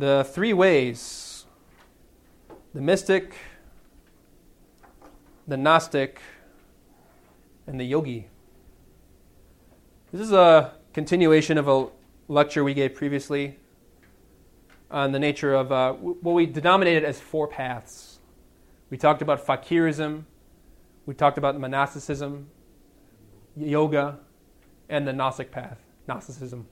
[0.00, 1.44] The three ways
[2.72, 3.34] the mystic,
[5.46, 6.20] the Gnostic,
[7.66, 8.28] and the yogi.
[10.10, 11.88] This is a continuation of a
[12.28, 13.58] lecture we gave previously
[14.90, 18.20] on the nature of uh, what we denominated as four paths.
[18.88, 20.24] We talked about fakirism,
[21.04, 22.48] we talked about monasticism,
[23.54, 24.18] yoga,
[24.88, 26.66] and the Gnostic path, Gnosticism.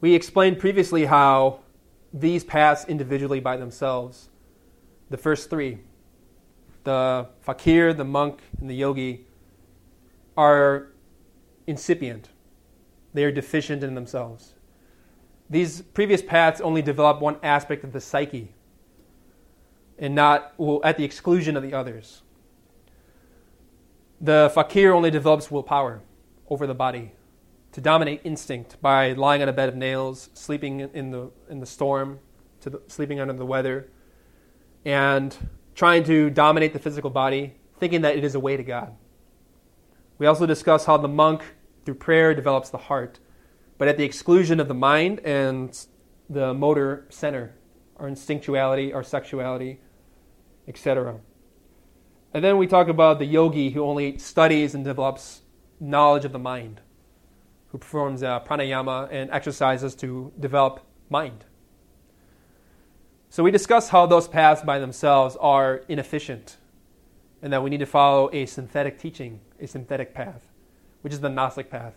[0.00, 1.63] We explained previously how
[2.14, 4.30] these paths individually by themselves,
[5.10, 5.80] the first three,
[6.84, 9.26] the fakir, the monk, and the yogi,
[10.36, 10.92] are
[11.66, 12.28] incipient.
[13.12, 14.54] They are deficient in themselves.
[15.50, 18.54] These previous paths only develop one aspect of the psyche
[19.98, 22.22] and not well, at the exclusion of the others.
[24.20, 26.00] The fakir only develops willpower
[26.48, 27.12] over the body
[27.74, 31.66] to dominate instinct by lying on a bed of nails, sleeping in the, in the
[31.66, 32.20] storm,
[32.60, 33.90] to the, sleeping under the weather,
[34.84, 35.36] and
[35.74, 38.94] trying to dominate the physical body, thinking that it is a way to God.
[40.18, 41.42] We also discuss how the monk,
[41.84, 43.18] through prayer, develops the heart,
[43.76, 45.76] but at the exclusion of the mind and
[46.30, 47.56] the motor center,
[47.96, 49.80] our instinctuality, our sexuality,
[50.68, 51.18] etc.
[52.32, 55.40] And then we talk about the yogi who only studies and develops
[55.80, 56.80] knowledge of the mind
[57.74, 60.78] who performs uh, pranayama and exercises to develop
[61.10, 61.44] mind.
[63.30, 66.56] So we discussed how those paths by themselves are inefficient
[67.42, 70.44] and that we need to follow a synthetic teaching, a synthetic path,
[71.02, 71.94] which is the Gnostic path.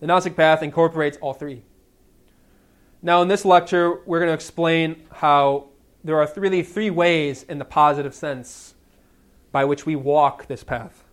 [0.00, 1.60] The Gnostic path incorporates all three.
[3.02, 5.66] Now, in this lecture, we're going to explain how
[6.02, 8.76] there are really three ways in the positive sense
[9.52, 11.04] by which we walk this path,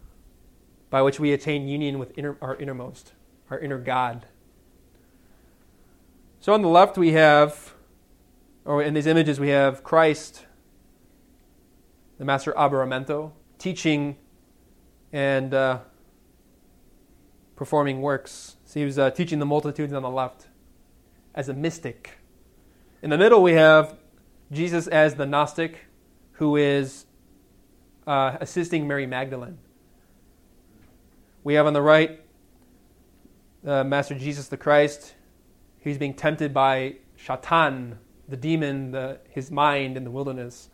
[0.90, 3.12] by which we attain union with inner, our innermost
[3.50, 4.25] our inner God.
[6.40, 7.74] So on the left, we have,
[8.66, 10.46] or in these images, we have Christ,
[12.18, 14.18] the Master Aberamentho, teaching
[15.12, 15.80] and uh,
[17.56, 18.57] performing works.
[18.66, 20.47] So he was uh, teaching the multitudes on the left
[21.36, 22.19] as a mystic.
[23.02, 23.97] In the middle, we have
[24.52, 25.86] Jesus as the Gnostic,
[26.34, 27.06] who is
[28.06, 29.57] uh, assisting Mary Magdalene.
[31.44, 32.22] We have on the right
[33.66, 35.16] uh, Master Jesus the Christ.
[35.79, 37.97] He's being tempted by Shaitan,
[38.28, 40.69] the demon, the, his mind in the wilderness.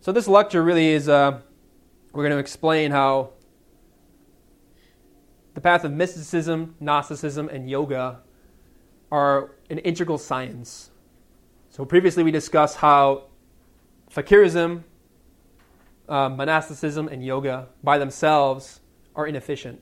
[0.00, 1.40] So, this lecture really is, uh,
[2.12, 3.30] we're going to explain how
[5.54, 8.20] the path of mysticism, Gnosticism, and yoga
[9.10, 10.90] are an integral science.
[11.70, 13.24] So, previously we discussed how
[14.10, 14.82] fakirism,
[16.08, 18.80] uh, monasticism, and yoga by themselves
[19.14, 19.80] are inefficient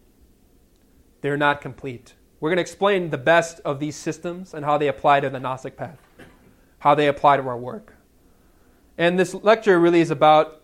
[1.20, 2.14] they're not complete.
[2.40, 5.38] We're going to explain the best of these systems and how they apply to the
[5.38, 5.99] Gnostic path,
[6.78, 7.94] how they apply to our work.
[8.96, 10.62] And this lecture really is about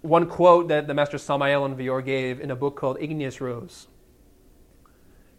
[0.00, 3.88] one quote that the Master Samael Aun Weor gave in a book called Igneous Rose.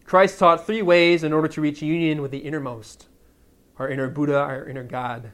[0.04, 3.08] Christ taught three ways in order to reach union with the innermost,
[3.78, 5.32] our inner Buddha, our inner God.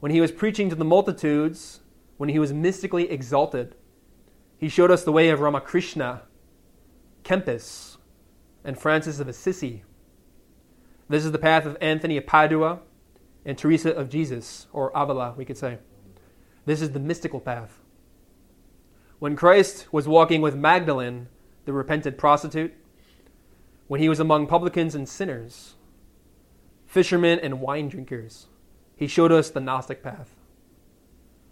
[0.00, 1.80] When he was preaching to the multitudes,
[2.18, 3.74] when he was mystically exalted,
[4.58, 6.22] he showed us the way of Ramakrishna,
[7.28, 7.98] Kempis,
[8.64, 9.84] and Francis of Assisi.
[11.10, 12.80] This is the path of Anthony of Padua
[13.44, 15.76] and Teresa of Jesus, or Avila, we could say.
[16.64, 17.80] This is the mystical path.
[19.18, 21.28] When Christ was walking with Magdalene,
[21.66, 22.72] the repentant prostitute,
[23.88, 25.74] when he was among publicans and sinners,
[26.86, 28.46] fishermen and wine drinkers,
[28.96, 30.34] he showed us the Gnostic path.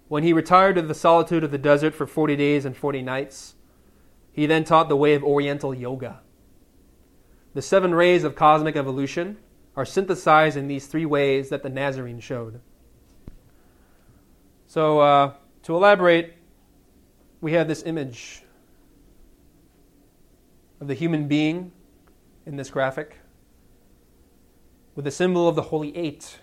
[0.08, 3.55] When he retired to the solitude of the desert for 40 days and 40 nights,
[4.36, 6.20] he then taught the way of Oriental yoga.
[7.54, 9.38] The seven rays of cosmic evolution
[9.74, 12.60] are synthesized in these three ways that the Nazarene showed.
[14.66, 16.34] So, uh, to elaborate,
[17.40, 18.42] we have this image
[20.82, 21.72] of the human being
[22.44, 23.16] in this graphic
[24.94, 26.40] with the symbol of the Holy Eight,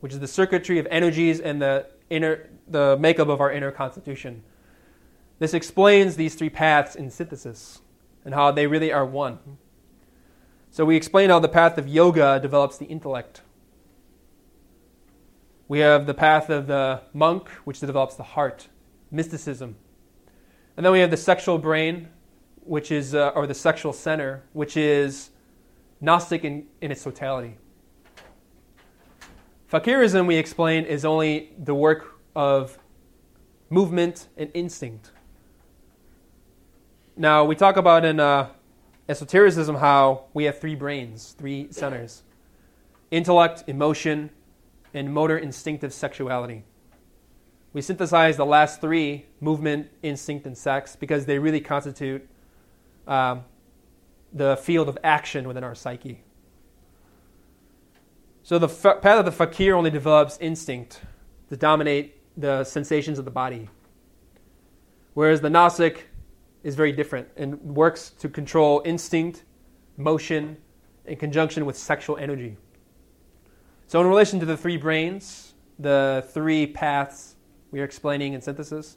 [0.00, 4.42] which is the circuitry of energies and the inner the makeup of our inner constitution.
[5.40, 7.80] This explains these three paths in synthesis
[8.26, 9.38] and how they really are one.
[10.70, 13.40] So we explain how the path of yoga develops the intellect.
[15.66, 18.68] We have the path of the monk, which develops the heart,
[19.10, 19.76] mysticism.
[20.76, 22.10] And then we have the sexual brain,
[22.62, 25.30] which is, uh, or the sexual center, which is
[26.02, 27.56] Gnostic in, in its totality.
[29.72, 32.78] Fakirism, we explained, is only the work of
[33.70, 35.12] movement and instinct.
[37.20, 38.48] Now, we talk about in uh,
[39.06, 42.22] esotericism how we have three brains, three centers
[43.10, 44.30] intellect, emotion,
[44.94, 46.64] and motor instinctive sexuality.
[47.74, 52.26] We synthesize the last three movement, instinct, and sex because they really constitute
[53.06, 53.44] um,
[54.32, 56.22] the field of action within our psyche.
[58.42, 61.02] So the path of the fakir only develops instinct
[61.50, 63.68] to dominate the sensations of the body,
[65.12, 66.09] whereas the Gnostic
[66.62, 69.44] is very different and works to control instinct,
[69.96, 70.56] motion,
[71.06, 72.56] in conjunction with sexual energy.
[73.86, 77.36] So, in relation to the three brains, the three paths
[77.70, 78.96] we are explaining in synthesis,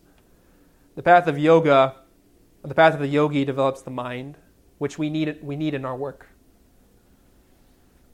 [0.96, 1.96] the path of yoga,
[2.64, 4.38] the path of the yogi develops the mind,
[4.78, 6.28] which we need, we need in our work.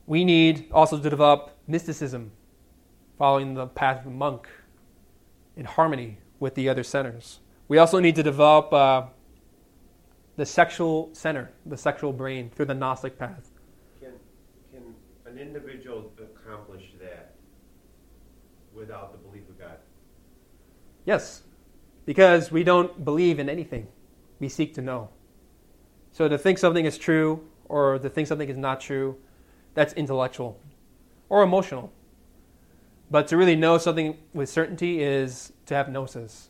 [0.06, 2.32] We need also to develop mysticism,
[3.18, 4.48] following the path of the monk,
[5.56, 7.40] in harmony with the other centers.
[7.68, 9.04] We also need to develop uh,
[10.40, 13.52] the sexual center, the sexual brain, through the Gnostic path.
[14.00, 14.14] Can,
[14.72, 14.96] can
[15.26, 17.36] an individual accomplish that
[18.74, 19.76] without the belief of God?
[21.04, 21.44] Yes,
[22.06, 23.88] because we don't believe in anything,
[24.40, 25.10] we seek to know.
[26.14, 29.18] So to think something is true or to think something is not true,
[29.74, 30.58] that's intellectual
[31.28, 31.92] or emotional.
[33.12, 36.50] But to really know something with certainty is to have gnosis.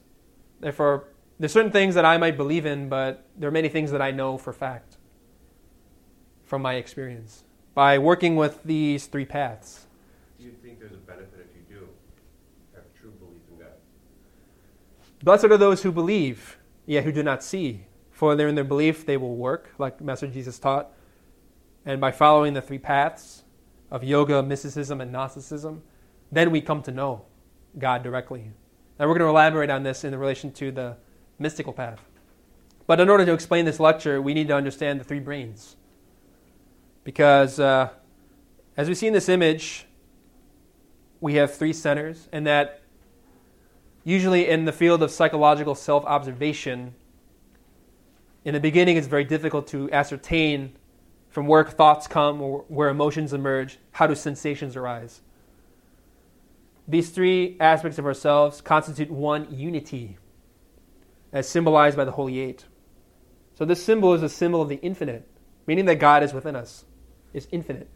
[0.59, 1.07] Therefore,
[1.39, 4.11] there's certain things that I might believe in, but there are many things that I
[4.11, 4.97] know for fact
[6.43, 7.43] from my experience
[7.73, 9.87] by working with these three paths.
[10.37, 11.87] Do you think there's a benefit if you do
[12.75, 13.73] have true belief in God?
[15.23, 17.85] Blessed are those who believe, yet who do not see.
[18.11, 20.91] For they're in their belief they will work, like Master Jesus taught.
[21.85, 23.43] And by following the three paths
[23.89, 25.83] of yoga, mysticism, and Gnosticism,
[26.29, 27.25] then we come to know
[27.77, 28.51] God directly.
[28.99, 30.97] And we're going to elaborate on this in relation to the
[31.39, 31.99] mystical path.
[32.85, 35.75] But in order to explain this lecture, we need to understand the three brains.
[37.03, 37.89] Because uh,
[38.77, 39.85] as we see in this image,
[41.21, 42.81] we have three centers, and that
[44.03, 46.95] usually in the field of psychological self observation,
[48.45, 50.75] in the beginning it's very difficult to ascertain
[51.29, 55.21] from where thoughts come or where emotions emerge, how do sensations arise.
[56.87, 60.17] These three aspects of ourselves constitute one unity
[61.31, 62.65] as symbolized by the Holy Eight.
[63.55, 65.27] So this symbol is a symbol of the infinite,
[65.67, 66.85] meaning that God is within us,
[67.33, 67.89] is infinite.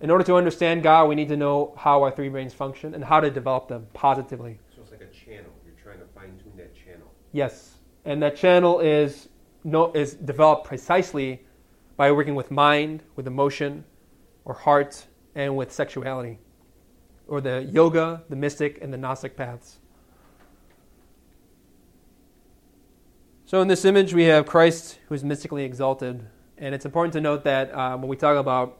[0.00, 3.04] In order to understand God, we need to know how our three brains function and
[3.04, 4.58] how to develop them positively.
[4.74, 5.50] So it's like a channel.
[5.64, 7.10] You're trying to fine tune that channel.
[7.32, 9.28] Yes, and that channel is
[9.64, 11.44] no, is developed precisely
[11.96, 13.84] by working with mind, with emotion,
[14.44, 16.38] or heart, and with sexuality,
[17.26, 19.78] or the yoga, the mystic, and the Gnostic paths.
[23.46, 26.26] So in this image, we have Christ who is mystically exalted.
[26.56, 28.78] And it's important to note that um, when we talk about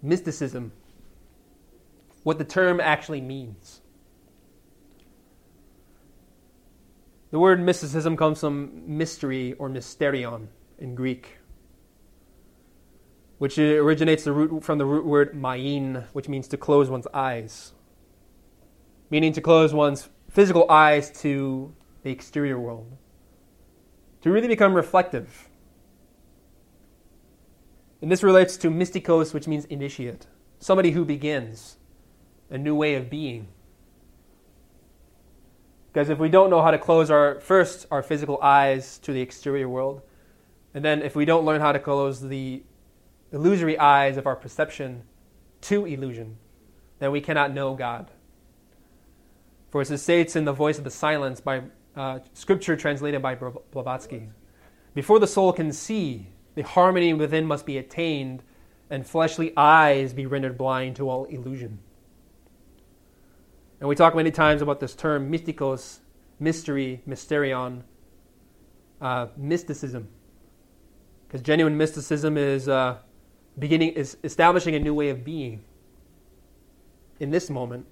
[0.00, 0.72] mysticism,
[2.22, 3.82] what the term actually means.
[7.30, 11.38] The word mysticism comes from mystery or mysterion in Greek,
[13.38, 17.72] which originates the root, from the root word myein, which means to close one's eyes,
[19.10, 22.98] meaning to close one's physical eyes to the exterior world
[24.22, 25.48] to really become reflective.
[28.00, 30.26] And this relates to mystikos, which means initiate,
[30.58, 31.76] somebody who begins
[32.50, 33.48] a new way of being.
[35.92, 39.20] Because if we don't know how to close our first our physical eyes to the
[39.20, 40.02] exterior world,
[40.72, 42.62] and then if we don't learn how to close the
[43.30, 45.02] illusory eyes of our perception
[45.62, 46.38] to illusion,
[46.98, 48.10] then we cannot know God.
[49.70, 51.62] For as it states in The Voice of the Silence by
[51.96, 54.28] uh, scripture translated by Blavatsky,
[54.94, 58.42] before the soul can see, the harmony within must be attained,
[58.90, 61.78] and fleshly eyes be rendered blind to all illusion.
[63.80, 66.00] And we talk many times about this term, mystikos,
[66.38, 67.82] mystery, mysterion,
[69.00, 70.08] uh, mysticism.
[71.26, 72.98] Because genuine mysticism is uh,
[73.58, 75.64] beginning, is establishing a new way of being
[77.18, 77.86] in this moment.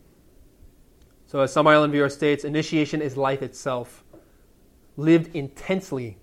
[1.31, 4.03] So, as Samael Aun Weor states, initiation is life itself,
[4.97, 6.19] lived intensely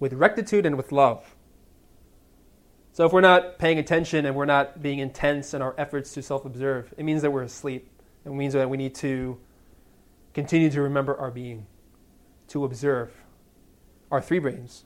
[0.00, 1.36] with rectitude and with love.
[2.92, 6.22] So, if we're not paying attention and we're not being intense in our efforts to
[6.22, 7.90] self observe, it means that we're asleep.
[8.24, 9.38] It means that we need to
[10.32, 11.66] continue to remember our being,
[12.48, 13.12] to observe
[14.10, 14.84] our three brains,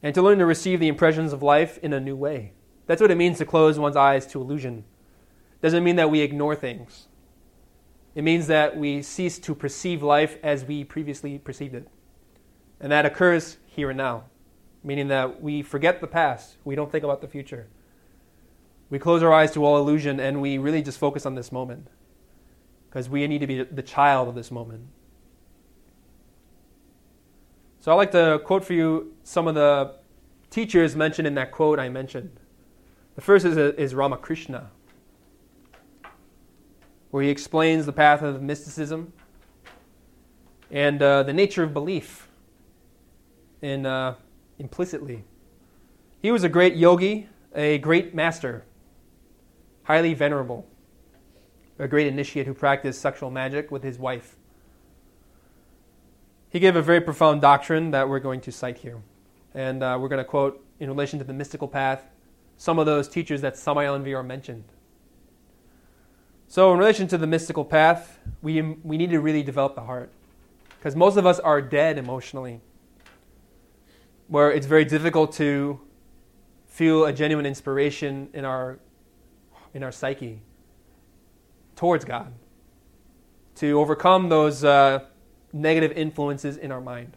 [0.00, 2.52] and to learn to receive the impressions of life in a new way.
[2.86, 4.84] That's what it means to close one's eyes to illusion.
[5.60, 7.07] Doesn't mean that we ignore things.
[8.18, 11.86] It means that we cease to perceive life as we previously perceived it.
[12.80, 14.24] And that occurs here and now,
[14.82, 17.68] meaning that we forget the past, we don't think about the future.
[18.90, 21.86] We close our eyes to all illusion and we really just focus on this moment
[22.90, 24.88] because we need to be the child of this moment.
[27.78, 29.94] So I'd like to quote for you some of the
[30.50, 32.40] teachers mentioned in that quote I mentioned.
[33.14, 34.72] The first is, is Ramakrishna,
[37.10, 39.12] where he explains the path of mysticism
[40.70, 42.28] and uh, the nature of belief
[43.62, 44.14] in, uh,
[44.58, 45.24] implicitly.
[46.20, 48.64] He was a great yogi, a great master
[49.88, 50.66] highly venerable,
[51.78, 54.36] a great initiate who practiced sexual magic with his wife.
[56.50, 59.00] He gave a very profound doctrine that we're going to cite here.
[59.54, 62.04] And uh, we're going to quote, in relation to the mystical path,
[62.58, 64.64] some of those teachers that Samael Aun Weor mentioned.
[66.50, 70.10] So, in relation to the mystical path, we, we need to really develop the heart.
[70.78, 72.62] Because most of us are dead emotionally,
[74.28, 75.78] where it's very difficult to
[76.66, 78.78] feel a genuine inspiration in our
[79.74, 80.40] in our psyche
[81.76, 82.32] towards God,
[83.56, 85.00] to overcome those uh,
[85.52, 87.14] negative influences in our mind.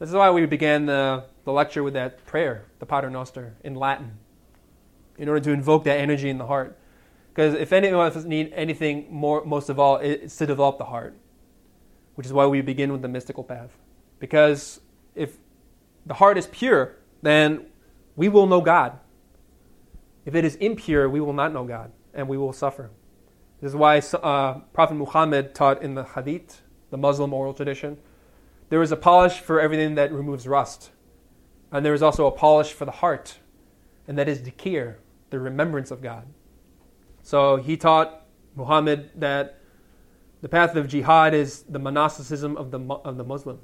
[0.00, 3.76] This is why we began the, the lecture with that prayer, the Pater Noster, in
[3.76, 4.18] Latin,
[5.16, 6.76] in order to invoke that energy in the heart.
[7.32, 10.84] Because if any of us need anything more, most of all, it's to develop the
[10.84, 11.16] heart,
[12.14, 13.70] which is why we begin with the mystical path.
[14.18, 14.80] Because
[15.14, 15.38] if
[16.04, 17.66] the heart is pure, then
[18.16, 18.98] we will know God.
[20.26, 22.90] If it is impure, we will not know God and we will suffer.
[23.60, 26.60] This is why uh, Prophet Muhammad taught in the Hadith,
[26.90, 27.96] the Muslim oral tradition,
[28.68, 30.90] there is a polish for everything that removes rust.
[31.70, 33.38] And there is also a polish for the heart,
[34.06, 34.96] and that is dhikr,
[35.30, 36.26] the remembrance of God.
[37.22, 38.26] So he taught
[38.56, 39.58] Muhammad that
[40.40, 43.60] the path of jihad is the monasticism of the, of the Muslim.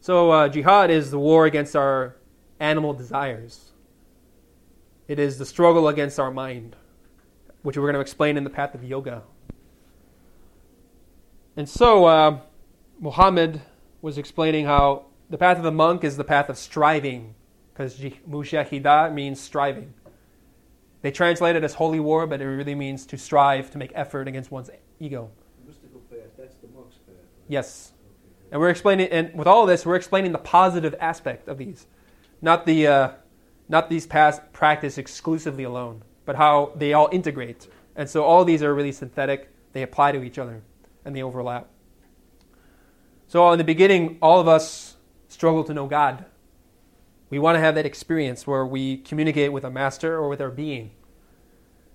[0.00, 2.16] So uh, jihad is the war against our
[2.58, 3.72] animal desires.
[5.08, 6.76] It is the struggle against our mind,
[7.62, 9.22] which we're going to explain in the path of yoga.
[11.56, 12.40] And so, uh,
[13.00, 13.60] Muhammad
[14.02, 17.34] was explaining how the path of the monk is the path of striving,
[17.72, 19.94] because mujahida means striving.
[21.02, 24.28] They translate it as holy war, but it really means to strive, to make effort
[24.28, 25.30] against one's ego.
[25.66, 27.14] Mystical path, that's the monk's path.
[27.16, 27.44] Right?
[27.48, 27.92] Yes.
[28.52, 31.86] And we're explaining, and with all of this, we're explaining the positive aspect of these,
[32.42, 33.10] not the uh,
[33.68, 37.68] not these past practice exclusively alone, but how they all integrate.
[37.94, 40.62] And so all these are really synthetic, they apply to each other,
[41.04, 41.68] and they overlap.
[43.28, 44.96] So in the beginning, all of us
[45.28, 46.24] struggle to know God.
[47.30, 50.50] We want to have that experience where we communicate with a master or with our
[50.50, 50.90] being.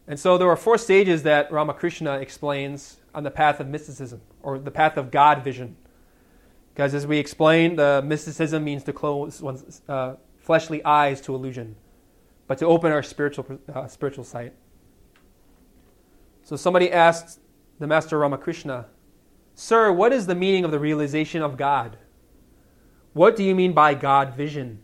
[0.08, 4.58] And so there are four stages that Ramakrishna explains on the path of mysticism, or
[4.60, 5.76] the path of God vision.
[6.74, 11.76] Because as we explained, the mysticism means to close one's uh, fleshly eyes to illusion,
[12.48, 14.54] but to open our spiritual, uh, spiritual sight.
[16.44, 17.40] So somebody asked
[17.80, 18.86] the Master Ramakrishna,
[19.56, 21.98] Sir, what is the meaning of the realization of God?
[23.14, 24.84] What do you mean by God vision?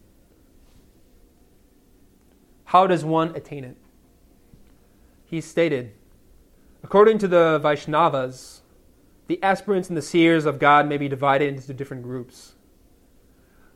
[2.71, 3.75] How does one attain it?
[5.25, 5.91] He stated,
[6.81, 8.61] According to the Vaishnavas,
[9.27, 12.53] the aspirants and the seers of God may be divided into different groups.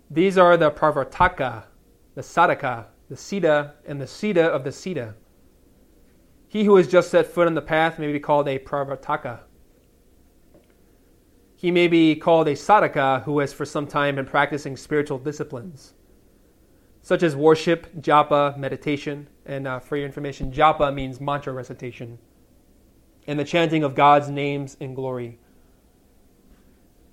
[0.09, 1.65] These are the Pravartaka,
[2.13, 5.15] the Sadhaka, the Siddha, and the Siddha of the Siddha.
[6.47, 9.39] He who has just set foot on the path may be called a Pravartaka.
[11.57, 15.95] He may be called a Sadhaka who has for some time been practicing spiritual disciplines,
[17.05, 22.17] such as worship, japa, meditation, and uh, for your information, japa means mantra recitation,
[23.27, 25.38] and the chanting of God's names and glory.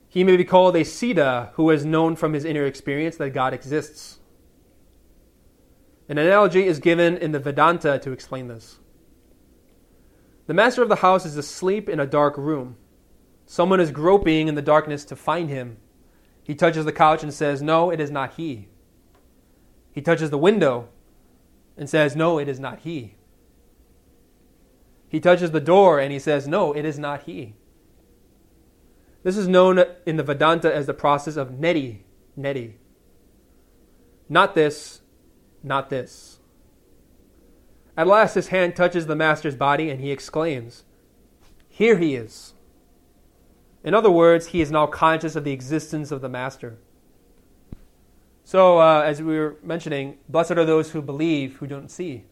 [0.09, 3.53] He may be called a Siddha who has known from his inner experience that God
[3.53, 4.21] exists.
[6.09, 8.79] An analogy is given in the Vedanta to explain this.
[10.47, 12.79] The master of the house is asleep in a dark room.
[13.45, 15.77] Someone is groping in the darkness to find him.
[16.43, 18.69] He touches the couch and says, No, it is not he.
[19.93, 20.89] He touches the window
[21.77, 23.15] and says, No, it is not he.
[25.09, 27.55] He touches the door and he says, No, it is not he.
[29.23, 31.99] This is known in the Vedanta as the process of neti,
[32.39, 32.73] neti.
[34.29, 35.03] Not this,
[35.63, 36.39] not this.
[37.97, 40.85] At last, his hand touches the master's body and he exclaims,
[41.69, 42.55] Here he is.
[43.85, 46.79] In other words, he is now conscious of the existence of the master.
[48.45, 52.25] So, uh, as we were mentioning, blessed are those who believe who don't see.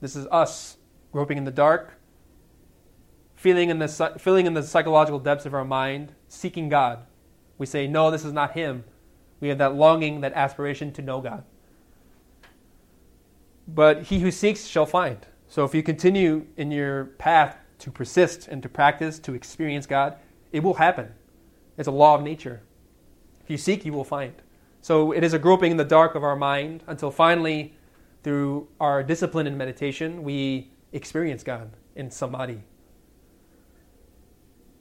[0.00, 0.76] This is us
[1.12, 1.94] groping in the dark,
[3.34, 7.04] feeling in the, feeling in the psychological depths of our mind, seeking God.
[7.58, 8.84] We say, No, this is not Him.
[9.40, 11.44] We have that longing, that aspiration to know God.
[13.66, 15.26] But he who seeks shall find.
[15.48, 20.16] So if you continue in your path to persist and to practice, to experience God,
[20.52, 21.12] it will happen.
[21.76, 22.62] It's a law of nature.
[23.42, 24.34] If you seek, you will find.
[24.82, 27.74] So it is a groping in the dark of our mind until finally,
[28.24, 32.62] through our discipline and meditation, we experience God in samadhi.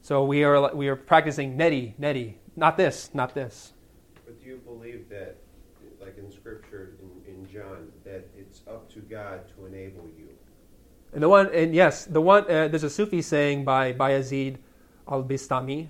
[0.02, 2.34] So we are, we are practicing neti, neti.
[2.56, 3.74] Not this, not this.
[4.26, 5.38] But do you believe that,
[6.02, 10.30] like in Scripture in, in John, that it's up to God to enable you?
[11.14, 12.44] And the one, and yes, the one.
[12.46, 14.58] Uh, there's a Sufi saying by Bayazid
[15.08, 15.90] al-Bistami.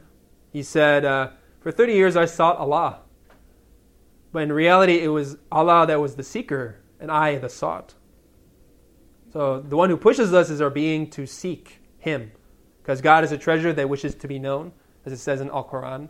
[0.51, 1.29] He said, uh,
[1.62, 3.00] "For 30 years I sought Allah,
[4.31, 7.95] but in reality it was Allah that was the seeker and I the sought."
[9.33, 12.31] So the one who pushes us is our being to seek Him,
[12.81, 14.73] because God is a treasure that wishes to be known,
[15.05, 16.09] as it says in Al Quran,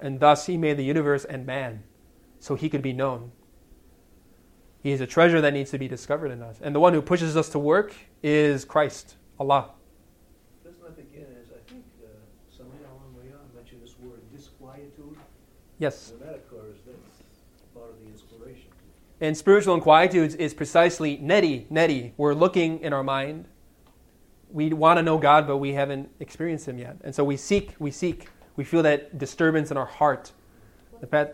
[0.00, 1.82] and thus He made the universe and man,
[2.38, 3.32] so He could be known.
[4.82, 6.58] He is a treasure that needs to be discovered in us.
[6.60, 9.70] And the one who pushes us to work is Christ, Allah.
[10.62, 12.64] That begin as, I think, uh,
[13.16, 15.16] Mayan mentioned this word disquietude?
[15.78, 16.12] Yes.
[16.12, 17.22] When that occurs, that's
[17.74, 18.68] part of the inspiration.
[19.24, 22.12] And spiritual inquietudes is precisely neti, neti.
[22.18, 23.46] We're looking in our mind.
[24.50, 26.98] We want to know God, but we haven't experienced Him yet.
[27.02, 28.28] And so we seek, we seek.
[28.56, 30.32] We feel that disturbance in our heart.
[31.00, 31.30] The path,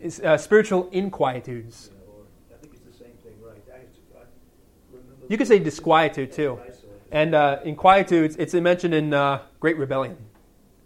[0.00, 1.90] is, uh, spiritual inquietudes.
[1.90, 3.62] Yeah, or, I think it's the same thing, right?
[5.28, 6.58] You could say disquietude too.
[7.10, 10.16] And uh, inquietudes, it's mentioned in uh, Great Rebellion.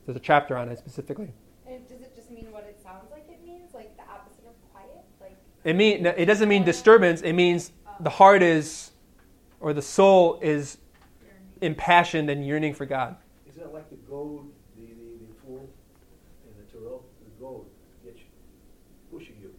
[0.07, 1.33] There's a chapter on it specifically.
[1.69, 4.55] And does it just mean what it sounds like it means, like the opposite of
[4.73, 5.05] quiet?
[5.21, 7.23] Like It mean it doesn't mean disturbance.
[7.23, 8.93] It means the heart is,
[9.59, 10.79] or the soul is
[11.61, 13.17] impassioned and yearning for God.
[13.49, 15.69] Is that like the goad, the, the, the fool
[16.47, 17.01] in the Torah?
[17.25, 17.67] The goad
[18.05, 18.27] gets you,
[19.11, 19.53] pushing you.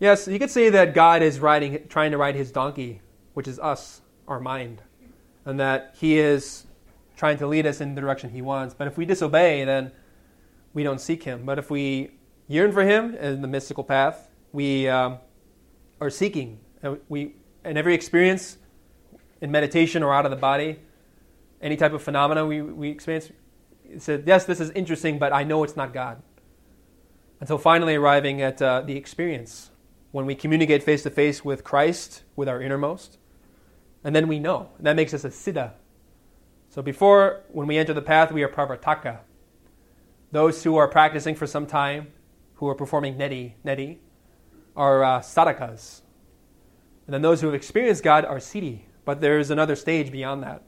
[0.00, 3.00] Yes, you could say that God is riding, trying to ride His donkey,
[3.32, 4.82] which is us, our mind,
[5.46, 6.66] and that He is
[7.16, 8.74] trying to lead us in the direction He wants.
[8.74, 9.92] But if we disobey, then
[10.74, 11.46] we don't seek Him.
[11.46, 12.10] But if we
[12.48, 15.20] yearn for Him in the mystical path, we um,
[16.04, 16.60] are seeking.
[16.82, 18.58] And we, in every experience,
[19.40, 20.78] in meditation or out of the body,
[21.60, 23.30] any type of phenomena we, we experience,
[23.84, 26.22] it said, yes, this is interesting, but I know it's not God.
[27.40, 29.70] Until finally arriving at uh, the experience
[30.12, 33.18] when we communicate face to face with Christ, with our innermost,
[34.04, 34.70] and then we know.
[34.78, 35.72] And that makes us a siddha.
[36.68, 39.20] So before, when we enter the path, we are pravartaka.
[40.32, 42.12] Those who are practicing for some time,
[42.54, 43.98] who are performing neti, neti,
[44.76, 46.02] are uh, sadhakas.
[47.06, 48.82] And then those who have experienced God are siddhi.
[49.04, 50.62] But there is another stage beyond that.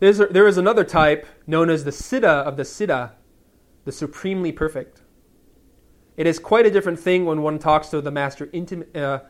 [0.00, 3.12] There's a, there is another type known as the siddha of the siddha,
[3.84, 5.02] the supremely perfect.
[6.16, 9.20] It is quite a different thing when one talks to the Master intim- uh,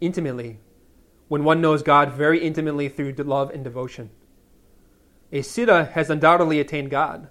[0.00, 0.60] intimately,
[1.28, 4.10] when one knows God very intimately through love and devotion.
[5.30, 7.28] A siddha has undoubtedly attained God,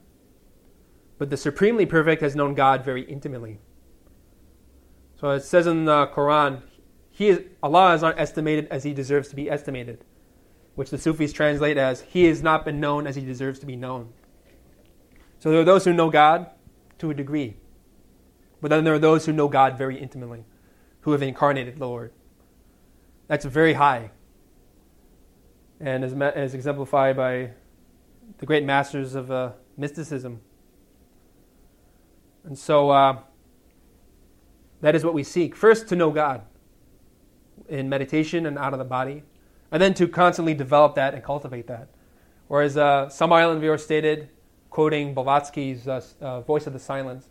[1.18, 3.60] but the supremely perfect has known God very intimately.
[5.22, 6.64] So it says in the Quran,
[7.12, 10.04] he is, Allah is not estimated as he deserves to be estimated,
[10.74, 13.76] which the Sufis translate as He has not been known as he deserves to be
[13.76, 14.14] known.
[15.38, 16.48] So there are those who know God
[16.98, 17.58] to a degree,
[18.62, 20.44] but then there are those who know God very intimately.
[21.02, 22.12] who have incarnated the Lord.
[23.28, 24.12] That's very high.
[25.80, 27.52] And as, as exemplified by
[28.38, 30.42] the great masters of uh, mysticism.
[32.44, 33.20] And so uh,
[34.82, 35.56] that is what we seek.
[35.56, 36.42] First, to know God
[37.70, 39.24] in meditation and out of the body,
[39.72, 41.88] and then to constantly develop that and cultivate that.
[42.48, 44.30] Whereas uh, Samael Aun Weor stated,
[44.70, 47.30] quoting Blavatsky's uh, uh, Voice of the Silence,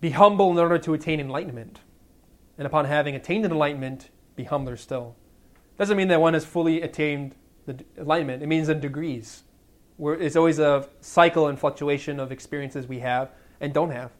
[0.00, 1.80] be humble in order to attain enlightenment.
[2.56, 5.16] And upon having attained enlightenment, be humbler still.
[5.78, 7.34] Doesn't mean that one has fully attained
[7.66, 8.42] the enlightenment.
[8.42, 9.42] It means in degrees.
[9.96, 14.10] Where it's always a cycle and fluctuation of experiences we have and don't have.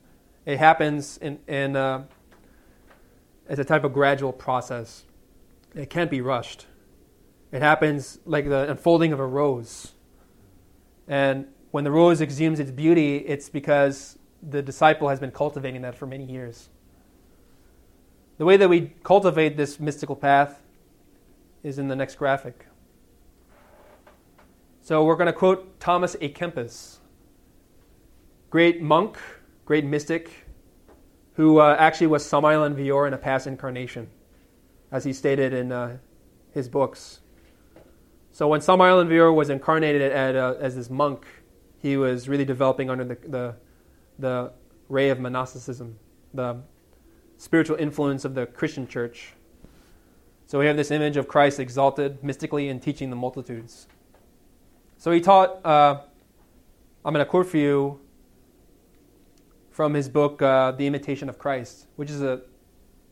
[0.46, 1.76] It happens in, in
[3.48, 5.04] as a type of gradual process.
[5.74, 6.66] It can't be rushed.
[7.52, 9.92] It happens like the unfolding of a rose.
[11.07, 15.94] And when the rose exudes its beauty, it's because the disciple has been cultivating that
[15.94, 16.68] for many years.
[18.38, 20.61] The way that we cultivate this mystical path
[21.62, 22.66] is in the next graphic.
[24.83, 26.28] So we're going to quote Thomas A.
[26.28, 26.98] Kempis,
[28.50, 29.16] great monk,
[29.64, 30.43] great mystic,
[31.34, 34.08] who uh, actually was Samael Aun Weor in a past incarnation,
[34.90, 35.98] as he stated in uh,
[36.52, 37.20] his books.
[38.30, 41.26] So when Samael Aun Weor was incarnated at, uh, as this monk,
[41.78, 43.54] he was really developing under the, the,
[44.18, 44.52] the
[44.88, 45.98] ray of monasticism,
[46.32, 46.62] the
[47.36, 49.34] spiritual influence of the Christian church.
[50.46, 53.88] So we have this image of Christ exalted mystically and teaching the multitudes.
[54.98, 56.00] So he taught, uh,
[57.04, 58.00] I'm going to quote for you
[59.74, 62.42] from his book, uh, The Imitation of Christ, which is a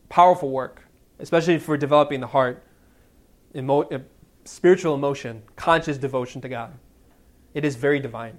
[0.07, 0.83] powerful work,
[1.19, 2.63] especially for developing the heart,
[3.53, 3.99] emo- uh,
[4.45, 6.71] spiritual emotion, conscious devotion to God.
[7.53, 8.37] It is very divine.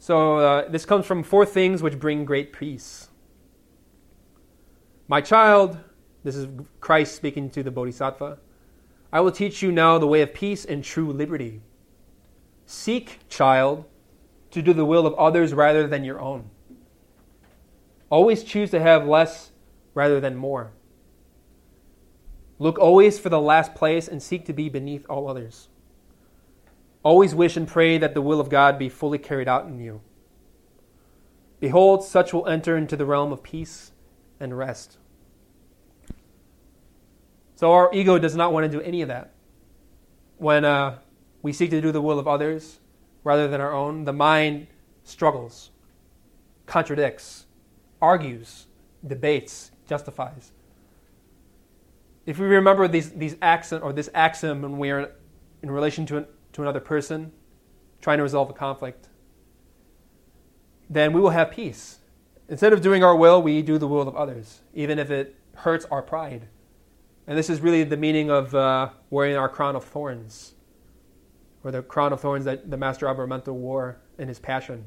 [0.00, 3.10] So, uh, this comes from four things which bring great peace.
[5.06, 5.78] My child,
[6.24, 6.48] this is
[6.80, 8.38] Christ speaking to the Bodhisattva,
[9.12, 11.62] I will teach you now the way of peace and true liberty.
[12.66, 13.84] Seek, child,
[14.50, 16.50] to do the will of others rather than your own.
[18.10, 19.50] Always choose to have less
[19.94, 20.72] rather than more.
[22.58, 25.68] Look always for the last place and seek to be beneath all others.
[27.02, 30.00] Always wish and pray that the will of God be fully carried out in you.
[31.60, 33.92] Behold, such will enter into the realm of peace
[34.40, 34.98] and rest.
[37.54, 39.32] So our ego does not want to do any of that.
[40.36, 40.98] When uh,
[41.42, 42.78] we seek to do the will of others,
[43.24, 44.66] rather than our own, the mind
[45.04, 45.70] struggles,
[46.66, 47.46] contradicts,
[48.00, 48.66] argues,
[49.06, 50.52] debates, justifies.
[52.26, 55.12] If we remember these, these axiom, or this axiom when we are
[55.62, 57.32] in relation to, an, to another person,
[58.00, 59.08] trying to resolve a conflict,
[60.90, 62.00] then we will have peace.
[62.48, 65.86] Instead of doing our will, we do the will of others, even if it hurts
[65.90, 66.48] our pride.
[67.26, 70.54] And this is really the meaning of uh, wearing our crown of thorns
[71.68, 74.86] or the crown of thorns that the Master Aberamentho wore in his passion.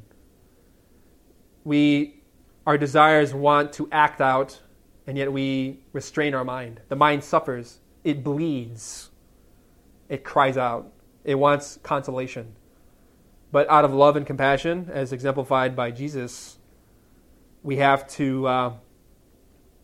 [1.63, 2.23] We,
[2.65, 4.59] our desires want to act out,
[5.05, 6.81] and yet we restrain our mind.
[6.89, 9.11] The mind suffers, it bleeds,
[10.09, 10.91] it cries out,
[11.23, 12.55] it wants consolation.
[13.51, 16.57] But out of love and compassion, as exemplified by Jesus,
[17.61, 18.73] we have to uh,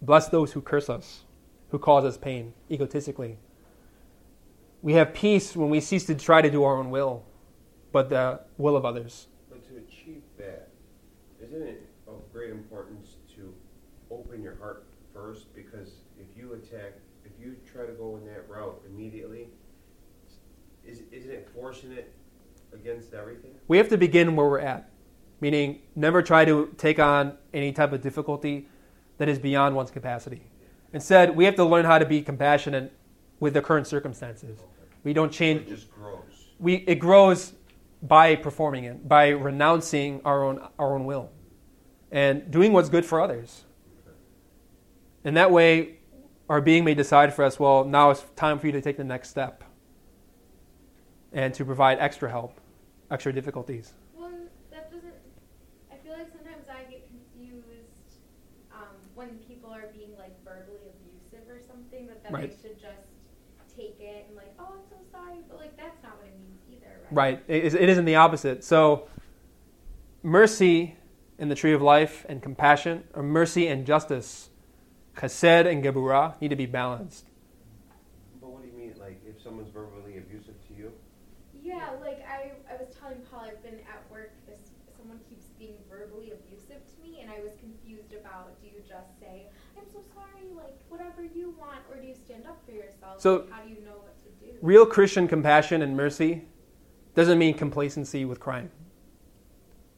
[0.02, 1.26] bless those who curse us,
[1.70, 3.38] who cause us pain, egotistically
[4.82, 7.26] we have peace when we cease to try to do our own will,
[7.92, 9.28] but the will of others.
[9.50, 10.70] But to achieve that,
[11.44, 13.54] isn't it of great importance to
[14.12, 15.54] open your heart first?
[15.56, 16.94] Because if you attack,
[17.26, 19.48] if you try to go in that route immediately,
[20.86, 22.14] is, isn't it forcing it
[22.74, 23.52] against everything?
[23.68, 24.90] We have to begin where we're at,
[25.42, 28.70] meaning never try to take on any type of difficulty
[29.18, 30.44] that is beyond one's capacity.
[30.94, 32.94] Instead, we have to learn how to be compassionate
[33.40, 34.60] with the current circumstances.
[35.04, 35.62] We don't change.
[35.62, 36.24] It just grows.
[36.60, 37.54] We it grows
[38.02, 41.30] by performing it, by renouncing our own our own will,
[42.12, 43.64] and doing what's good for others.
[45.24, 45.98] And that way,
[46.50, 47.60] our being may decide for us.
[47.60, 49.64] Well, now it's time for you to take the next step,
[51.32, 52.60] and to provide extra help,
[53.12, 53.94] extra difficulties.
[54.16, 54.32] Well,
[54.72, 55.14] that doesn't.
[55.92, 58.20] I feel like sometimes I get confused
[58.74, 62.08] um, when people are being like verbally abusive or something.
[62.08, 62.54] That that Right.
[62.58, 63.08] I should just
[63.78, 66.58] take it and like, oh, I'm so sorry, but like that's not what it means
[66.72, 67.36] either, right?
[67.36, 67.44] Right.
[67.48, 68.64] It, is- it isn't the opposite.
[68.64, 69.08] So,
[70.24, 70.96] mercy
[71.40, 74.50] in the tree of life and compassion, or mercy and justice,
[75.16, 77.26] chesed and geburah, need to be balanced.
[78.42, 80.92] But what do you mean, like if someone's verbally abusive to you?
[81.64, 84.32] Yeah, like I, I was telling Paul, I've been at work.
[84.48, 84.58] This
[84.98, 88.60] someone keeps being verbally abusive to me, and I was confused about.
[88.62, 90.50] Do you just say, "I'm so sorry"?
[90.56, 93.22] Like whatever you want, or do you stand up for yourself?
[93.22, 94.52] So- Like, how do you know what to do?
[94.62, 96.46] Real Christian compassion and mercy
[97.18, 98.70] doesn't mean complacency with crime.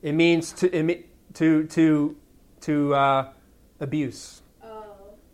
[0.01, 1.03] It means to
[1.33, 2.17] to to
[2.61, 3.33] to uh,
[3.81, 4.83] abuse, Oh,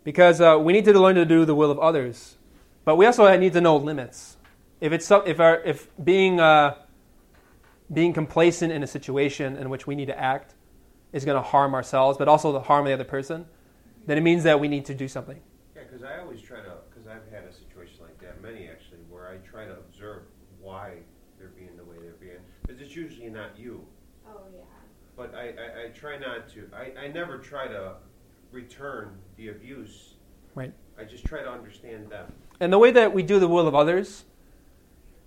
[0.02, 2.38] because uh, we need to learn to do the will of others,
[2.84, 4.36] but we also need to know limits.
[4.80, 6.74] If it's some, if our if being uh,
[7.92, 10.56] being complacent in a situation in which we need to act
[11.12, 13.46] is going to harm ourselves, but also to harm the other person,
[14.06, 15.40] then it means that we need to do something.
[15.76, 18.98] Yeah, because I always try to, because I've had a situation like that, many actually,
[19.08, 20.22] where I try to observe
[20.60, 20.94] why
[21.38, 22.40] they're being the way they're being.
[22.62, 23.84] Because it's usually not you.
[24.28, 24.62] oh yeah.
[25.16, 27.94] But I, I, I try not to, I, I never try to
[28.52, 30.14] return the abuse.
[30.54, 30.72] Right.
[30.98, 32.32] I just try to understand them.
[32.60, 34.24] And the way that we do the will of others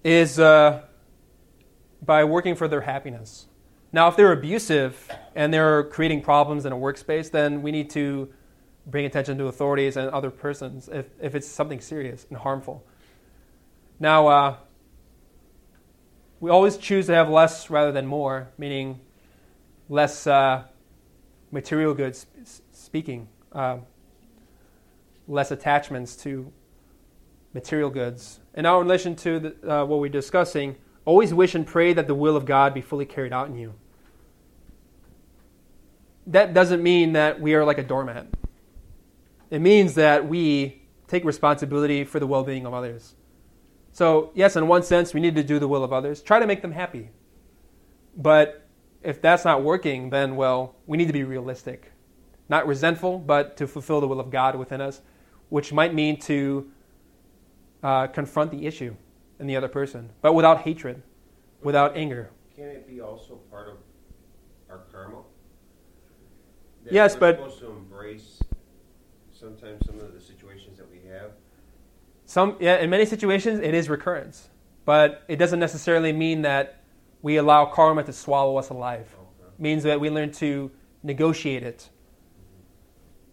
[0.03, 0.82] is uh,
[2.03, 3.47] by working for their happiness.
[3.91, 8.29] Now, if they're abusive and they're creating problems in a workspace, then we need to
[8.86, 12.86] bring attention to authorities and other persons if, if it's something serious and harmful.
[13.99, 14.55] Now, uh,
[16.39, 19.02] we always choose to have less rather than more, meaning
[19.89, 20.63] less uh,
[21.52, 22.28] material goods
[22.71, 23.78] speaking, uh,
[25.28, 26.52] less attachments to
[27.54, 28.39] material goods.
[28.54, 30.75] And now, in relation to the, uh, what we're discussing,
[31.06, 33.73] always wish and pray that the will of God be fully carried out in you.
[36.28, 38.28] That doesn't mean that we are like a doormat.
[39.49, 43.15] It means that we take responsibility for the well being of others.
[43.91, 46.47] So, yes, in one sense, we need to do the will of others, try to
[46.47, 47.10] make them happy.
[48.15, 48.65] But
[49.04, 51.91] if that's not working, then, well, we need to be realistic.
[52.49, 55.02] Not resentful, but to fulfill the will of God within us,
[55.49, 56.69] which might mean to
[57.84, 58.95] uh, confront the issue
[59.39, 61.02] in the other person, but without hatred,
[61.62, 62.30] without anger.
[62.56, 63.78] Can it be also part of
[64.69, 65.21] our karma?
[66.84, 68.39] That Yes, we're but- supposed to embrace
[69.32, 71.32] sometimes some of the situations that we have.
[72.30, 74.50] Some, yeah, in many situations, it is recurrence,
[74.86, 76.84] but it doesn't necessarily mean that
[77.24, 79.08] we allow karma to swallow us alive.
[79.20, 79.50] Okay.
[79.58, 80.70] It means that we learn to
[81.02, 81.89] negotiate it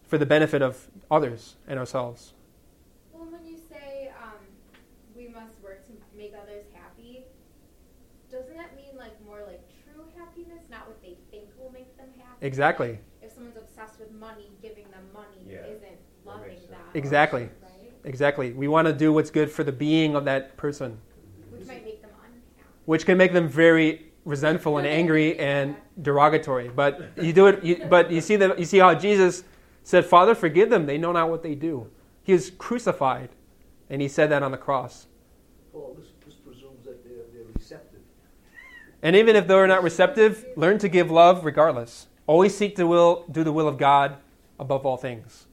[0.08, 2.32] for the benefit of others and ourselves.
[3.12, 4.40] Well, when you say um,
[5.14, 7.26] we must work to make others happy,
[8.30, 12.08] doesn't that mean like more like true happiness, not what they think will make them
[12.16, 12.46] happy?
[12.46, 12.98] Exactly.
[13.20, 16.70] If someone's obsessed with money, giving them money Yeah, isn't loving makes sense.
[16.70, 16.98] that.
[16.98, 17.50] Exactly.
[18.06, 18.10] Right?
[18.10, 18.52] Exactly.
[18.52, 20.98] We want to do what's good for the being of that person,
[21.50, 22.70] Which might make them unhappy.
[22.84, 26.68] which can make them very resentful and angry and derogatory.
[26.68, 27.62] But you do it.
[27.64, 29.44] You, but you see that you see how Jesus
[29.82, 31.88] said, "Father, forgive them; they know not what they do."
[32.22, 33.30] He is crucified,
[33.90, 35.06] and he said that on the cross.
[35.72, 38.00] Paul, this, this presumes that they're, they're receptive.
[39.02, 42.08] And even if they're not receptive, learn to give love regardless.
[42.26, 44.16] Always seek to will do the will of God
[44.58, 45.46] above all things.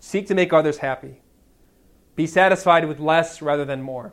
[0.00, 1.21] Seek to make others happy.
[2.14, 4.12] Be satisfied with less rather than more.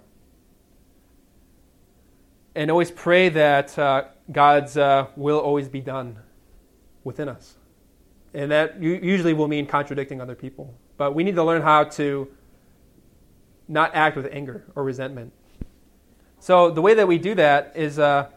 [2.55, 6.17] And always pray that uh, God's uh, will always be done
[7.03, 7.55] within us.
[8.33, 10.73] And that usually will mean contradicting other people.
[10.97, 12.27] But we need to learn how to
[13.67, 15.31] not act with anger or resentment.
[16.39, 18.27] So the way that we do that is uh,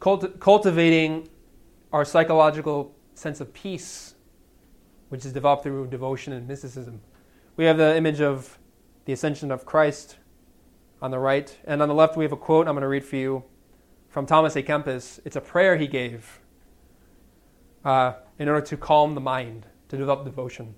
[0.00, 1.28] culti- cultivating
[1.92, 4.14] our psychological sense of peace,
[5.08, 7.00] which is developed through devotion and mysticism.
[7.56, 8.58] We have the image of
[9.04, 10.16] the ascension of Christ
[11.02, 13.04] on the right, and on the left we have a quote I'm going to read
[13.04, 13.44] for you
[14.08, 14.62] from Thomas A.
[14.62, 15.20] Kempis.
[15.24, 16.40] It's a prayer he gave
[17.84, 20.74] uh, in order to calm the mind, to develop devotion.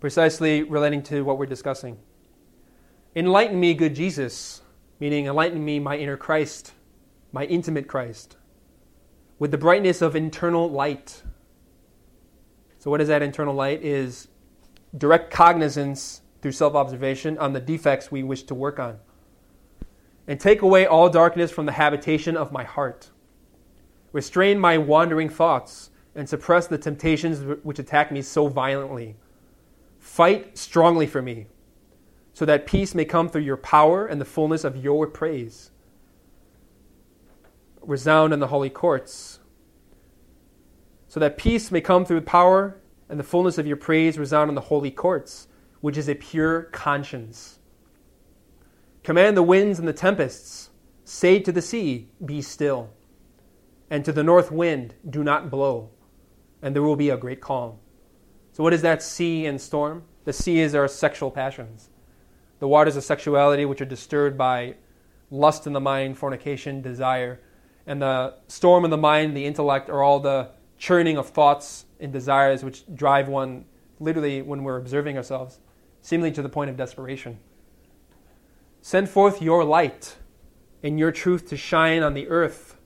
[0.00, 1.98] Precisely relating to what we're discussing.
[3.14, 4.62] Enlighten me, good Jesus,
[5.00, 6.72] meaning enlighten me, my inner Christ,
[7.32, 8.36] my intimate Christ,
[9.38, 11.22] with the brightness of internal light.
[12.78, 13.82] So, what is that internal light?
[13.82, 14.28] Is
[14.96, 18.98] direct cognizance through self observation on the defects we wish to work on.
[20.26, 23.10] And take away all darkness from the habitation of my heart.
[24.12, 29.16] Restrain my wandering thoughts and suppress the temptations which attack me so violently.
[29.98, 31.46] Fight strongly for me
[32.32, 35.70] so that peace may come through your power and the fullness of your praise.
[37.80, 39.38] Resound in the holy courts.
[41.08, 44.54] So that peace may come through power and the fullness of your praise resound in
[44.54, 45.48] the holy courts,
[45.80, 47.58] which is a pure conscience.
[49.02, 50.70] Command the winds and the tempests.
[51.04, 52.90] Say to the sea, Be still.
[53.88, 55.90] And to the north wind, Do not blow.
[56.60, 57.78] And there will be a great calm.
[58.52, 60.02] So, what is that sea and storm?
[60.24, 61.90] The sea is our sexual passions
[62.58, 64.74] the waters of sexuality, which are disturbed by
[65.30, 67.40] lust in the mind, fornication, desire.
[67.86, 72.12] And the storm in the mind, the intellect, are all the churning of thoughts and
[72.12, 73.64] desires which drive one
[73.98, 75.60] literally when we're observing ourselves,
[76.02, 77.38] seemingly to the point of desperation.
[78.80, 80.16] Send forth your light
[80.82, 82.78] and your truth to shine on the earth,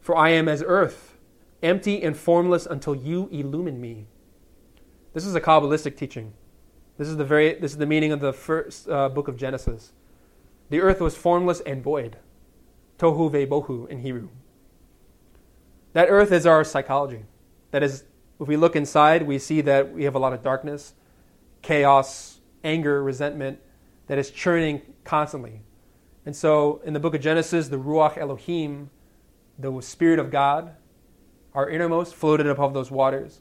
[0.00, 1.16] for I am as earth,
[1.62, 4.06] empty and formless until you illumine me.
[5.12, 6.32] This is a Kabbalistic teaching.
[6.98, 9.92] This is the, very, this is the meaning of the first uh, book of Genesis.
[10.70, 12.16] The earth was formless and void.
[12.98, 14.28] Tohu ve bohu in Hebrew.
[15.92, 17.24] That earth is our psychology.
[17.70, 18.04] That is,
[18.40, 20.94] if we look inside, we see that we have a lot of darkness,
[21.62, 23.60] chaos, anger, resentment
[24.06, 25.62] that is churning constantly.
[26.26, 28.90] And so in the book of Genesis, the Ruach Elohim,
[29.58, 30.74] the Spirit of God,
[31.54, 33.40] our innermost, floated above those waters.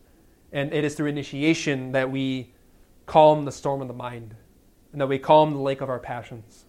[0.52, 2.54] And it is through initiation that we
[3.06, 4.36] calm the storm of the mind
[4.92, 6.66] and that we calm the lake of our passions.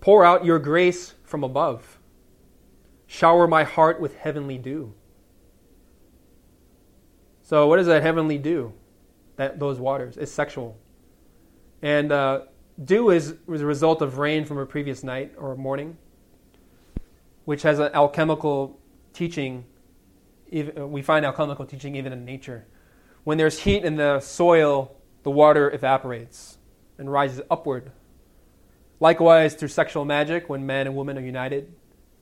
[0.00, 1.98] Pour out your grace from above.
[3.06, 4.94] Shower my heart with heavenly dew.
[7.46, 8.72] So, what does that heavenly dew?
[9.36, 10.76] That those waters is sexual,
[11.80, 12.40] and uh,
[12.82, 15.96] dew is, is a result of rain from a previous night or morning,
[17.44, 18.80] which has an alchemical
[19.12, 19.64] teaching.
[20.50, 22.66] Even, we find alchemical teaching even in nature.
[23.22, 26.58] When there's heat in the soil, the water evaporates
[26.98, 27.92] and rises upward.
[28.98, 31.72] Likewise, through sexual magic, when man and woman are united,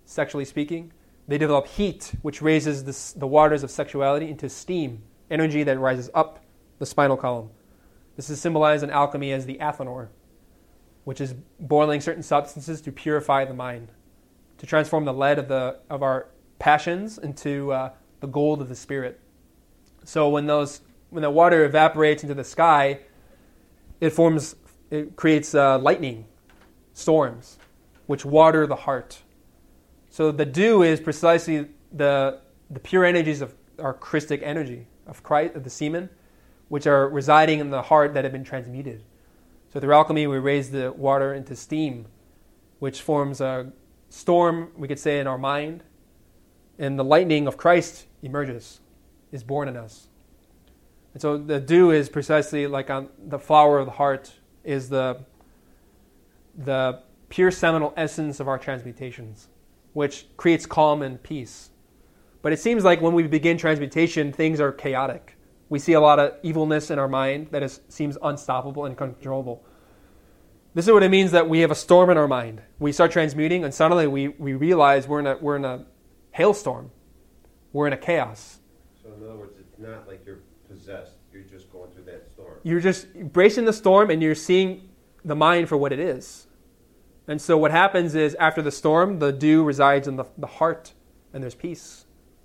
[0.05, 0.93] sexually speaking,
[1.27, 5.03] they develop heat, which raises the waters of sexuality into steam,
[5.35, 6.42] energy that rises up
[6.79, 7.51] the spinal column.
[8.16, 10.09] This is symbolized in alchemy as the athanor,
[11.05, 13.88] which is boiling certain substances to purify the mind,
[14.59, 18.77] to transform the lead of, the, of our passions into uh, the gold of the
[18.77, 19.20] spirit.
[20.05, 22.99] So when those when the water evaporates into the sky,
[24.01, 24.57] it forms
[24.90, 26.27] it creates uh, lightning,
[26.92, 27.59] storms,
[28.07, 29.23] which water the heart.
[30.11, 35.55] So the dew is precisely the, the pure energies of our Christic energy, of Christ,
[35.55, 36.11] of the semen,
[36.69, 39.03] which are residing in the heart that have been transmuted.
[39.73, 42.07] So through alchemy, we raise the water into steam,
[42.79, 43.73] which forms a
[44.09, 45.83] storm, we could say, in our mind.
[46.79, 48.81] And the lightning of Christ emerges,
[49.33, 50.09] is born in us.
[51.12, 54.33] And so the dew is precisely like on the flower of the heart,
[54.64, 55.25] is the,
[56.57, 59.49] the pure seminal essence of our transmutations
[59.95, 61.71] which creates calm and peace.
[62.44, 65.38] But it seems like when we begin transmutation, things are chaotic.
[65.70, 69.64] We see a lot of evilness in our mind that is, seems unstoppable and uncontrollable.
[70.74, 72.61] This is what it means that we have a storm in our mind.
[72.78, 75.87] We start transmuting, and suddenly we, we realize we're in, a, we're in a
[76.33, 76.90] hailstorm.
[77.72, 78.59] We're in a chaos.
[79.02, 82.59] So, in other words, it's not like you're possessed, you're just going through that storm.
[82.62, 84.90] You're just bracing the storm, and you're seeing
[85.24, 86.46] the mind for what it is.
[87.26, 90.92] And so what happens is after the storm, the dew resides in the, the heart
[91.33, 92.04] and there's peace.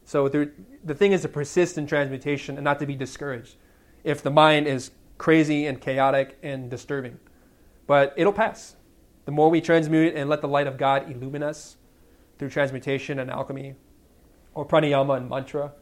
[0.09, 3.57] So there, the thing is to persist in transmutation and not to be discouraged
[4.03, 7.19] if the mind is crazy and chaotic and disturbing.
[7.85, 8.75] But it'll pass.
[9.25, 11.77] The more we transmute and let the light of God illumine us
[12.39, 13.75] through transmutation and alchemy,
[14.55, 15.73] or pranayama and mantra,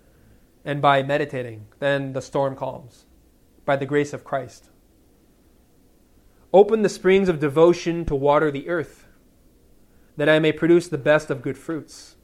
[0.65, 3.05] and by meditating, then the storm calms
[3.63, 4.71] by the grace of Christ.
[6.51, 9.07] Open the springs of devotion to water the earth,
[10.17, 12.16] that I may produce the best of good fruits.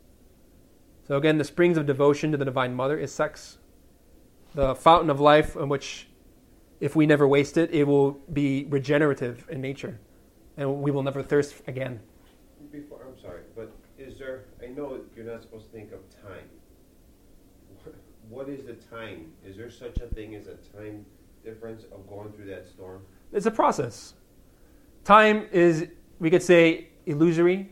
[1.06, 3.58] So, again, the springs of devotion to the Divine Mother is sex,
[4.56, 6.08] the fountain of life in which,
[6.80, 10.00] if we never waste it, it will be regenerative in nature,
[10.56, 12.00] and we will never thirst again.
[12.72, 16.46] Before, I'm sorry, but is there, I know you're not supposed to think of time.
[18.30, 19.32] What is the time?
[19.46, 21.06] Is there such a thing as a time
[21.44, 23.02] difference of going through that storm?
[23.34, 24.14] It's a process.
[25.04, 25.88] Time is,
[26.20, 27.70] we could say, illusory,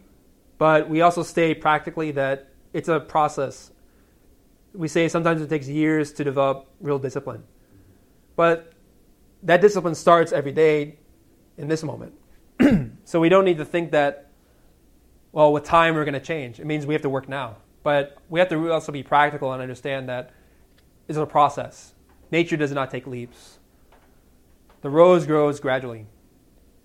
[0.58, 3.72] but we also say practically that it's a process.
[4.74, 7.44] We say sometimes it takes years to develop real discipline.
[8.36, 8.74] But
[9.44, 10.98] that discipline starts every day
[11.58, 12.14] in this moment.
[13.04, 14.32] so we don't need to think that,
[15.32, 16.60] well, with time we're going to change.
[16.60, 17.58] It means we have to work now.
[17.84, 20.32] But we have to also be practical and understand that
[21.08, 21.94] it's a process.
[22.32, 23.60] Nature does not take leaps.
[24.82, 26.08] The rose grows gradually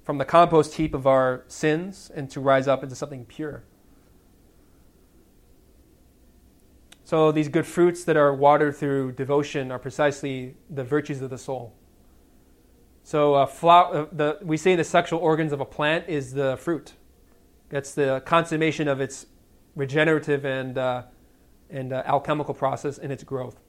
[0.04, 3.64] from the compost heap of our sins and to rise up into something pure.
[7.06, 11.38] So, these good fruits that are watered through devotion are precisely the virtues of the
[11.38, 11.72] soul.
[13.04, 16.56] So, uh, flower, uh, the, we say the sexual organs of a plant is the
[16.56, 16.94] fruit.
[17.68, 19.26] That's the consummation of its
[19.76, 21.02] regenerative and, uh,
[21.70, 23.60] and uh, alchemical process in its growth.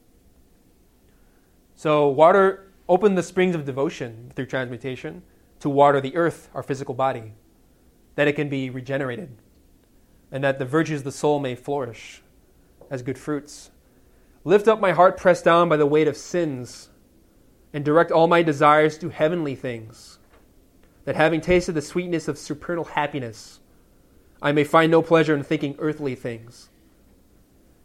[1.75, 5.21] So, water open the springs of devotion through transmutation
[5.59, 7.33] to water the earth, our physical body,
[8.15, 9.29] that it can be regenerated,
[10.31, 12.23] and that the virtues of the soul may flourish
[12.89, 13.71] as good fruits.
[14.43, 16.89] Lift up my heart pressed down by the weight of sins,
[17.73, 20.19] and direct all my desires to heavenly things,
[21.05, 23.59] that having tasted the sweetness of supernal happiness,
[24.41, 26.69] I may find no pleasure in thinking earthly things.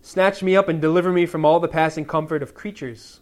[0.01, 3.21] Snatch me up and deliver me from all the passing comfort of creatures,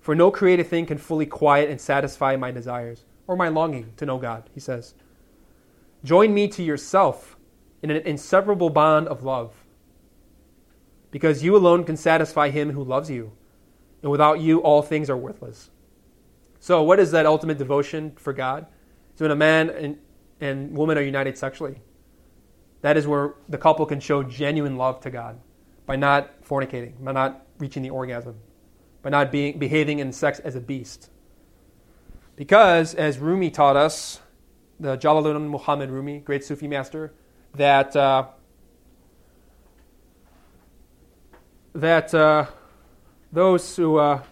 [0.00, 4.06] for no created thing can fully quiet and satisfy my desires, or my longing to
[4.06, 4.94] know God, he says.
[6.04, 7.36] Join me to yourself
[7.82, 9.65] in an inseparable bond of love
[11.16, 13.32] because you alone can satisfy him who loves you.
[14.02, 15.70] And without you, all things are worthless.
[16.60, 18.66] So, what is that ultimate devotion for God?
[19.12, 19.96] It's when a man and,
[20.42, 21.80] and woman are united sexually.
[22.82, 25.40] That is where the couple can show genuine love to God
[25.86, 28.34] by not fornicating, by not reaching the orgasm,
[29.00, 31.08] by not being, behaving in sex as a beast.
[32.36, 34.20] Because, as Rumi taught us,
[34.78, 37.14] the Jalaluddin Muhammad Rumi, great Sufi master,
[37.54, 38.26] that uh,
[41.80, 42.46] that uh,
[43.32, 44.22] those who, uh,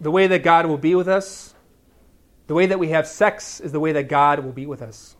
[0.00, 1.54] the way that God will be with us,
[2.46, 5.16] the way that we have sex is the way that God will be with us.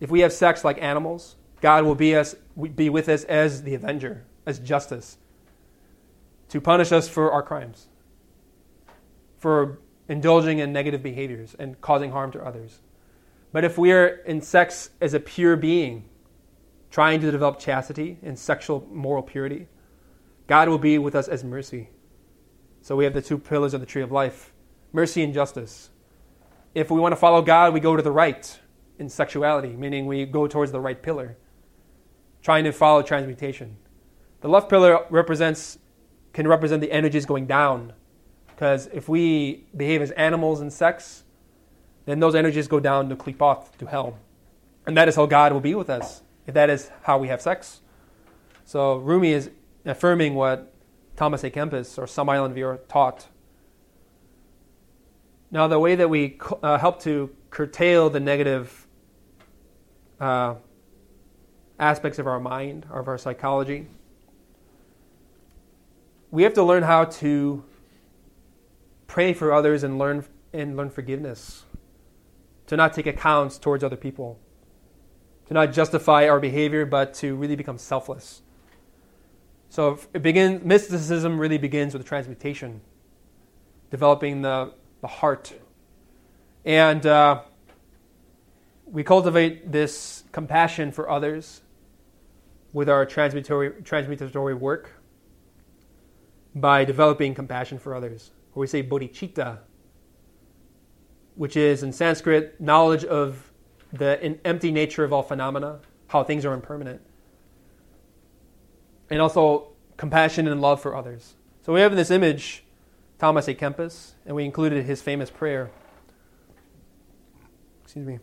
[0.00, 2.34] If we have sex like animals, God will be, us,
[2.74, 5.18] be with us as the avenger, as justice,
[6.48, 7.88] to punish us for our crimes,
[9.38, 12.80] for indulging in negative behaviors and causing harm to others.
[13.52, 16.04] But if we are in sex as a pure being,
[16.96, 19.68] trying to develop chastity and sexual moral purity,
[20.46, 21.90] God will be with us as mercy.
[22.80, 24.54] So we have the two pillars of the tree of life
[24.94, 25.90] mercy and justice.
[26.74, 28.58] If we want to follow God, we go to the right
[28.98, 31.36] in sexuality, meaning we go towards the right pillar,
[32.40, 33.76] trying to follow transmutation.
[34.40, 35.78] The left pillar represents
[36.32, 37.92] can represent the energies going down.
[38.46, 41.24] Because if we behave as animals in sex,
[42.06, 44.18] then those energies go down to klipoth, to hell.
[44.86, 47.80] And that is how God will be with us that is how we have sex.
[48.64, 49.50] So Rumi is
[49.84, 50.72] affirming what
[51.16, 51.50] Thomas A.
[51.50, 53.26] Kempis or Samael Aun Weor taught.
[55.50, 58.86] Now, the way that we uh, help to curtail the negative
[60.20, 60.56] uh,
[61.78, 63.86] aspects of our mind, of our psychology,
[66.30, 67.64] we have to learn how to
[69.06, 71.64] pray for others and learn and learn forgiveness,
[72.66, 74.40] to not take accounts towards other people
[75.46, 78.42] to not justify our behavior, but to really become selfless.
[79.68, 82.80] So it begins, mysticism really begins with transmutation,
[83.90, 85.54] developing the, the heart.
[86.64, 87.42] And uh,
[88.86, 91.62] we cultivate this compassion for others
[92.72, 94.92] with our transmutatory, transmutatory work
[96.54, 98.30] by developing compassion for others.
[98.54, 99.58] Or we say bodhicitta,
[101.34, 103.45] which is in Sanskrit knowledge of
[103.92, 107.00] the empty nature of all phenomena, how things are impermanent,
[109.10, 111.34] and also compassion and love for others.
[111.62, 112.64] So we have in this image
[113.18, 113.54] Thomas A.
[113.54, 115.70] Kempis, and we included his famous prayer.
[117.82, 118.18] Excuse me.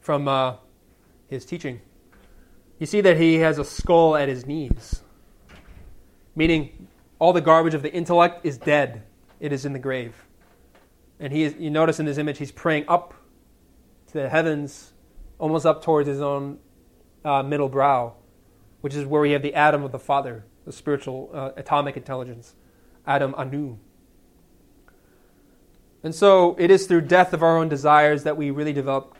[0.00, 0.56] From uh,
[1.28, 1.80] his teaching.
[2.78, 5.02] You see that he has a skull at his knees,
[6.34, 6.88] meaning
[7.18, 9.04] all the garbage of the intellect is dead,
[9.38, 10.26] it is in the grave.
[11.20, 13.14] And he is, you notice in this image, he's praying up
[14.12, 14.92] to the heavens,
[15.38, 16.58] almost up towards his own
[17.24, 18.14] uh, middle brow,
[18.80, 22.54] which is where we have the atom of the Father, the spiritual uh, atomic intelligence,
[23.06, 23.78] Atom Nous.
[26.04, 29.16] And so it is through death of our own desires that we really develop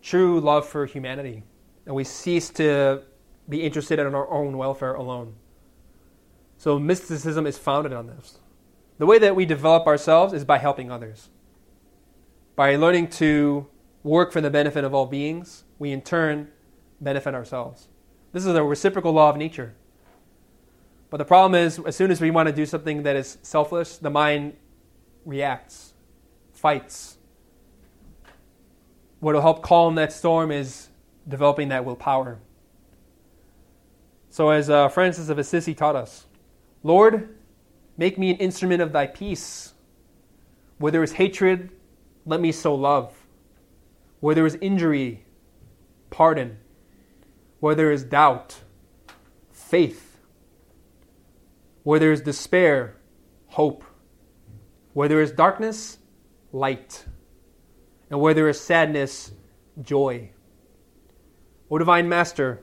[0.00, 1.44] true love for humanity,
[1.86, 3.02] and we cease to
[3.48, 5.34] be interested in our own welfare alone.
[6.56, 8.38] So mysticism is founded on this.
[8.98, 11.28] The way that we develop ourselves is by helping others,
[12.56, 13.68] by learning to
[14.02, 16.48] work for the benefit of all beings, we in turn
[17.00, 17.88] benefit ourselves.
[18.32, 19.74] This is a reciprocal law of nature.
[21.10, 23.98] But the problem is, as soon as we want to do something that is selfless,
[23.98, 24.56] the mind
[25.26, 25.92] reacts,
[26.52, 27.18] fights.
[29.20, 30.88] What will help calm that storm is
[31.28, 32.38] developing that willpower.
[34.30, 36.26] So, as uh, Francis of Assisi taught us,
[36.82, 37.36] Lord,
[37.98, 39.74] make me an instrument of thy peace.
[40.78, 41.70] Where there is hatred,
[42.24, 43.14] let me sow love.
[44.22, 45.24] Where there is injury,
[46.10, 46.58] pardon.
[47.58, 48.60] Where there is doubt,
[49.50, 50.20] faith.
[51.82, 52.98] Where there is despair,
[53.48, 53.82] hope.
[54.92, 55.98] Where there is darkness,
[56.52, 57.04] light.
[58.10, 59.32] And where there is sadness,
[59.80, 60.30] joy.
[61.68, 62.62] O divine Master,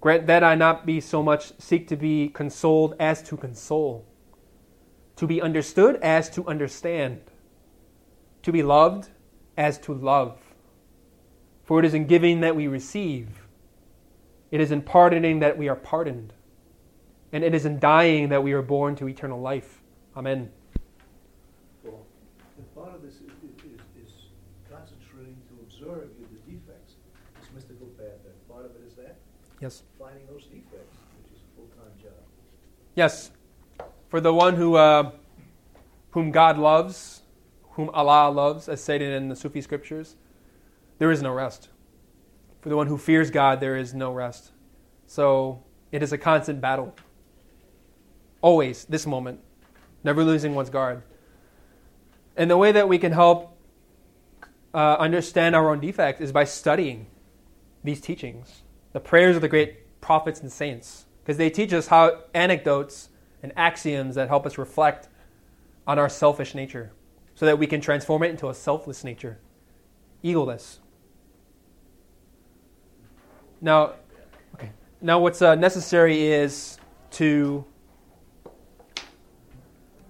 [0.00, 4.06] grant that I not be so much seek to be consoled as to console,
[5.16, 7.20] to be understood as to understand,
[8.44, 9.08] to be loved
[9.56, 10.38] as to love
[11.72, 13.48] for it is in giving that we receive,
[14.50, 16.34] it is in pardoning that we are pardoned,
[17.32, 19.80] And it is in dying that we are born to eternal life.
[20.14, 20.50] Amen.
[21.82, 22.04] Well,
[22.58, 23.32] and part of this is,
[23.64, 24.12] is, is
[24.70, 26.96] concentrating to observe the defects,
[27.40, 28.20] this mystical path,
[28.50, 29.16] part of it is that,
[29.58, 29.82] Yes.
[29.98, 32.20] finding those defects, which is a full-time job.
[32.94, 33.30] Yes.
[34.10, 35.12] For the one who, uh,
[36.10, 37.22] whom God loves,
[37.70, 40.16] whom Allah loves, as stated in the Sufi scriptures,
[40.98, 41.68] there is no rest.
[42.60, 44.52] For the one who fears God, there is no rest.
[45.06, 46.94] So it is a constant battle.
[48.40, 49.40] Always, this moment,
[50.04, 51.02] never losing one's guard.
[52.36, 53.56] And the way that we can help
[54.74, 57.06] uh, understand our own defect is by studying
[57.84, 58.62] these teachings,
[58.92, 63.10] the prayers of the great prophets and saints, because they teach us how anecdotes
[63.42, 65.08] and axioms that help us reflect
[65.86, 66.92] on our selfish nature
[67.34, 69.38] so that we can transform it into a selfless nature,
[70.22, 70.78] egoless.
[73.64, 73.92] Now,
[74.56, 74.72] okay.
[75.00, 76.78] Now, what's uh, necessary is
[77.12, 77.64] to,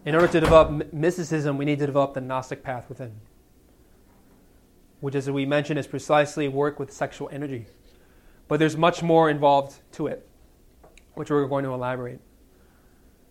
[0.06, 3.12] in order to develop mysticism, we need to develop the Gnostic path within,
[5.00, 7.66] which, as we mentioned, is precisely work with sexual energy.
[8.48, 10.26] But there's much more involved to it,
[11.12, 12.20] which we're going to elaborate.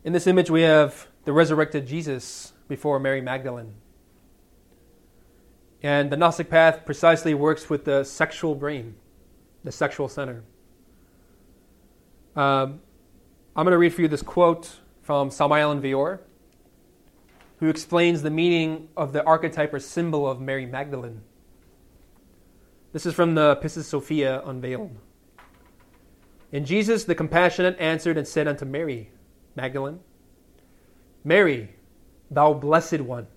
[0.03, 3.73] In this image, we have the resurrected Jesus before Mary Magdalene.
[5.81, 8.95] And the Gnostic path precisely works with the sexual brain,
[9.63, 10.43] the sexual center.
[12.35, 12.81] Um,
[13.55, 16.19] I'm going to read for you this quote from Samael Aun Weor,
[17.59, 21.21] who explains the meaning of the archetype or symbol of Mary Magdalene.
[22.93, 24.97] This is from the Pistis Sophia Unveiled.
[26.51, 29.11] And Jesus the compassionate answered and said unto Mary,
[29.55, 29.99] Magdalene,
[31.23, 31.75] Mary,
[32.29, 33.27] thou blessed one,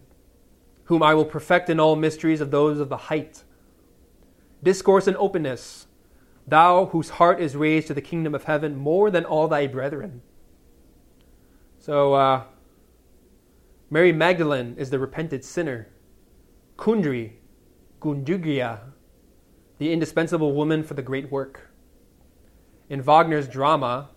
[0.85, 3.43] whom I will perfect in all mysteries of those of the height.
[4.63, 5.87] Discourse and openness,
[6.47, 10.23] thou whose heart is raised to the kingdom of heaven more than all thy brethren.
[11.79, 12.45] So, uh,
[13.91, 15.89] Mary Magdalene is the repented sinner.
[16.77, 17.35] Kundry,
[18.01, 18.81] Gundugia,
[19.79, 21.71] the indispensable woman for the great work.
[22.89, 24.11] In Wagner's drama,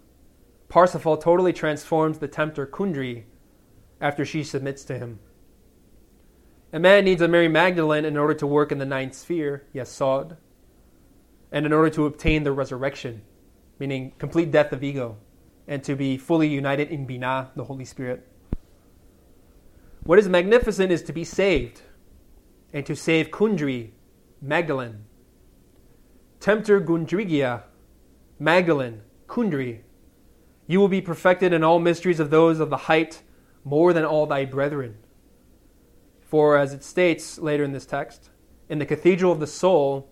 [0.70, 3.24] Parsifal totally transforms the tempter Kundry
[4.02, 5.20] after she submits to him.
[6.74, 10.38] A man needs a Mary Magdalene in order to work in the ninth sphere, Yesod,
[11.52, 13.22] and in order to obtain the resurrection,
[13.80, 15.18] meaning complete death of ego,
[15.68, 18.28] and to be fully united in Binah, the Holy Spirit.
[20.04, 21.82] What is magnificent is to be saved,
[22.74, 23.92] and to save Kundry,
[24.42, 25.06] Magdalene.
[26.40, 27.64] Tempter Gundrigia,
[28.40, 29.82] Magdalene, Kundry,
[30.68, 33.24] you will be perfected in all mysteries of those of the height
[33.64, 34.98] more than all thy brethren.
[36.22, 38.30] For as it states later in this text,
[38.70, 40.10] in the cathedral of the soul,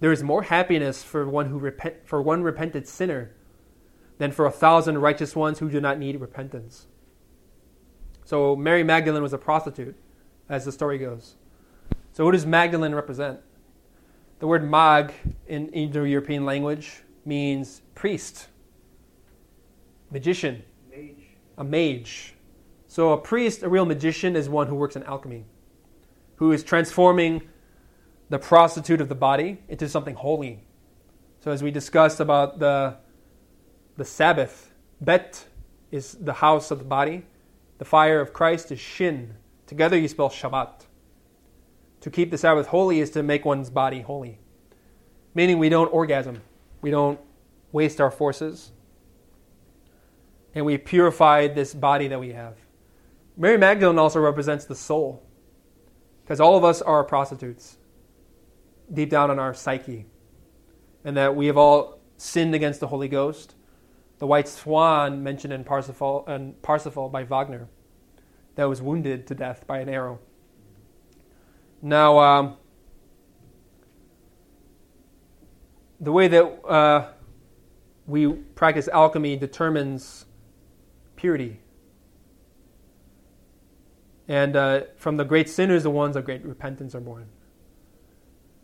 [0.00, 3.34] there is more happiness for one who repent, for one repented sinner
[4.18, 6.86] than for a thousand righteous ones who do not need repentance.
[8.24, 9.96] So Mary Magdalene was a prostitute,
[10.48, 11.36] as the story goes.
[12.12, 13.40] So what does Magdalene represent?
[14.38, 15.12] The word mag
[15.46, 18.48] in Indo-European language means priest,
[20.10, 21.26] magician, Mage,
[21.58, 22.34] a mage.
[22.86, 25.44] So a priest, a real magician, is one who works in alchemy,
[26.36, 27.42] who is transforming
[28.34, 30.64] the prostitute of the body into something holy.
[31.38, 32.96] So as we discussed about the
[33.96, 35.44] the Sabbath, Bet
[35.92, 37.26] is the house of the body.
[37.78, 39.36] The fire of Christ is Shin.
[39.68, 40.86] Together you spell Shabbat.
[42.00, 44.40] To keep the Sabbath holy is to make one's body holy.
[45.32, 46.42] Meaning we don't orgasm.
[46.80, 47.20] We don't
[47.70, 48.72] waste our forces.
[50.56, 52.56] And we purify this body that we have.
[53.36, 55.22] Mary Magdalene also represents the soul.
[56.24, 57.76] Because all of us are prostitutes
[58.92, 60.06] deep down in our psyche.
[61.04, 63.54] And that we have all sinned against the Holy Ghost.
[64.18, 67.68] The white swan mentioned in Parsifal, in Parsifal by Wagner
[68.54, 70.20] that was wounded to death by an arrow.
[71.82, 72.56] Now, um,
[76.00, 77.08] the way that uh,
[78.06, 80.26] we practice alchemy determines
[81.16, 81.60] purity.
[84.28, 87.28] And uh, from the great sinners, the ones of great repentance are born.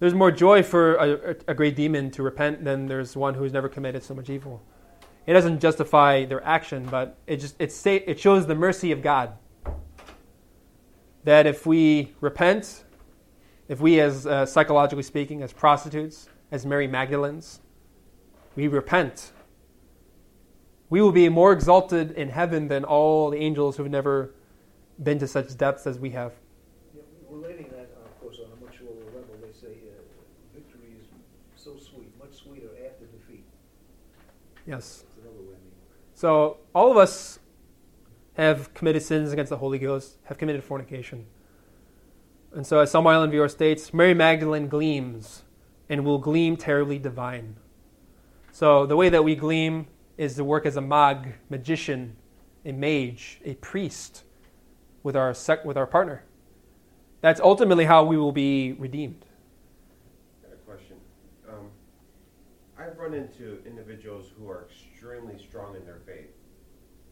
[0.00, 3.68] There's more joy for a, a great demon to repent than there's one who's never
[3.68, 4.62] committed so much evil.
[5.26, 9.34] It doesn't justify their action, but it just it, it shows the mercy of God.
[11.24, 12.84] That if we repent,
[13.68, 17.60] if we, as uh, psychologically speaking, as prostitutes, as Mary Magdalenes,
[18.56, 19.32] we repent,
[20.88, 24.34] we will be more exalted in heaven than all the angels who've never
[25.02, 26.32] been to such depths as we have.
[26.96, 30.02] Yeah, relating that, uh, of course, on a much lower level, they say uh,
[30.52, 31.06] victory is
[31.54, 33.44] so sweet, much sweeter after defeat.
[34.70, 35.04] Yes.
[36.14, 37.40] So all of us
[38.34, 41.26] have committed sins against the Holy Ghost, have committed fornication.
[42.54, 45.42] And so, as Samael Aun Weor states, Mary Magdalene gleams
[45.88, 47.56] and will gleam terribly divine.
[48.52, 52.16] So, the way that we gleam is to work as a mag, magician,
[52.64, 54.22] a mage, a priest
[55.02, 56.24] with our, sec- with our partner.
[57.22, 59.24] That's ultimately how we will be redeemed.
[60.42, 60.96] got a question.
[61.48, 61.70] Um,
[62.90, 66.30] I've run into individuals who are extremely strong in their faith,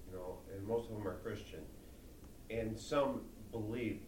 [0.07, 1.61] you know, and most of them are Christian,
[2.51, 3.21] and some
[3.53, 4.01] believe,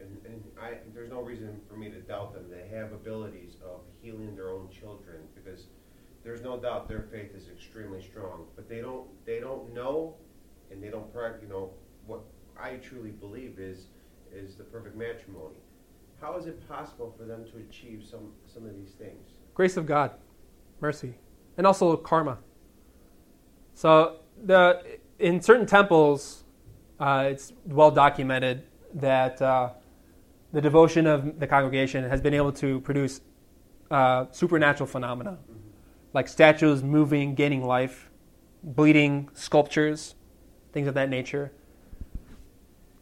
[0.00, 2.44] and, and I, there's no reason for me to doubt them.
[2.50, 5.66] They have abilities of healing their own children because
[6.24, 10.16] there's no doubt their faith is extremely strong, but they don't, they don't know,
[10.70, 11.42] and they don't practice.
[11.42, 11.70] You know,
[12.06, 12.20] what
[12.60, 13.86] I truly believe is,
[14.34, 15.56] is the perfect matrimony.
[16.20, 19.30] How is it possible for them to achieve some, some of these things?
[19.54, 20.12] Grace of God,
[20.84, 21.14] mercy,
[21.56, 22.36] and also karma.
[23.74, 26.44] So, the, in certain temples,
[27.00, 29.70] uh, it's well documented that uh,
[30.52, 33.22] the devotion of the congregation has been able to produce
[33.90, 35.38] uh, supernatural phenomena,
[36.12, 38.10] like statues moving, gaining life,
[38.62, 40.14] bleeding sculptures,
[40.74, 41.50] things of that nature.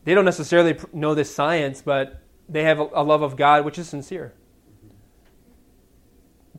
[0.05, 3.76] They don't necessarily know this science, but they have a, a love of God which
[3.76, 4.35] is sincere.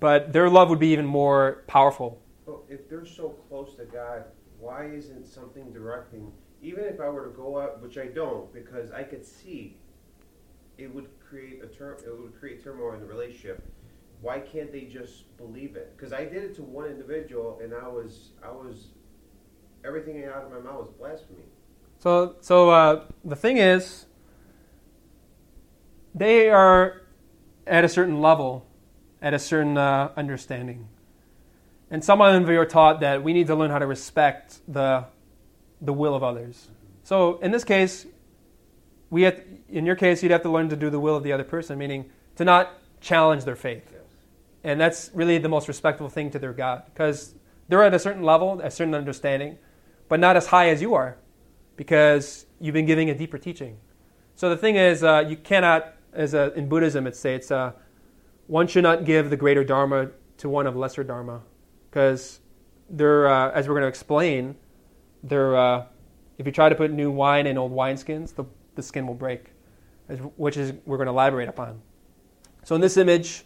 [0.03, 2.21] But their love would be even more powerful.
[2.45, 4.25] Well, if they're so close to God,
[4.59, 6.29] why isn't something directing?
[6.61, 9.77] Even if I were to go out, which I don't, because I could see
[10.77, 13.63] it would create a tur- it would create turmoil in the relationship.
[14.19, 15.95] Why can't they just believe it?
[15.95, 18.87] Because I did it to one individual, and I was I was
[19.85, 21.45] everything out of my mouth was blasphemy.
[21.99, 24.07] So, so uh, the thing is,
[26.13, 27.03] they are
[27.65, 28.67] at a certain level,
[29.23, 30.87] at a certain uh, understanding.
[31.89, 34.59] And some of them we are taught that we need to learn how to respect
[34.67, 35.05] the,
[35.81, 36.67] the will of others.
[37.03, 38.05] So in this case,
[39.09, 41.31] we have, in your case, you'd have to learn to do the will of the
[41.31, 43.87] other person, meaning to not challenge their faith.
[43.91, 44.01] Yes.
[44.63, 47.33] And that's really the most respectful thing to their God, because
[47.69, 49.57] they're at a certain level, a certain understanding,
[50.09, 51.17] but not as high as you are,
[51.77, 53.77] because you've been giving a deeper teaching.
[54.35, 57.73] So the thing is, uh, you cannot, as a, in Buddhism, it's it states, uh,
[58.53, 61.41] one should not give the greater dharma to one of lesser dharma,
[61.89, 62.39] because
[62.87, 64.55] they're, uh, as we're going to explain,
[65.23, 65.85] they're, uh,
[66.37, 68.45] if you try to put new wine in old wineskins, the,
[68.75, 69.53] the skin will break,
[70.35, 71.81] which is we're going to elaborate upon.
[72.63, 73.43] So in this image,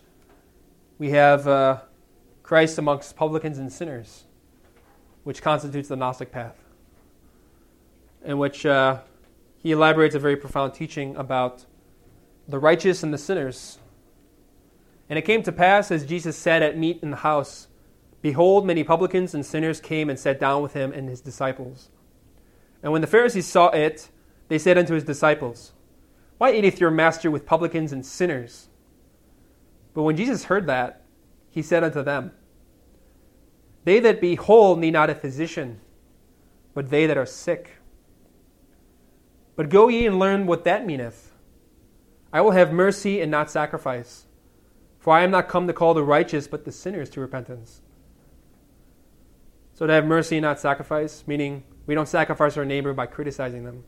[0.98, 1.78] we have uh,
[2.44, 4.26] Christ amongst publicans and sinners,
[5.24, 6.58] which constitutes the Gnostic path,
[8.26, 9.00] in which uh,
[9.58, 11.64] he elaborates a very profound teaching about
[12.46, 13.78] the righteous and the sinners.
[15.10, 17.68] And it came to pass, as Jesus sat at meat in the house,
[18.22, 21.90] behold, many publicans and sinners came and sat down with him and his disciples.
[22.84, 24.10] And when the Pharisees saw it,
[24.50, 25.74] they said unto his disciples,
[26.38, 28.70] Why eateth your master with publicans and sinners?
[29.94, 31.02] But when Jesus heard that,
[31.50, 32.32] he said unto them,
[33.84, 35.80] They that be whole need not a physician,
[36.74, 37.72] but they that are sick.
[39.56, 41.34] But go ye and learn what that meaneth.
[42.32, 44.27] I will have mercy and not sacrifice.
[45.08, 47.80] For I am not come to call the righteous, but the sinners to repentance.
[49.74, 53.86] So to have mercy not sacrifice, meaning we don't sacrifice our neighbor by criticizing them,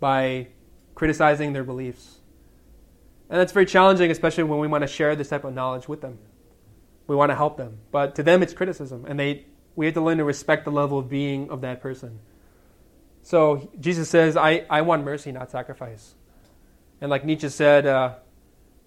[0.00, 0.48] by
[0.96, 2.18] criticizing their beliefs.
[3.30, 6.00] And that's very challenging, especially when we want to share this type of knowledge with
[6.00, 6.18] them.
[7.06, 7.78] We want to help them.
[7.92, 9.04] But to them, it's criticism.
[9.06, 9.46] And they,
[9.76, 12.18] we have to learn to respect the level of being of that person.
[13.22, 16.16] So Jesus says, I, I want mercy, not sacrifice.
[17.00, 18.14] And like Nietzsche said, uh,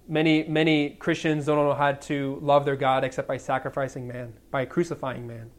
[0.07, 4.65] many, many Christians don't know how to love their God except by sacrificing man, by
[4.65, 5.51] crucifying man.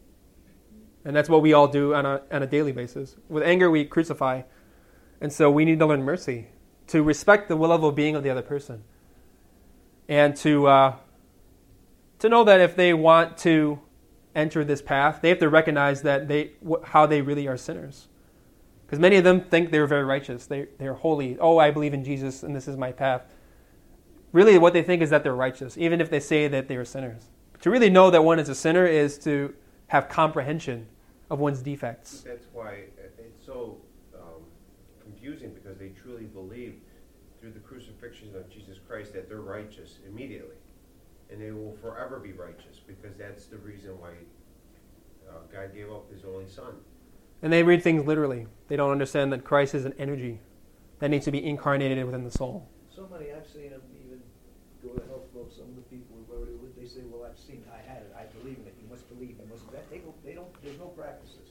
[1.05, 3.17] And that's what we all do on a, on a daily basis.
[3.29, 4.43] With anger, we crucify.
[5.21, 6.49] And so we need to learn mercy,
[6.89, 8.85] to respect the level of being of the other person.
[10.09, 10.97] And to, uh,
[12.19, 13.81] to know that if they want to
[14.35, 16.53] enter this path, they have to recognize that they,
[16.85, 18.09] how they really are sinners.
[18.85, 20.47] Because many of them think they're very righteous.
[20.47, 21.39] They, they're holy.
[21.41, 23.23] Oh, I believe in Jesus and this is my path.
[24.37, 26.85] Really, what they think is that they're righteous, even if they say that they are
[26.85, 27.31] sinners.
[27.63, 29.55] To really know that one is a sinner is to
[29.87, 30.89] have comprehension
[31.31, 32.21] of one's defects.
[32.21, 33.79] That's why it's so
[34.15, 34.43] um,
[35.03, 36.75] confusing because they truly believe
[37.41, 40.57] through the crucifixion of Jesus Christ that they're righteous immediately,
[41.31, 44.11] and they will forever be righteous because that's the reason why
[45.31, 46.75] uh, God gave up His only Son.
[47.41, 48.49] And they read things literally.
[48.69, 50.41] They don't understand that Christ is an energy
[50.99, 52.69] that needs to be incarnated within the soul.
[52.95, 54.21] So many, I've seen them even
[54.87, 57.39] go to help folks, some of the people who already lived, they say, well, I've
[57.39, 59.99] seen, I had it, I believe in it, you must believe, you must, that, they
[59.99, 61.51] don't, they don't, there's no practices.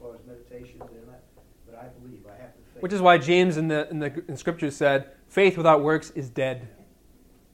[0.00, 1.20] far as meditation, they're not,
[1.68, 2.69] but I believe, I have to faith.
[2.80, 6.28] Which is why James in the in the in scriptures said, "Faith without works is
[6.30, 6.68] dead."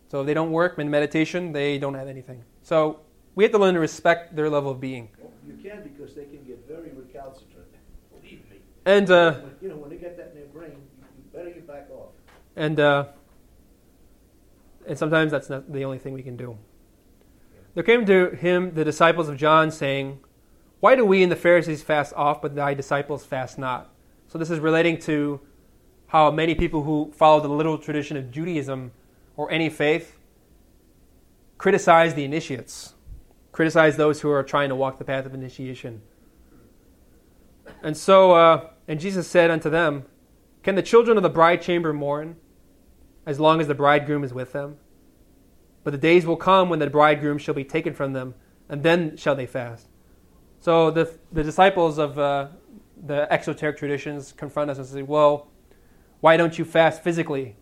[0.08, 2.44] So if they don't work in meditation, they don't have anything.
[2.62, 3.00] So
[3.34, 5.08] we have to learn to respect their level of being.
[5.46, 7.66] You can because they can get very recalcitrant,
[8.12, 8.58] believe me.
[8.84, 11.50] And uh, When- You know, when they get that in their brain, you you better
[11.50, 12.10] get back off.
[12.54, 13.06] and uh,
[14.86, 16.56] and sometimes that's not the only thing we can do.
[17.74, 20.20] There came to him the disciples of John, saying,
[20.80, 23.92] "Why do we and the Pharisees fast off, but thy disciples fast not?"
[24.28, 25.40] So this is relating to
[26.08, 28.92] how many people who follow the literal tradition of Judaism
[29.36, 30.18] or any faith
[31.58, 32.94] criticize the initiates,
[33.52, 36.02] criticize those who are trying to walk the path of initiation.
[37.82, 40.04] And so, uh, and Jesus said unto them,
[40.62, 42.36] Can the children of the bride chamber mourn
[43.24, 44.76] as long as the bridegroom is with them?
[45.84, 48.34] But the days will come when the bridegroom shall be taken from them,
[48.68, 49.88] and then shall they fast.
[50.60, 52.48] So the, the disciples of uh,
[53.04, 55.48] the exoteric traditions confront us and say, Well,
[56.20, 57.56] why don't you fast physically?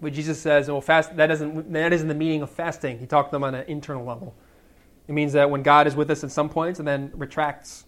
[0.00, 2.98] But Jesus says, well, fast, that, doesn't, that isn't the meaning of fasting.
[2.98, 4.34] He talked to them on an internal level.
[5.06, 7.86] It means that when God is with us at some points and then retracts,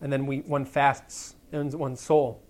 [0.00, 2.40] and then we, one fasts in one's soul.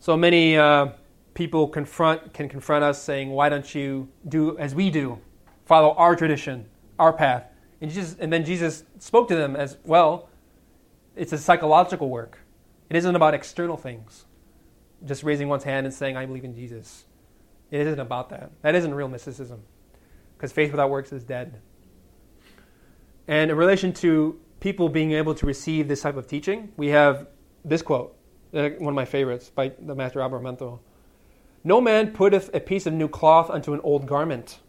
[0.00, 0.88] So many uh,
[1.34, 5.18] people confront, can confront us saying, why don't you do as we do?
[5.66, 6.66] Follow our tradition,
[6.98, 7.44] our path.
[7.82, 10.30] And, Jesus, and then Jesus spoke to them as well.
[11.16, 12.38] It's a psychological work.
[12.90, 14.24] It isn't about external things.
[15.04, 17.04] Just raising one's hand and saying, I believe in Jesus.
[17.70, 18.50] It isn't about that.
[18.62, 19.62] That isn't real mysticism.
[20.36, 21.60] Because faith without works is dead.
[23.26, 27.28] And in relation to people being able to receive this type of teaching, we have
[27.64, 28.16] this quote,
[28.52, 30.80] uh, one of my favorites by the Master Aberamentho.
[31.64, 34.60] No man putteth a piece of new cloth unto an old garment.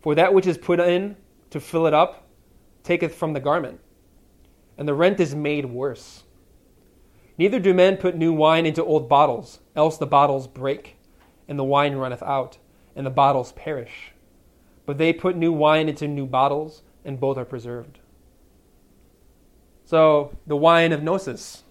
[0.00, 1.16] For that which is put in
[1.50, 2.28] to fill it up
[2.82, 3.80] taketh from the garment,
[4.78, 6.24] and the rent is made worse.
[7.38, 10.96] Neither do men put new wine into old bottles, else the bottles break,
[11.48, 12.58] and the wine runneth out,
[12.94, 14.12] and the bottles perish.
[14.86, 17.98] But they put new wine into new bottles, and both are preserved.
[19.84, 21.62] So, the wine of gnosis,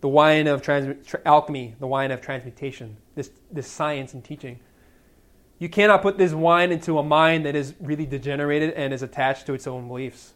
[0.00, 4.60] the wine of trans- tr- alchemy, the wine of transmutation, this, this science and teaching.
[5.58, 9.46] You cannot put this wine into a mind that is really degenerated and is attached
[9.46, 10.34] to its own beliefs.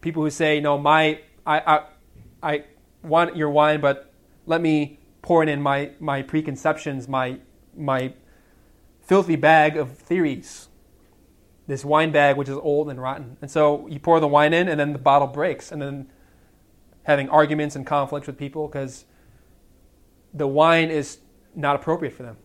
[0.00, 1.82] People who say, "No, my I I,
[2.42, 2.64] I
[3.02, 4.12] want your wine, but
[4.46, 7.38] let me pour it in my my preconceptions, my
[7.76, 8.14] my
[9.02, 10.68] filthy bag of theories."
[11.66, 14.66] This wine bag, which is old and rotten, and so you pour the wine in,
[14.68, 16.10] and then the bottle breaks, and then
[17.04, 19.04] having arguments and conflicts with people because
[20.34, 21.18] the wine is
[21.54, 22.36] not appropriate for them.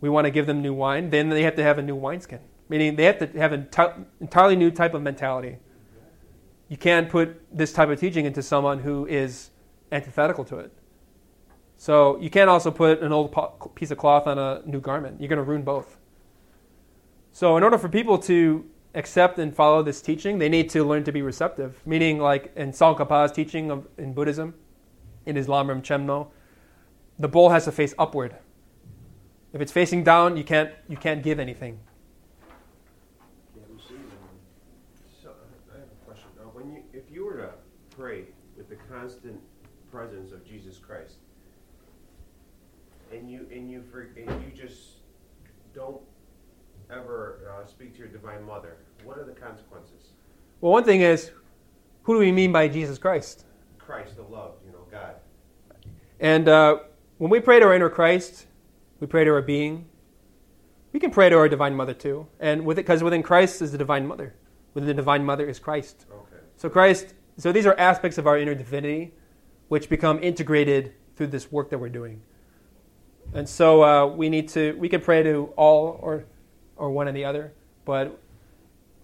[0.00, 2.40] We want to give them new wine, then they have to have a new wineskin,
[2.68, 5.58] meaning they have to have an enti- entirely new type of mentality.
[6.68, 9.50] You can't put this type of teaching into someone who is
[9.92, 10.72] antithetical to it.
[11.76, 13.36] So you can't also put an old
[13.74, 15.20] piece of cloth on a new garment.
[15.20, 15.98] You're going to ruin both.
[17.32, 21.04] So in order for people to accept and follow this teaching, they need to learn
[21.04, 21.84] to be receptive.
[21.84, 24.54] Meaning, like in Tsongkhapa's teaching of, in Buddhism,
[25.26, 26.28] in Lamrim Chenmo,
[27.18, 28.36] the bowl has to face upward.
[29.52, 31.78] If it's facing down, you can't you can't give anything.
[33.54, 34.18] Can't receive them.
[35.22, 35.30] So,
[35.72, 36.28] I have a question.
[36.40, 37.50] Uh, when you, if you were to
[37.96, 38.24] pray
[38.56, 39.40] with the constant
[39.92, 41.18] presence of Jesus Christ,
[43.54, 44.98] and you for, and you just
[45.74, 46.00] don't
[46.90, 50.12] ever uh, speak to your divine mother, what are the consequences?
[50.60, 51.30] Well, one thing is,
[52.02, 53.44] who do we mean by Jesus Christ?
[53.78, 55.16] Christ, the love, you know, God.
[56.20, 56.78] And uh,
[57.18, 58.46] when we pray to our inner Christ,
[59.00, 59.86] we pray to our being.
[60.92, 63.72] We can pray to our divine mother too, and with it, because within Christ is
[63.72, 64.34] the divine mother.
[64.74, 66.06] Within the divine mother is Christ.
[66.10, 66.42] Okay.
[66.56, 67.14] So Christ.
[67.36, 69.12] So these are aspects of our inner divinity,
[69.68, 72.22] which become integrated through this work that we're doing.
[73.32, 74.72] And so uh, we need to.
[74.72, 76.24] We can pray to all or
[76.76, 77.52] or one and the other,
[77.84, 78.18] but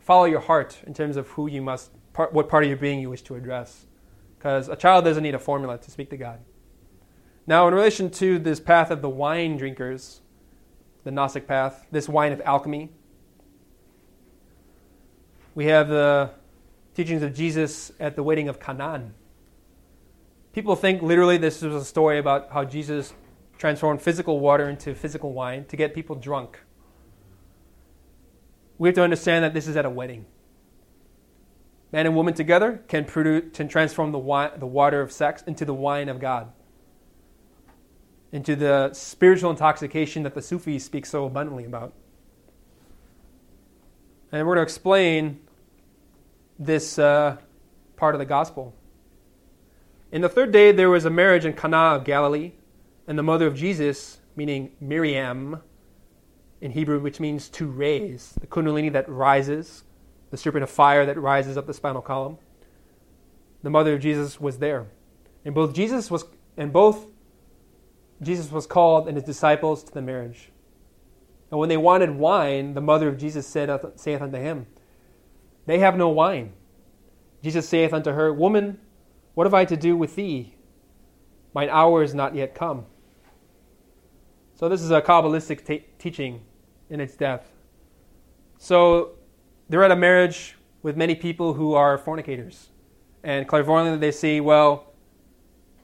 [0.01, 3.01] follow your heart in terms of who you must, part, what part of your being
[3.01, 3.87] you wish to address.
[4.39, 6.41] Because a child doesn't need a formula to speak to God.
[7.47, 10.21] Now, in relation to this path of the wine drinkers,
[11.05, 12.91] the Gnostic path, this wine of alchemy,
[15.55, 16.31] we have the
[16.95, 19.14] teachings of Jesus at the wedding of Canaan.
[20.53, 23.12] People think literally this was a story about how Jesus
[23.61, 26.59] transformed physical water into physical wine to get people drunk.
[28.79, 30.25] We have to understand that this is at a wedding.
[31.93, 35.67] Man and woman together can, produce, can transform the, wine, the water of sex into
[35.67, 36.51] the wine of God,
[38.33, 41.93] into the spiritual intoxication that the Sufis speak so abundantly about.
[44.33, 45.39] And we're going to explain
[46.59, 47.37] this uh,
[47.97, 48.75] part of the gospel.
[50.11, 52.53] In the third day, there was a marriage in Cana of Galilee,
[53.11, 55.61] and the mother of Jesus, meaning Miriam
[56.61, 59.83] in Hebrew, which means to raise, the Kundalini that rises,
[60.31, 62.39] the serpent of fire that rises up the spinal column.
[63.65, 64.87] The mother of Jesus was there.
[65.45, 66.25] And both Jesus was
[66.57, 67.11] and both
[68.23, 70.53] Jesus was called and his disciples to the marriage.
[71.51, 74.69] And when they wanted wine, the mother of Jesus said, saith unto him,
[75.67, 76.53] They have no wine.
[77.43, 78.79] Jesus saith unto her, Woman,
[79.35, 80.55] what have I to do with thee?
[81.53, 82.87] Mine hour is not yet come.
[84.61, 86.43] So, this is a Kabbalistic t- teaching
[86.91, 87.51] in its depth.
[88.59, 89.13] So,
[89.71, 92.69] they're at a marriage with many people who are fornicators.
[93.25, 94.93] And clairvoyantly, they see, well,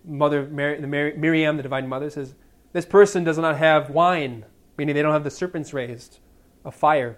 [0.05, 2.35] Mother Mary, the Miriam, the Divine Mother, says,
[2.75, 4.45] This person does not have wine,
[4.77, 6.19] meaning they don't have the serpents raised
[6.63, 7.17] a fire.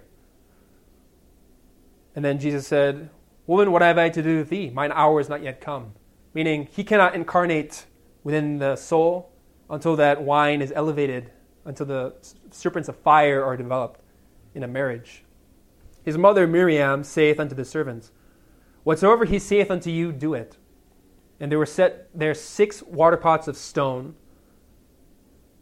[2.15, 3.09] And then Jesus said,
[3.47, 4.69] Woman, what have I to do with thee?
[4.69, 5.91] Mine hour is not yet come
[6.33, 7.85] meaning he cannot incarnate
[8.23, 9.31] within the soul
[9.69, 11.31] until that wine is elevated,
[11.69, 12.15] until the
[12.49, 14.01] serpents of fire are developed
[14.55, 15.23] in a marriage.
[16.03, 18.11] His mother Miriam saith unto the servants,
[18.83, 20.57] Whatsoever he saith unto you, do it.
[21.39, 24.15] And there were set there six water pots of stone,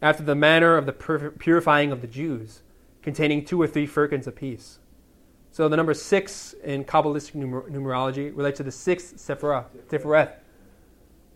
[0.00, 2.62] after the manner of the purifying of the Jews,
[3.02, 4.78] containing two or three firkins apiece.
[5.50, 10.36] So the number six in Kabbalistic numer- numerology relates to the sixth Sephirah, Tiferet,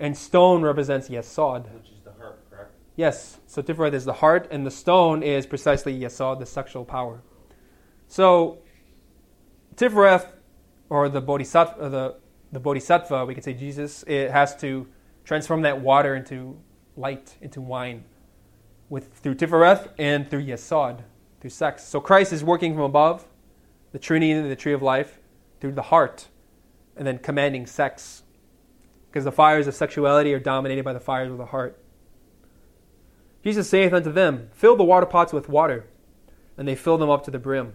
[0.01, 1.71] and stone represents Yesod.
[1.75, 2.73] Which is the heart, correct?
[2.97, 3.39] Yes.
[3.47, 7.23] So Tiferet is the heart, and the stone is precisely Yesod, the sexual power.
[8.09, 8.59] So
[9.77, 10.27] Tiferet,
[10.91, 12.17] or the Bodhisattva, the,
[12.53, 14.87] the Bodhisattva, we could say Jesus, it has to
[15.25, 16.59] transform that water into
[16.97, 18.05] light, into wine,
[18.91, 21.01] with through Tiferet and through Yesod,
[21.41, 21.85] through sex.
[21.85, 23.27] So Christ is working from above,
[23.93, 25.19] the Trinity, the tree of life,
[25.61, 26.29] through the heart,
[26.97, 28.23] and then commanding sex
[29.13, 31.82] because the fires of sexuality are dominated by the fires of the heart.
[33.43, 35.87] Jesus saith unto them, Fill the water pots with water.
[36.57, 37.75] And they fill them up to the brim.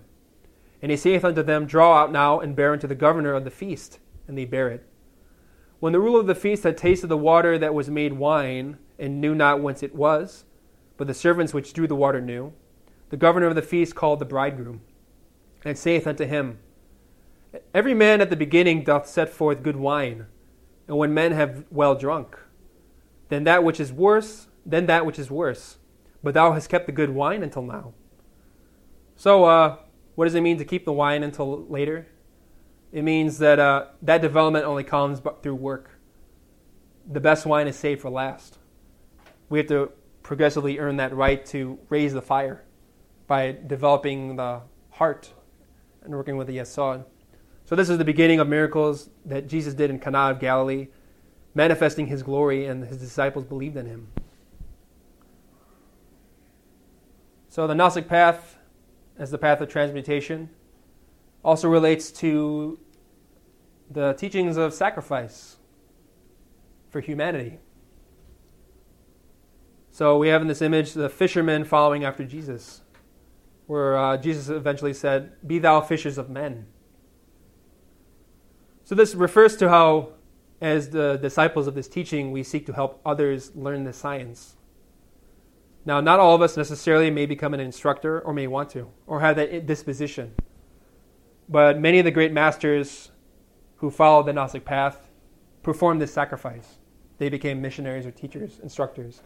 [0.81, 3.51] And he saith unto them, Draw out now and bear unto the governor of the
[3.51, 3.99] feast.
[4.27, 4.85] And they bear it.
[5.79, 9.21] When the ruler of the feast had tasted the water that was made wine, and
[9.21, 10.45] knew not whence it was,
[10.95, 12.53] but the servants which drew the water knew,
[13.09, 14.81] the governor of the feast called the bridegroom,
[15.63, 16.57] and saith unto him,
[17.73, 20.25] Every man at the beginning doth set forth good wine
[20.87, 22.39] and when men have well drunk,
[23.29, 25.77] then that which is worse, then that which is worse.
[26.21, 27.93] But thou hast kept the good wine until now.
[29.15, 29.77] So, uh,
[30.15, 32.07] what does it mean to keep the wine until later?
[32.91, 35.91] It means that uh, that development only comes through work.
[37.09, 38.57] The best wine is saved for last.
[39.49, 39.91] We have to
[40.21, 42.63] progressively earn that right to raise the fire
[43.27, 44.61] by developing the
[44.91, 45.33] heart
[46.03, 47.05] and working with the yesod.
[47.65, 50.87] So, this is the beginning of miracles that Jesus did in Cana of Galilee,
[51.55, 54.07] manifesting his glory, and his disciples believed in him.
[57.57, 58.59] So, the Gnostic path,
[59.17, 60.51] as the path of transmutation,
[61.43, 62.79] also relates to
[63.89, 65.57] the teachings of sacrifice
[66.91, 67.57] for humanity.
[69.89, 72.81] So, we have in this image the fishermen following after Jesus,
[73.65, 76.67] where uh, Jesus eventually said, Be thou fishers of men.
[78.83, 80.09] So, this refers to how,
[80.61, 84.56] as the disciples of this teaching, we seek to help others learn the science.
[85.87, 89.21] Now, not all of us necessarily may become an instructor or may want to, or
[89.21, 90.33] have that disposition.
[91.47, 93.11] But many of the great masters
[93.77, 95.07] who followed the Gnostic path
[95.63, 96.79] performed this sacrifice.
[97.19, 99.21] They became missionaries or teachers, instructors.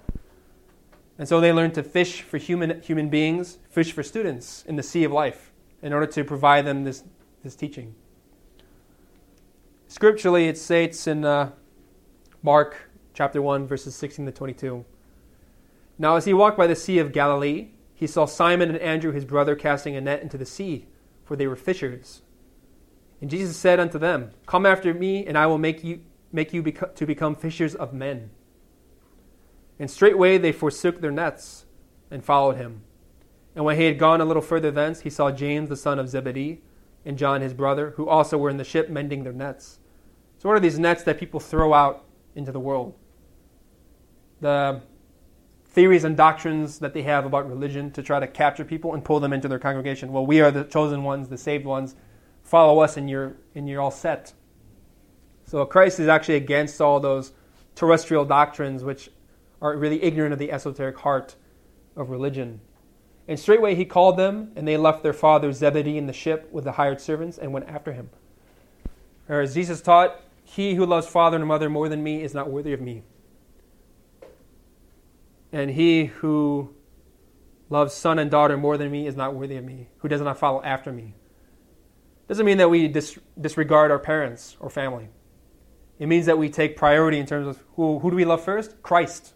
[1.17, 4.83] And so they learned to fish for human, human beings, fish for students in the
[4.83, 5.51] sea of life
[5.81, 7.03] in order to provide them this,
[7.43, 7.95] this teaching.
[9.87, 11.53] Scripturally, it states in uh,
[12.43, 14.85] Mark chapter 1, verses 16 to 22.
[16.01, 19.23] Now, as he walked by the Sea of Galilee, he saw Simon and Andrew, his
[19.23, 20.87] brother, casting a net into the sea,
[21.23, 22.23] for they were fishers.
[23.21, 26.63] And Jesus said unto them, Come after me, and I will make you, make you
[26.63, 28.31] beco- to become fishers of men.
[29.77, 31.65] And straightway they forsook their nets
[32.09, 32.81] and followed him.
[33.55, 36.09] And when he had gone a little further thence, he saw James the son of
[36.09, 36.63] Zebedee
[37.05, 39.77] and John his brother, who also were in the ship mending their nets.
[40.39, 42.95] So, what are these nets that people throw out into the world?
[44.39, 44.81] The
[45.71, 49.19] theories and doctrines that they have about religion to try to capture people and pull
[49.19, 50.11] them into their congregation.
[50.11, 51.95] Well, we are the chosen ones, the saved ones.
[52.43, 54.33] Follow us, and you're and you're all set.
[55.45, 57.31] So Christ is actually against all those
[57.75, 59.09] terrestrial doctrines, which
[59.61, 61.35] are really ignorant of the esoteric heart
[61.95, 62.61] of religion.
[63.27, 66.63] And straightway he called them, and they left their father Zebedee in the ship with
[66.65, 68.09] the hired servants and went after him.
[69.29, 72.49] Or as Jesus taught, he who loves father and mother more than me is not
[72.49, 73.03] worthy of me.
[75.51, 76.73] And he who
[77.69, 80.37] loves son and daughter more than me is not worthy of me, who does not
[80.37, 81.15] follow after me.
[82.27, 85.09] Doesn't mean that we dis- disregard our parents or family.
[85.99, 88.81] It means that we take priority in terms of who, who do we love first?
[88.81, 89.33] Christ.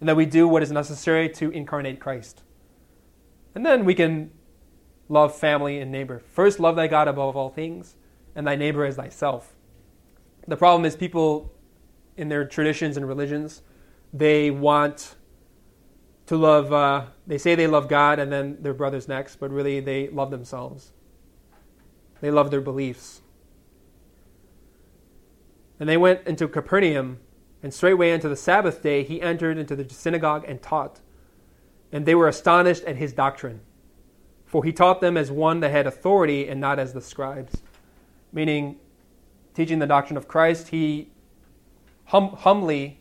[0.00, 2.42] And that we do what is necessary to incarnate Christ.
[3.54, 4.30] And then we can
[5.08, 6.18] love family and neighbor.
[6.18, 7.96] First, love thy God above all things,
[8.34, 9.54] and thy neighbor as thyself.
[10.46, 11.52] The problem is people
[12.16, 13.62] in their traditions and religions,
[14.12, 15.15] they want
[16.26, 19.80] to love, uh, they say they love God and then their brothers next, but really
[19.80, 20.92] they love themselves.
[22.20, 23.22] They love their beliefs.
[25.78, 27.20] And they went into Capernaum,
[27.62, 31.00] and straightway into the Sabbath day he entered into the synagogue and taught.
[31.92, 33.60] And they were astonished at his doctrine.
[34.44, 37.62] For he taught them as one that had authority and not as the scribes.
[38.32, 38.76] Meaning,
[39.54, 41.10] teaching the doctrine of Christ, he
[42.06, 43.00] hum- humbly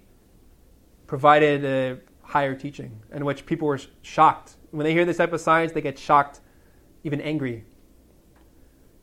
[1.07, 4.55] provided a higher teaching in which people were shocked.
[4.71, 6.41] When they hear this type of science, they get shocked,
[7.03, 7.63] even angry,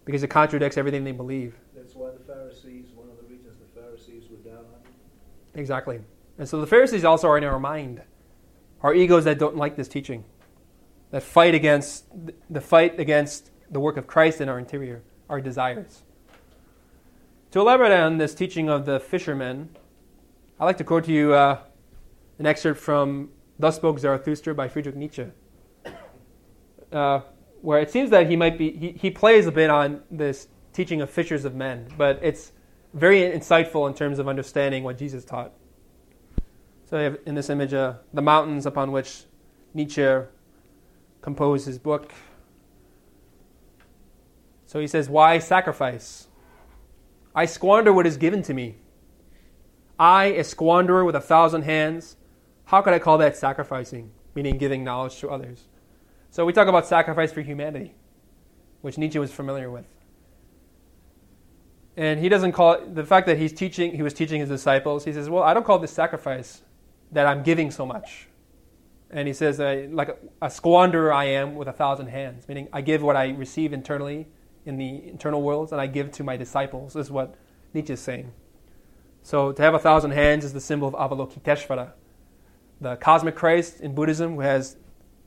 [0.04, 1.54] because it contradicts everything they believe.
[1.74, 4.80] That's why the Pharisees, one of the reasons the Pharisees were down on.
[5.54, 6.00] Exactly.
[6.38, 8.02] And so the Pharisees also are in our mind,
[8.82, 10.24] our egos that don't like this teaching,
[11.10, 12.06] that fight against
[12.50, 16.02] the fight against the work of Christ in our interior, our desires.
[17.52, 19.76] To elaborate on this teaching of the fishermen,
[20.58, 21.60] I'd like to quote to you uh,
[22.42, 25.26] an excerpt from Thus Spoke Zarathustra by Friedrich Nietzsche,
[26.90, 27.20] uh,
[27.60, 31.00] where it seems that he might be, he, he plays a bit on this teaching
[31.00, 32.50] of fishers of men, but it's
[32.94, 35.52] very insightful in terms of understanding what Jesus taught.
[36.86, 39.22] So I have in this image uh, the mountains upon which
[39.72, 40.04] Nietzsche
[41.20, 42.10] composed his book.
[44.66, 46.26] So he says, Why sacrifice?
[47.36, 48.78] I squander what is given to me.
[49.96, 52.16] I, a squanderer with a thousand hands,
[52.64, 55.64] how could I call that sacrificing, meaning giving knowledge to others?
[56.30, 57.94] So we talk about sacrifice for humanity,
[58.80, 59.86] which Nietzsche was familiar with.
[61.96, 65.04] And he doesn't call it, the fact that he's teaching, he was teaching his disciples,
[65.04, 66.62] he says, Well, I don't call this sacrifice
[67.12, 68.28] that I'm giving so much.
[69.10, 69.58] And he says,
[69.92, 73.28] like a, a squanderer I am with a thousand hands, meaning I give what I
[73.28, 74.26] receive internally
[74.64, 77.34] in the internal worlds and I give to my disciples, is what
[77.74, 78.32] Nietzsche is saying.
[79.22, 81.92] So to have a thousand hands is the symbol of Avalokiteshvara,
[82.82, 84.76] the cosmic Christ in Buddhism has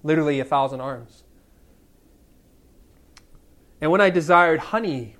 [0.04, 1.24] literally a thousand arms.
[3.80, 5.16] And when I desired honey,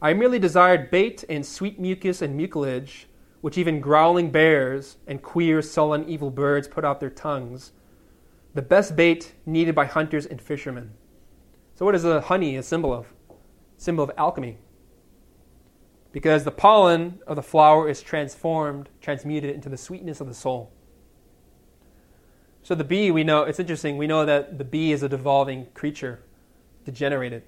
[0.00, 3.06] I merely desired bait and sweet mucus and mucilage,
[3.42, 7.72] which even growling bears and queer, sullen, evil birds put out their tongues,
[8.54, 10.92] the best bait needed by hunters and fishermen.
[11.74, 13.12] So, what is the honey a symbol of?
[13.76, 14.58] Symbol of alchemy.
[16.12, 20.72] Because the pollen of the flower is transformed, transmuted into the sweetness of the soul.
[22.62, 25.66] So the bee, we know, it's interesting, we know that the bee is a devolving
[25.74, 26.22] creature,
[26.84, 27.42] degenerated.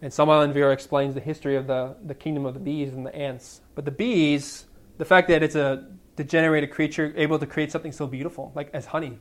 [0.00, 3.06] And Samael Aun Weor explains the history of the, the kingdom of the bees and
[3.06, 3.60] the ants.
[3.76, 4.66] But the bees,
[4.98, 8.86] the fact that it's a degenerated creature able to create something so beautiful, like as
[8.86, 9.20] honey,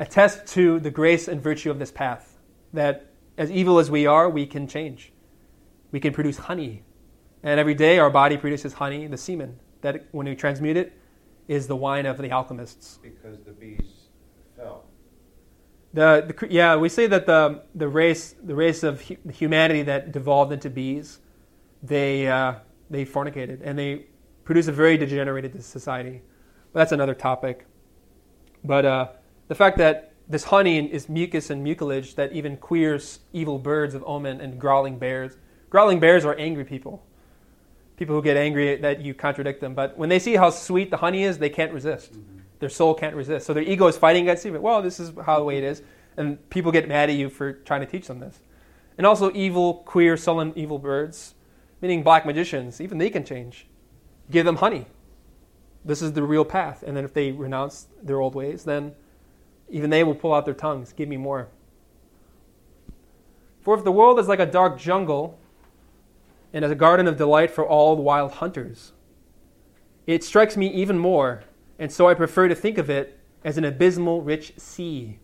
[0.00, 2.36] attests to the grace and virtue of this path.
[2.72, 5.12] That as evil as we are, we can change.
[5.92, 6.82] We can produce honey.
[7.42, 10.92] And every day our body produces honey, the semen, that when we transmute it,
[11.50, 13.00] is the wine of the alchemists.
[13.02, 14.06] Because the bees
[14.56, 14.84] fell.
[15.92, 20.12] The, the, yeah, we say that the, the race the race of hu- humanity that
[20.12, 21.18] devolved into bees,
[21.82, 22.54] they uh,
[22.88, 24.06] they fornicated and they
[24.44, 26.22] produced a very degenerated society.
[26.72, 27.66] But that's another topic.
[28.62, 29.08] But uh,
[29.48, 34.04] the fact that this honey is mucus and mucilage that even queers evil birds of
[34.06, 35.36] omen and growling bears.
[35.68, 37.04] Growling bears are angry people.
[38.00, 39.74] People who get angry that you contradict them.
[39.74, 42.14] But when they see how sweet the honey is, they can't resist.
[42.14, 42.38] Mm-hmm.
[42.58, 43.46] Their soul can't resist.
[43.46, 44.58] So their ego is fighting against you.
[44.58, 45.82] Well, this is how the way it is.
[46.16, 48.38] And people get mad at you for trying to teach them this.
[48.96, 51.34] And also evil, queer, sullen, evil birds,
[51.82, 53.66] meaning black magicians, even they can change.
[54.30, 54.86] Give them honey.
[55.84, 56.82] This is the real path.
[56.86, 58.94] And then if they renounce their old ways, then
[59.68, 60.94] even they will pull out their tongues.
[60.94, 61.48] Give me more.
[63.60, 65.38] For if the world is like a dark jungle
[66.52, 68.92] and as a garden of delight for all wild hunters,
[70.06, 71.44] it strikes me even more
[71.80, 75.18] and so I prefer to think of it as an abysmal, rich sea.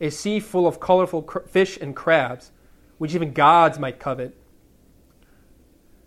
[0.00, 2.52] A sea full of colorful cr- fish and crabs,
[2.98, 4.36] which even gods might covet.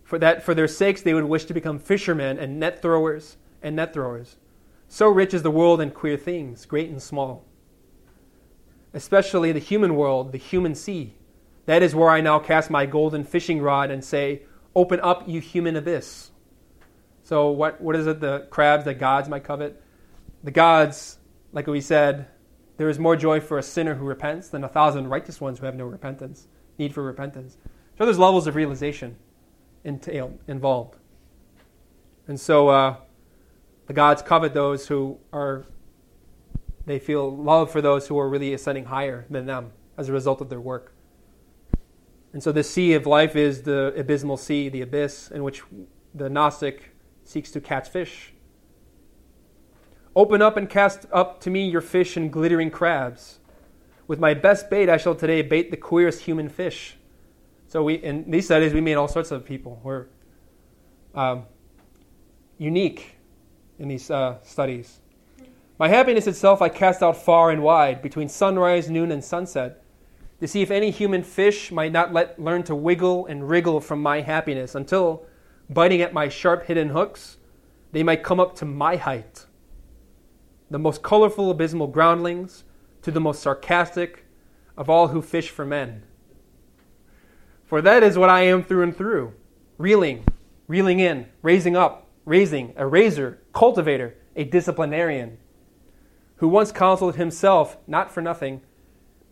[0.06, 3.76] For that, for their sakes, they would wish to become fishermen and net throwers and
[3.76, 4.38] net throwers.
[4.88, 7.44] So rich is the world in queer things, great and small.
[8.94, 11.16] Especially the human world, the human sea.
[11.66, 14.44] That is where I now cast my golden fishing rod and say,
[14.76, 16.32] Open up, you human abyss.
[17.24, 18.20] So, what, what is it?
[18.20, 19.82] The crabs that gods might covet?
[20.44, 21.20] The gods,
[21.52, 22.28] like we said,
[22.78, 25.66] there is more joy for a sinner who repents than a thousand righteous ones who
[25.66, 26.48] have no repentance,
[26.78, 27.58] need for repentance.
[27.98, 29.16] So, there's levels of realization
[29.84, 30.96] entailed, involved.
[32.28, 32.96] And so, uh,
[33.86, 35.66] the gods covet those who are,
[36.86, 40.42] they feel love for those who are really ascending higher than them as a result
[40.42, 40.93] of their work.
[42.34, 45.62] And so the sea of life is the abysmal sea, the abyss, in which
[46.16, 48.34] the Gnostic seeks to catch fish.
[50.16, 53.40] Open up and cast up to me your fish and glittering crabs.
[54.08, 56.98] With my best bait, I shall today bait the queerest human fish.
[57.68, 59.80] So we in these studies, we meet all sorts of people.
[59.84, 60.08] We're
[61.16, 61.46] um,
[62.58, 63.16] unique
[63.80, 65.00] in these uh, studies.
[65.80, 69.83] My happiness itself I cast out far and wide, between sunrise, noon, and sunset
[70.40, 74.02] to see if any human fish might not let, learn to wiggle and wriggle from
[74.02, 75.26] my happiness until,
[75.70, 77.38] biting at my sharp hidden hooks,
[77.92, 79.46] they might come up to my height.
[80.70, 82.64] The most colorful abysmal groundlings
[83.04, 84.26] to the most sarcastic
[84.76, 86.04] of all who fish for men.
[87.66, 89.34] For that is what I am through and through
[89.78, 90.24] reeling,
[90.68, 95.38] reeling in, raising up, raising, a raiser, cultivator, a disciplinarian,
[96.38, 98.62] who once counseled himself, not for nothing,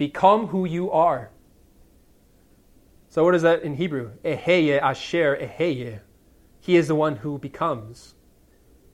[0.01, 1.29] Become who you are.
[3.09, 4.13] So, what is that in Hebrew?
[4.25, 5.99] Eheye asher eheye.
[6.59, 8.15] He is the one who becomes.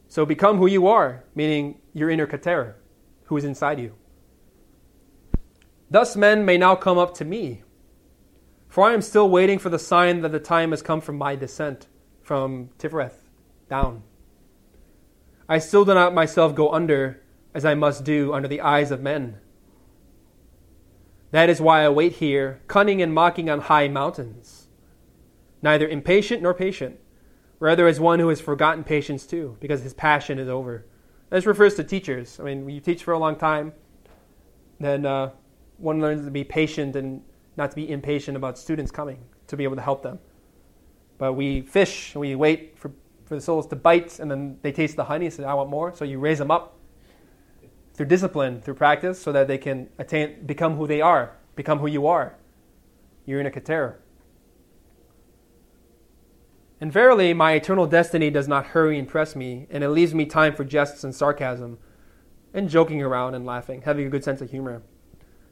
[0.10, 2.74] So, become who you are, meaning your inner Keter,
[3.28, 3.96] who is inside you.
[5.90, 7.64] Thus, men may now come up to me,
[8.68, 11.38] for I am still waiting for the sign that the time has come for my
[11.38, 11.88] descent
[12.22, 13.30] from Tifereth
[13.70, 14.04] down.
[15.48, 19.02] I still do not myself go under as I must do under the eyes of
[19.02, 19.38] men.
[21.32, 24.68] That is why I wait here, cunning and mocking on high mountains.
[25.62, 27.00] Neither impatient nor patient,
[27.60, 30.86] rather as one who has forgotten patience too, because his passion is over.
[31.30, 32.40] This refers to teachers.
[32.40, 33.74] I mean, when you teach for a long time,
[34.80, 35.32] then uh,
[35.78, 37.22] one learns to be patient and
[37.58, 40.20] not to be impatient about students coming to be able to help them.
[41.18, 42.92] But we fish we wait for,
[43.26, 45.70] for the souls to bite, and then they taste the honey, and say, I want
[45.70, 45.94] more.
[45.94, 46.77] So you raise them up
[47.98, 51.88] through discipline, through practice, so that they can attain, become who they are, become who
[51.88, 52.36] you are.
[53.26, 53.96] You're in a keter.
[56.80, 60.28] And verily, my eternal destiny does not hurry and press me, and it leaves me
[60.28, 61.80] time for jests and sarcasm,
[62.54, 64.84] and joking around and laughing, having a good sense of humor,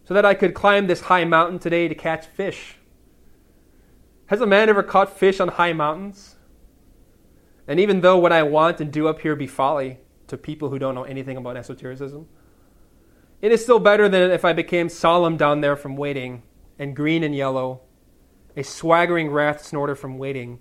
[0.04, 2.78] so that I could climb this high mountain today to catch fish.
[4.28, 6.36] Has a man ever caught fish on high mountains?
[7.68, 10.80] And even though what I want and do up here be folly to people who
[10.80, 12.28] don't know anything about esotericism,
[13.42, 16.44] it is still better than if I became solemn down there from waiting,
[16.80, 17.82] and green and yellow,
[18.58, 20.60] a swaggering wrath snorter from waiting,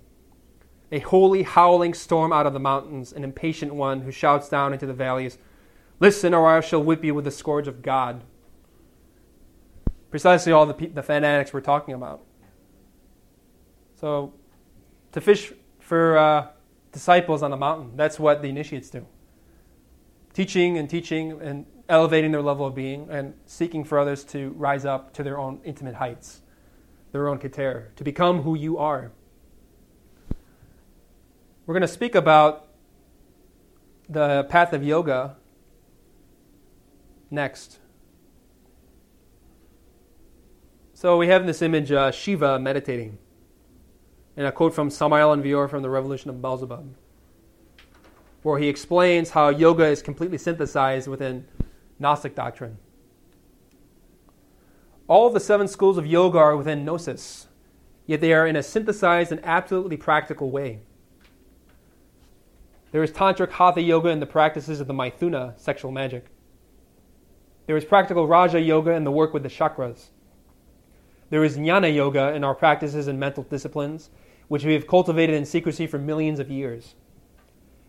[0.91, 4.85] a holy howling storm out of the mountains, an impatient one who shouts down into
[4.85, 5.37] the valleys,
[5.99, 8.23] Listen, or I shall whip you with the scourge of God.
[10.11, 12.21] Precisely all the, the fanatics we're talking about.
[13.95, 14.33] So,
[15.13, 16.47] to fish for uh,
[16.91, 19.07] disciples on the mountain, that's what the initiates do.
[20.35, 24.83] Teaching and teaching and elevating their level of being and seeking for others to rise
[24.83, 26.41] up to their own intimate heights,
[27.13, 29.13] their own keter, to become who you are.
[31.65, 32.67] We're going to speak about
[34.09, 35.37] the path of yoga
[37.31, 37.79] next.
[40.93, 43.19] So we have in this image uh, Shiva meditating,
[44.35, 46.93] and a quote from Samael Aun Weor from the Revolution of Beelzebub,
[48.45, 51.47] where he explains how yoga is completely synthesized within
[51.97, 52.77] Gnostic doctrine.
[55.07, 57.47] All of the seven schools of yoga are within Gnosis,
[58.05, 60.81] yet they are in a synthesized and absolutely practical way.
[62.91, 66.27] There is Tantric Hatha Yoga in the practices of the Maithuna, sexual magic.
[67.65, 70.09] There is practical Raja Yoga in the work with the chakras.
[71.31, 74.11] There is Jnana Yoga in our practices and mental disciplines,
[74.49, 76.93] which we have cultivated in secrecy for millions of years.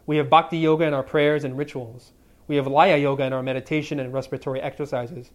[0.06, 2.12] We have Bhakti Yoga in our prayers and rituals.
[2.46, 5.32] We have Laya Yoga in our meditation and respiratory exercises.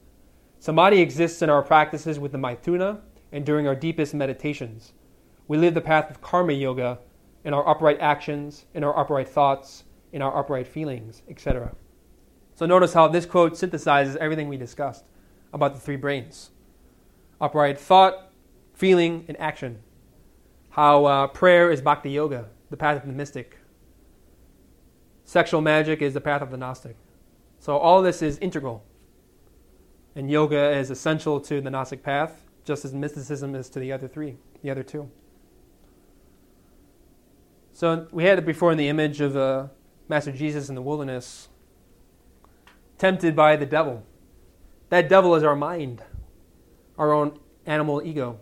[0.60, 3.02] Samadhi exists in our practices with the Maithuna
[3.34, 4.94] and during our deepest meditations.
[5.48, 7.00] We live the path of Karma Yoga
[7.44, 9.84] in our upright actions, in our upright thoughts,
[10.14, 11.76] in our upright feelings, etc.
[12.56, 15.04] So notice how this quote synthesizes everything we discussed
[15.52, 16.52] about the three brains
[17.42, 18.32] upright thought,
[18.74, 19.80] feeling, and action.
[20.70, 23.58] How uh, prayer is bhakti yoga, the path of the mystic.
[25.32, 26.98] Sexual magic is the path of the Gnostic.
[27.58, 28.84] So all this is integral.
[30.14, 34.10] And yoga is essential to the Gnostic path, just as mysticism is to the other
[34.10, 35.10] three, the other two.
[37.72, 39.68] So we had it before in the image of uh,
[40.10, 41.48] Master Jesus in the wilderness,
[42.98, 44.04] tempted by the devil.
[44.90, 46.04] That devil is our mind,
[46.98, 48.38] our own animal ego,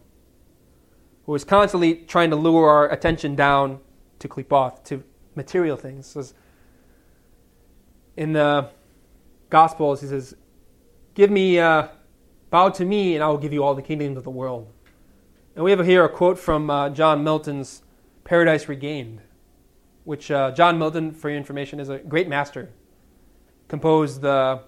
[1.27, 3.79] who is constantly trying to lure our attention down
[4.17, 5.03] to klipoth, to
[5.35, 6.07] material things.
[6.07, 6.23] So
[8.19, 8.69] in the
[9.49, 10.35] Gospels, he says,
[11.13, 11.87] Give me, uh,
[12.49, 14.67] bow to me, and I will give you all the kingdoms of the world.
[15.55, 17.81] And we have here a quote from uh, John Milton's
[18.25, 19.21] Paradise Regained,
[20.03, 22.69] which uh, John Milton, for your information, is a great master.
[23.69, 24.63] Composed the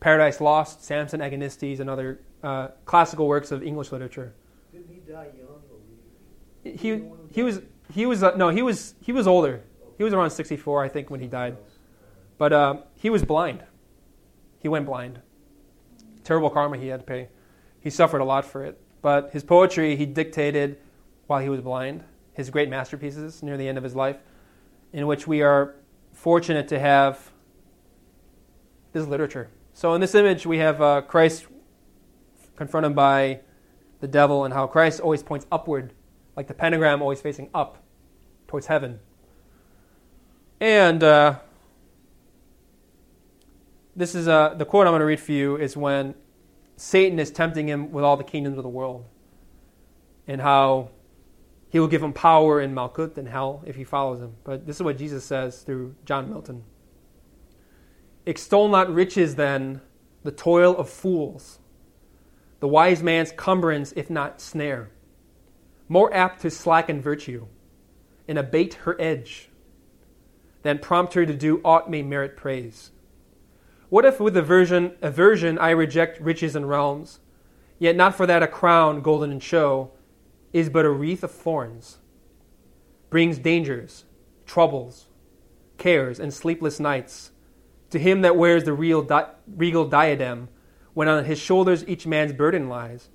[0.00, 4.34] Paradise Lost, Samson Agonistes, and other uh, classical works of English literature.
[4.72, 5.48] Didn't he die young?
[5.48, 7.02] Or He,
[7.32, 7.62] he was
[7.94, 9.62] he was uh, no he was he was older.
[9.96, 11.56] He was around 64, I think, when he died.
[12.42, 13.62] But uh, he was blind.
[14.58, 15.20] He went blind.
[16.24, 17.28] Terrible karma he had to pay.
[17.78, 18.80] He suffered a lot for it.
[19.00, 20.78] But his poetry he dictated
[21.28, 22.02] while he was blind.
[22.32, 24.16] His great masterpieces near the end of his life,
[24.92, 25.76] in which we are
[26.14, 27.30] fortunate to have
[28.92, 29.48] this literature.
[29.72, 31.46] So in this image, we have uh, Christ
[32.56, 33.38] confronted by
[34.00, 35.92] the devil, and how Christ always points upward,
[36.36, 37.84] like the pentagram always facing up
[38.48, 38.98] towards heaven.
[40.60, 41.38] And uh,
[43.94, 46.14] this is uh, the quote I'm going to read for you is when
[46.76, 49.04] Satan is tempting him with all the kingdoms of the world,
[50.26, 50.90] and how
[51.68, 54.34] he will give him power in Malkut and hell if he follows him.
[54.44, 56.64] But this is what Jesus says through John Milton.
[58.24, 59.80] Extol not riches, then,
[60.22, 61.58] the toil of fools,
[62.60, 64.90] the wise man's cumbrance, if not snare,
[65.88, 67.46] more apt to slacken virtue
[68.28, 69.48] and abate her edge
[70.62, 72.91] than prompt her to do aught may merit praise.
[73.92, 77.20] What if with aversion, aversion I reject riches and realms,
[77.78, 79.90] yet not for that a crown, golden in show,
[80.50, 81.98] is but a wreath of thorns,
[83.10, 84.06] brings dangers,
[84.46, 85.08] troubles,
[85.76, 87.32] cares, and sleepless nights
[87.90, 90.48] to him that wears the real di- regal diadem,
[90.94, 93.10] when on his shoulders each man's burden lies.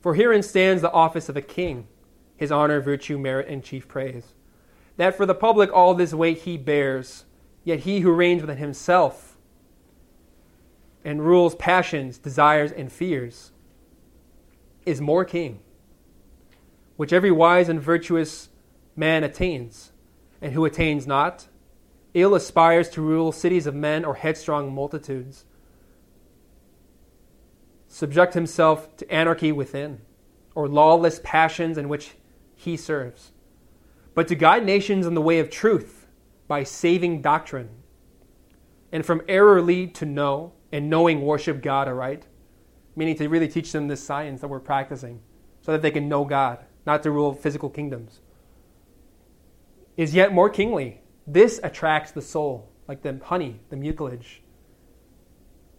[0.00, 1.88] For herein stands the office of a king,
[2.36, 4.34] his honor, virtue, merit, and chief praise.
[4.98, 7.24] That for the public all this weight he bears,
[7.64, 9.32] yet he who reigns within himself
[11.06, 13.52] and rules passions, desires, and fears
[14.84, 15.60] is more king,
[16.96, 18.48] which every wise and virtuous
[18.96, 19.92] man attains,
[20.42, 21.46] and who attains not,
[22.12, 25.44] ill aspires to rule cities of men or headstrong multitudes,
[27.86, 30.00] subject himself to anarchy within,
[30.56, 32.16] or lawless passions in which
[32.56, 33.30] he serves,
[34.12, 36.08] but to guide nations in the way of truth
[36.48, 37.70] by saving doctrine,
[38.90, 42.26] and from error lead to know, and knowing worship God aright,
[42.94, 45.20] meaning to really teach them this science that we're practicing,
[45.60, 48.20] so that they can know God, not to rule physical kingdoms,
[49.96, 54.42] is yet more kingly this attracts the soul, like the honey, the mucilage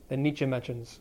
[0.09, 0.99] that Nietzsche mentions.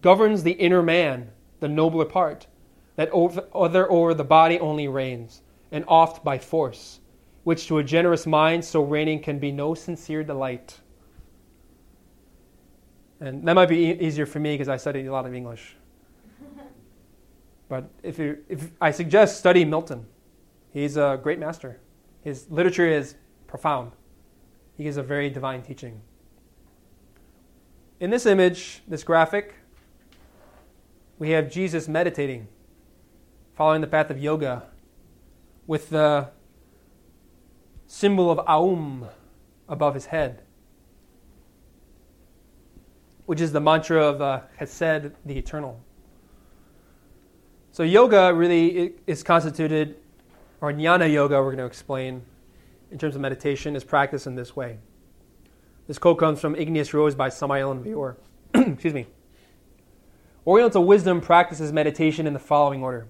[0.00, 1.30] Governs the inner man,
[1.60, 2.46] the nobler part,
[2.94, 7.00] that other over the body only reigns, and oft by force,
[7.44, 10.80] which to a generous mind so reigning can be no sincere delight.
[13.20, 15.76] And that might be e- easier for me because I studied a lot of English.
[17.68, 20.06] but if, you, if I suggest study Milton,
[20.72, 21.80] he's a great master.
[22.22, 23.14] His literature is
[23.46, 23.92] profound.
[24.76, 26.00] He gives a very divine teaching.
[27.98, 29.54] In this image, this graphic,
[31.18, 32.48] we have Jesus meditating,
[33.54, 34.64] following the path of yoga,
[35.66, 36.28] with the
[37.86, 39.08] symbol of Aum
[39.68, 40.42] above his head,
[43.26, 45.80] which is the mantra of uh, Chesed, the eternal.
[47.72, 49.96] So, yoga really is constituted
[50.60, 52.22] or jnana yoga, we're going to explain
[52.90, 54.78] in terms of meditation, is practiced in this way.
[55.86, 58.16] This quote comes from Igneous Rose by Samael Aun Weor.
[58.54, 59.06] Excuse me.
[60.46, 63.08] Oriental wisdom practices meditation in the following order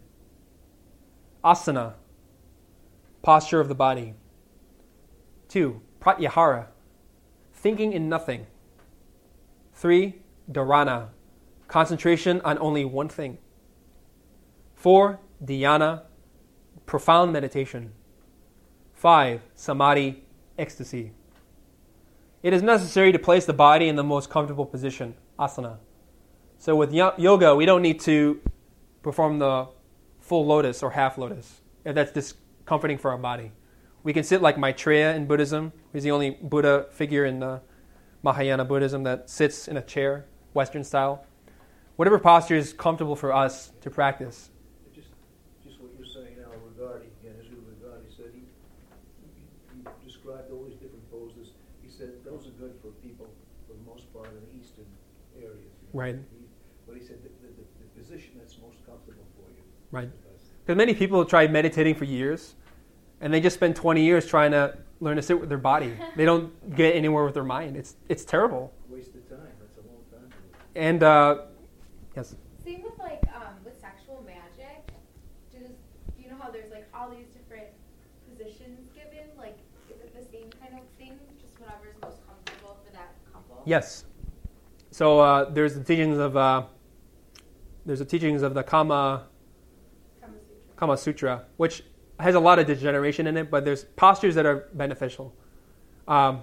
[1.44, 1.94] asana,
[3.22, 4.14] posture of the body.
[5.48, 6.66] Two, pratyahara,
[7.52, 8.47] thinking in nothing.
[9.77, 11.09] Three, dharana,
[11.69, 13.36] concentration on only one thing.
[14.74, 16.03] Four, dhyana,
[16.86, 17.93] profound meditation.
[18.94, 20.24] Five, samadhi,
[20.59, 21.12] ecstasy.
[22.43, 25.77] It is necessary to place the body in the most comfortable position, asana.
[26.57, 28.40] So with yoga, we don't need to
[29.03, 29.69] perform the
[30.20, 33.53] full lotus or half lotus if that's discomforting for our body.
[34.05, 37.61] We can sit like Maitreya in Buddhism, who's the only Buddha figure in uh,
[38.27, 41.24] Mahayana Buddhism that sits in a chair, Western style.
[41.94, 44.51] Whatever posture is comfortable for us to practice.
[44.93, 45.11] Just,
[45.65, 48.43] just what you're saying now regarding, again, as regarding, said he,
[49.31, 49.47] he,
[49.78, 51.55] he described all these different poses.
[51.85, 53.31] He said those are good for people,
[53.69, 54.90] for the most part, in the eastern
[55.39, 55.70] areas.
[55.93, 56.16] Right.
[56.16, 56.47] He,
[56.85, 59.62] but he said the, the position that's most comfortable for you.
[59.93, 60.11] Right.
[60.65, 62.57] Because many people try meditating for years,
[63.20, 65.93] and they just spend 20 years trying to learn to sit with their body.
[66.16, 67.77] They don't get anywhere with their mind.
[67.77, 68.73] It's it's terrible.
[68.89, 70.31] Waste of time, that's a long time.
[70.74, 71.43] And uh,
[72.16, 74.93] yes, Same with like um, with sexual magic.
[75.52, 75.68] Does
[76.16, 77.66] do you know how there's like all these different
[78.31, 79.28] positions given?
[79.36, 79.59] Like,
[79.90, 81.18] is it the same kind of thing?
[81.40, 83.62] Just whatever is most comfortable for that couple.
[83.66, 84.05] yes.
[84.90, 86.62] So uh, there's the teachings of uh,
[87.85, 89.27] there's the teachings of the Kama
[90.20, 90.74] Kama Sutra.
[90.77, 91.82] Kama Sutra, which
[92.18, 95.34] has a lot of degeneration in it, but there's postures that are beneficial.
[96.09, 96.43] Um,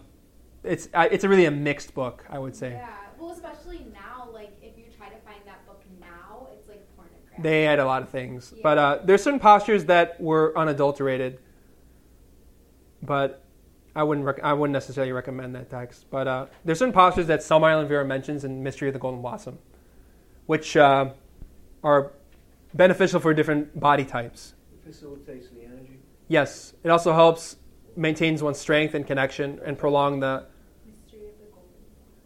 [0.63, 2.71] it's uh, it's a really a mixed book, I would say.
[2.71, 2.89] Yeah.
[3.19, 7.43] Well, especially now, like if you try to find that book now, it's like pornographic.
[7.43, 8.61] They add a lot of things, Yeah.
[8.63, 11.39] but uh, there's certain postures that were unadulterated.
[13.01, 13.43] But
[13.95, 16.05] I wouldn't rec- I wouldn't necessarily recommend that text.
[16.09, 19.21] But uh, there's certain postures that Samael Aun Weor mentions in Mystery of the Golden
[19.21, 19.59] Blossom,
[20.45, 21.09] which uh,
[21.83, 22.13] are
[22.73, 24.53] beneficial for different body types.
[24.85, 25.99] It facilitates the energy.
[26.27, 27.57] Yes, it also helps
[27.95, 30.45] maintains one's strength and connection and prolong the
[30.87, 31.45] Mystery of the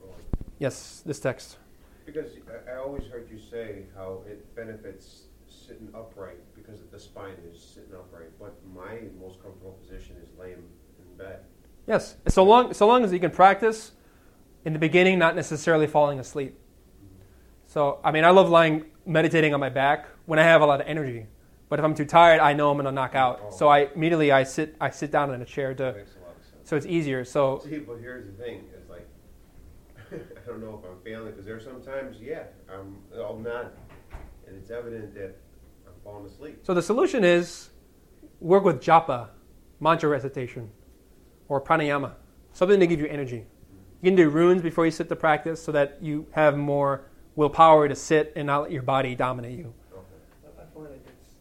[0.02, 0.24] Golden.
[0.60, 1.58] yes this text.
[2.06, 2.32] Because
[2.68, 7.62] I, I always heard you say how it benefits sitting upright because the spine is
[7.62, 8.30] sitting upright.
[8.40, 10.64] But my most comfortable position is laying
[11.00, 11.42] in bed.
[11.86, 13.92] Yes, so long so long as you can practice
[14.66, 16.54] in the beginning, not necessarily falling asleep.
[16.54, 17.24] Mm-hmm.
[17.68, 20.82] So I mean, I love lying meditating on my back when I have a lot
[20.82, 21.28] of energy.
[21.70, 23.42] But if I'm too tired, I know I'm gonna knock out.
[23.44, 23.52] Oh.
[23.52, 26.20] So I immediately I sit I sit down in a chair That to makes a
[26.20, 26.70] lot of sense.
[26.70, 27.26] so it's easier.
[27.26, 29.08] So See, but here's the thing: is like
[30.12, 33.72] I don't know if I'm failing because there there's sometimes, yeah, I'm I'll nod,
[34.48, 35.36] and it's evident that
[35.86, 36.60] I'm falling asleep.
[36.64, 37.70] so the solution is
[38.40, 39.30] work with japa,
[39.82, 40.70] mantra recitation,
[41.50, 42.14] or pranayama,
[42.54, 43.46] something to give you energy.
[44.02, 47.88] You can do runes before you sit to practice so that you have more willpower
[47.90, 49.74] to sit and not let your body dominate you.
[49.92, 50.06] Okay.
[50.46, 51.34] I, I find it, it's,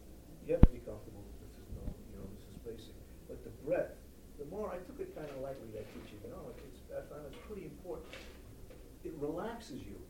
[0.47, 2.95] you have to be comfortable, this is no, you know, this is basic.
[3.29, 3.93] But the breath,
[4.39, 7.29] the more, I took it kind of lightly, that teaching, you know, it's, I found
[7.29, 8.09] it's pretty important.
[9.05, 10.01] It relaxes you,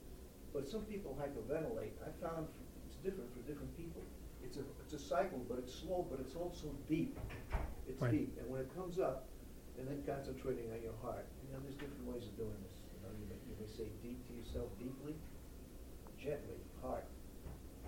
[0.54, 1.92] but some people hyperventilate.
[2.00, 2.48] I found
[2.88, 4.02] it's different for different people.
[4.42, 7.18] It's a, it's a cycle, but it's slow, but it's also deep.
[7.88, 8.12] It's Right.
[8.12, 9.28] deep, and when it comes up,
[9.80, 12.82] and then concentrating on your heart, you know, there's different ways of doing this.
[12.94, 15.16] You know, you may, you may say deep to yourself deeply,
[16.18, 17.06] gently, heart,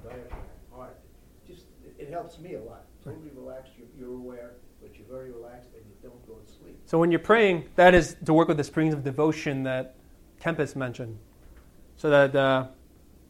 [0.04, 0.40] diaphragm,
[0.72, 0.98] heart.
[1.48, 2.86] Just, it, it helps me a lot.
[3.04, 4.52] Totally relaxed, you're, you're aware,
[4.82, 6.80] but you're very relaxed and you don't go to sleep.
[6.86, 9.96] So when you're praying, that is to work with the springs of devotion that
[10.40, 11.18] Kempis mentioned,
[11.98, 12.68] so that uh,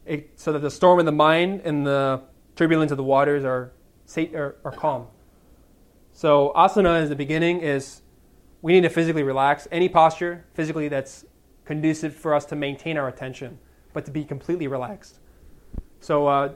[0.06, 2.22] it, so that the storm in the mind and the
[2.56, 3.72] turbulence of the waters are
[4.10, 5.06] sa- are, are calm.
[6.12, 7.60] So asana is the beginning.
[7.60, 8.02] Is
[8.62, 11.24] we need to physically relax any posture physically that's
[11.64, 13.58] conducive for us to maintain our attention,
[13.92, 15.20] but to be completely relaxed.
[16.00, 16.52] So uh,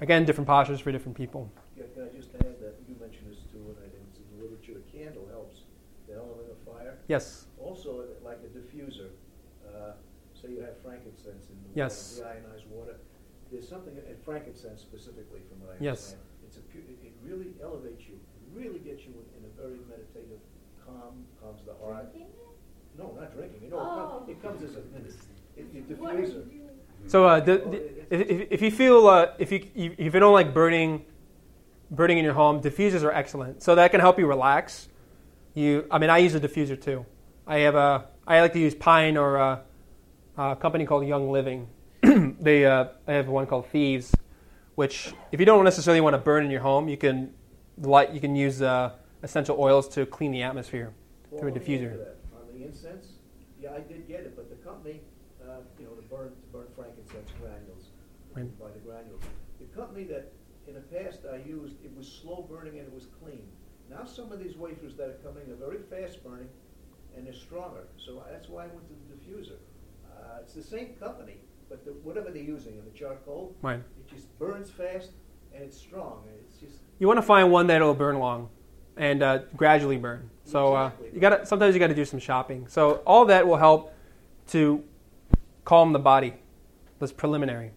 [0.00, 1.50] again, different postures for different people.
[1.76, 4.26] Yeah, can I just add that you mentioned this too, and I think it's in
[4.36, 5.62] the literature, a candle helps,
[6.06, 6.98] the element of fire.
[7.08, 7.46] Yes.
[7.58, 9.08] Also, like a diffuser,
[9.66, 9.92] uh,
[10.34, 12.20] say you have frankincense in the Yes.
[12.20, 12.96] water, deionized water.
[13.50, 15.88] There's something, and frankincense specifically, from what I Yes.
[15.88, 15.96] understand.
[15.96, 16.27] It's a, pu- it it
[17.28, 18.18] really elevates you,
[18.54, 20.40] really gets you in, in a very meditative,
[20.84, 22.10] calm, calms the heart.
[22.12, 22.98] Drinking it?
[22.98, 24.24] No, not drinking, you know, Oh.
[24.28, 24.80] it comes, it comes as a,
[25.60, 26.44] it, it What diffuser.
[27.06, 30.32] So uh, the, the, if, if- if you feel uh, if you if you don't
[30.32, 31.04] like burning
[31.90, 33.62] burning in your home, diffusers are excellent.
[33.62, 34.88] So that can help you relax.
[35.54, 37.06] You, I mean, I use a diffuser too.
[37.46, 39.60] I have a I like to use Pine or a,
[40.36, 41.68] a company called Young Living.
[42.02, 44.12] they uh, I have one called Thieves,
[44.78, 47.34] which if you don't necessarily want to burn in your home, you can
[47.78, 48.92] light you can use uh,
[49.24, 50.94] essential oils to clean the atmosphere
[51.30, 51.94] Well, through a diffuser.
[52.38, 53.06] On the incense,
[53.60, 55.00] yeah, I did get it, but the company,
[55.42, 57.90] uh, you know, to burn, to burn frankincense granules,
[58.36, 58.46] Right.
[58.60, 59.20] by the granules.
[59.58, 60.30] The company that
[60.68, 63.48] in the past I used, it was slow burning and it was clean.
[63.90, 66.50] Now some of these wafers that are coming are very fast burning
[67.16, 69.58] and they're stronger, so that's why I went to the diffuser.
[70.06, 71.38] Uh, it's the same company,
[71.68, 73.80] but the, whatever they're using in the charcoal, Right.
[73.80, 75.10] it just burns fast
[75.54, 78.48] and it's strong, and it's just, You want to find one that'll burn long
[78.96, 80.30] and uh, gradually burn.
[80.44, 82.66] So uh, you got to sometimes you got to do some shopping.
[82.68, 83.92] So all that will help
[84.48, 84.82] to
[85.64, 86.34] calm the body.
[86.98, 87.72] That's preliminary.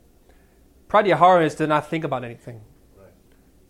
[0.89, 2.61] Pratyahara is to not think about anything.
[2.97, 3.09] right.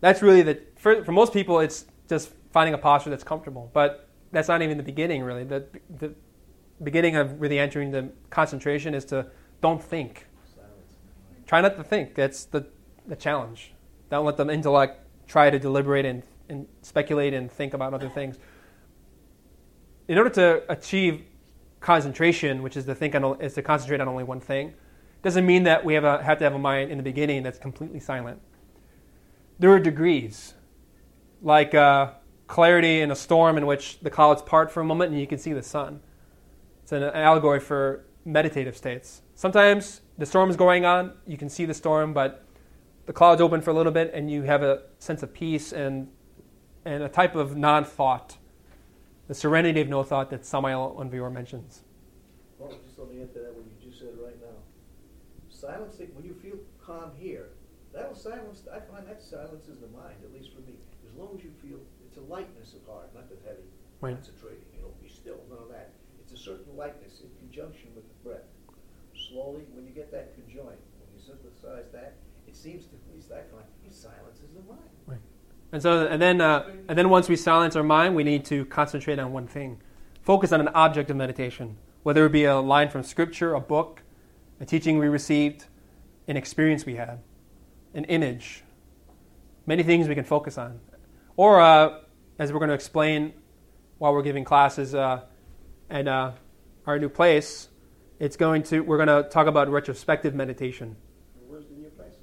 [0.02, 3.70] That's really the for, for most people it's just finding a posture that's comfortable.
[3.74, 5.44] But that's not even the beginning really.
[5.44, 5.66] The
[5.98, 6.14] the
[6.84, 9.28] beginning of really entering the concentration is to
[9.62, 10.28] don't think.
[11.46, 12.16] Try not to think.
[12.16, 12.68] That's the,
[13.08, 13.74] the challenge.
[14.10, 18.38] Don't let the intellect try to deliberate and, and speculate and think about other things.
[20.08, 21.24] In order to achieve
[21.80, 24.74] concentration, which is to think on, is to concentrate on only one thing,
[25.22, 27.60] Doesn't mean that we have, a, have to have a mind in the beginning that's
[27.60, 28.42] completely silent.
[29.60, 30.56] There are degrees,
[31.42, 32.14] like uh,
[32.48, 35.38] clarity in a storm in which the clouds part for a moment and you can
[35.38, 36.02] see the sun.
[36.82, 39.22] It's an allegory for meditative states.
[39.42, 42.46] Sometimes the storm is going on, you can see the storm, but
[43.08, 46.10] the clouds open for a little bit and you have a sense of peace and,
[46.86, 48.38] and a type of non thought,
[49.28, 51.82] the serenity of no thought that Samael Aun mentions.
[52.60, 54.62] Well, just let me add to that what you just said right now.
[55.50, 57.50] Silence, when you feel calm here,
[57.96, 60.78] that'll silence, I find that silences the mind, at least for me.
[61.10, 63.66] As long as you feel, it's a lightness of heart, not the heavy,
[64.02, 64.14] right.
[64.14, 65.94] concentrating, you know, be still, none of that.
[66.22, 68.46] It's a certain lightness in conjunction with the breath.
[69.32, 70.66] Slowly, when you get that conjoined,
[71.00, 72.16] when you synthesize that,
[72.48, 74.82] it seems to, at least that kind, it silences the mind.
[75.08, 75.20] Right.
[75.72, 78.66] And so, and then, uh, and then once we silence our mind, we need to
[78.66, 79.82] concentrate on one thing.
[80.22, 84.04] Focus on an object of meditation, whether it be a line from scripture, a book,
[84.60, 85.66] a teaching we received,
[86.28, 87.20] an experience we had,
[87.94, 88.64] an image.
[89.66, 90.82] Many things we can focus on.
[91.38, 92.00] Or, uh,
[92.38, 93.34] as we're going to explain
[93.98, 95.22] while we're giving classes uh,
[95.90, 96.32] at uh,
[96.86, 97.70] our new place,
[98.22, 100.96] it's going to we're going to talk about retrospective meditation.
[101.48, 102.14] Where's the new place?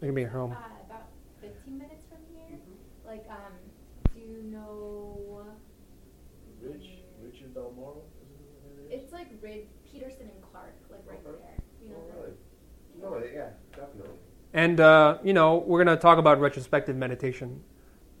[0.00, 0.50] It can be at home.
[0.50, 1.06] Uh, about
[1.40, 2.58] 15 minutes from here.
[3.06, 3.52] Like, um,
[4.14, 5.46] do you know?
[6.60, 6.88] Ridge,
[7.22, 8.94] Ridge and Balmoral, isn't it?
[8.94, 9.12] it is?
[9.12, 11.38] Like Ridge Peterson and Clark, like right Okay.
[11.40, 11.56] there.
[11.84, 11.96] You know.
[12.00, 13.30] Oh, the- really?
[13.30, 14.16] No, yeah, definitely.
[14.52, 17.62] And uh, you know, we're going to talk about retrospective meditation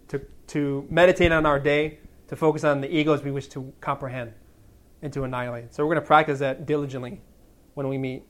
[0.06, 1.98] to to meditate on our day,
[2.28, 4.34] to focus on the egos we wish to comprehend
[5.02, 5.74] and to annihilate.
[5.74, 7.20] So we're going to practice that diligently
[7.74, 8.24] when we meet.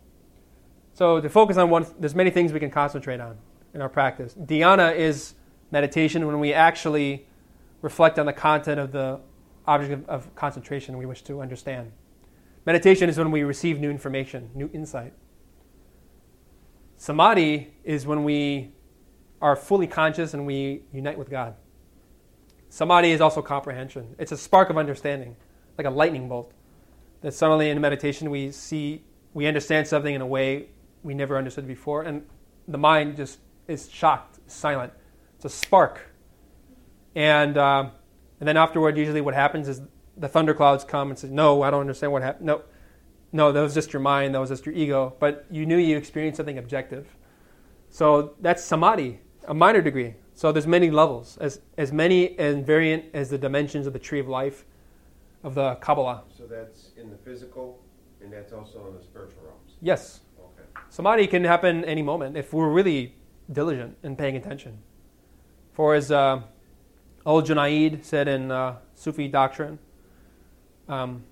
[0.94, 3.38] So to focus on one, there's many things we can concentrate on
[3.74, 4.34] in our practice.
[4.34, 5.34] Dhyana is
[5.70, 7.26] meditation when we actually
[7.80, 9.20] reflect on the content of the
[9.66, 11.92] object of, of concentration we wish to understand.
[12.64, 15.12] Meditation is when we receive new information, new insight.
[16.96, 18.72] Samadhi is when we
[19.40, 21.56] are fully conscious and we unite with God.
[22.68, 24.14] Samadhi is also comprehension.
[24.18, 25.36] It's a spark of understanding,
[25.76, 26.52] like a lightning bolt.
[27.22, 30.68] That suddenly in meditation we see, we understand something in a way
[31.02, 32.26] we never understood before, and
[32.68, 33.38] the mind just
[33.68, 34.92] is shocked, silent.
[35.36, 36.10] It's a spark.
[37.14, 37.90] And, uh,
[38.40, 39.82] and then afterward, usually what happens is
[40.16, 42.46] the thunderclouds come and say, No, I don't understand what happened.
[42.46, 42.62] No,
[43.32, 45.14] no, that was just your mind, that was just your ego.
[45.18, 47.16] But you knew you experienced something objective.
[47.88, 50.14] So that's samadhi, a minor degree.
[50.34, 54.18] So there's many levels, as, as many and variant as the dimensions of the tree
[54.18, 54.64] of life
[55.42, 56.24] of the Kabbalah.
[56.36, 57.82] So that's in the physical,
[58.22, 59.72] and that's also in the spiritual realms.
[59.80, 60.68] Yes, Okay.
[60.88, 63.14] samadhi can happen any moment if we're really
[63.50, 64.78] diligent in paying attention.
[65.72, 66.42] For as uh,
[67.26, 69.78] Al Junaid said in uh, Sufi doctrine,
[70.88, 71.24] um,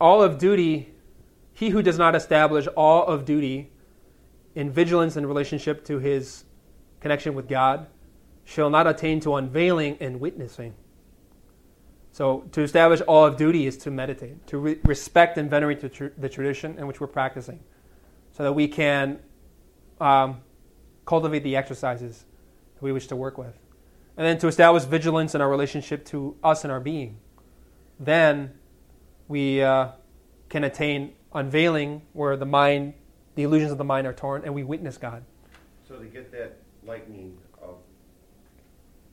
[0.00, 0.92] all of duty,
[1.52, 3.70] he who does not establish all of duty
[4.54, 6.44] in vigilance in relationship to his
[7.00, 7.86] connection with God
[8.44, 10.74] shall not attain to unveiling and witnessing.
[12.20, 15.88] So, to establish all of duty is to meditate, to re- respect and venerate the,
[15.88, 17.60] tr- the tradition in which we're practicing,
[18.32, 19.20] so that we can
[20.02, 20.42] um,
[21.06, 22.26] cultivate the exercises
[22.74, 23.58] that we wish to work with.
[24.18, 27.16] And then to establish vigilance in our relationship to us and our being.
[27.98, 28.52] Then
[29.26, 29.92] we uh,
[30.50, 32.92] can attain unveiling, where the mind,
[33.34, 35.24] the illusions of the mind are torn, and we witness God.
[35.88, 37.76] So to get that lightning of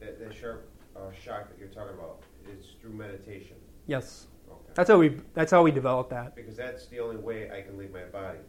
[0.01, 2.19] that, that sharp uh, shock that you're talking about,
[2.51, 3.55] it's through meditation.
[3.87, 4.71] Yes, Okay.
[4.75, 5.17] that's how we.
[5.33, 6.35] That's how we develop that.
[6.35, 8.39] Because that's the only way I can leave my body.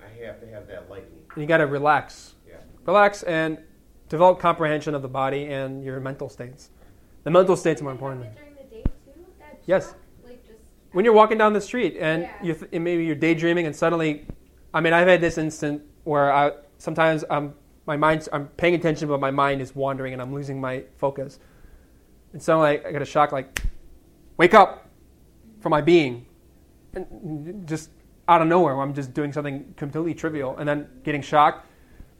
[0.00, 1.22] I have to have that lightning.
[1.34, 2.56] And you got to relax, Yeah.
[2.86, 3.58] relax, and
[4.08, 6.70] develop comprehension of the body and your mental states.
[7.24, 8.34] The mental states are more Can important.
[8.36, 9.24] during the day too?
[9.38, 9.86] That Yes.
[9.90, 9.96] shock?
[10.24, 10.58] Like just
[10.92, 12.30] when you're walking down the street and Yeah.
[12.42, 14.26] you th- and maybe you're daydreaming and suddenly
[14.74, 17.54] i mean i've had this instant where i sometimes i'm
[17.86, 21.38] my mind's i'm paying attention but my mind is wandering and i'm losing my focus
[22.32, 23.62] and suddenly i get a shock like
[24.36, 24.88] wake up
[25.60, 26.26] from my being
[26.94, 27.90] and just
[28.28, 31.66] out of nowhere i'm just doing something completely trivial and then getting shocked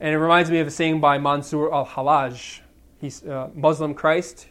[0.03, 2.59] and it reminds me of a saying by Mansur al Hallaj,
[2.99, 4.47] He's a Muslim Christ.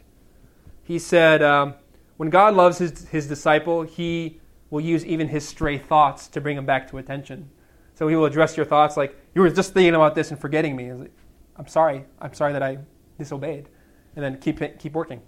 [0.83, 1.75] He said, um,
[2.17, 4.41] when God loves his, his disciple, he
[4.71, 7.51] will use even his stray thoughts to bring him back to attention.
[7.95, 10.75] So he will address your thoughts like, you were just thinking about this and forgetting
[10.75, 10.91] me.
[10.93, 11.13] Like,
[11.57, 12.07] I'm sorry.
[12.19, 12.79] I'm sorry that I
[13.19, 13.69] disobeyed.
[14.17, 15.21] And then keep, keep working.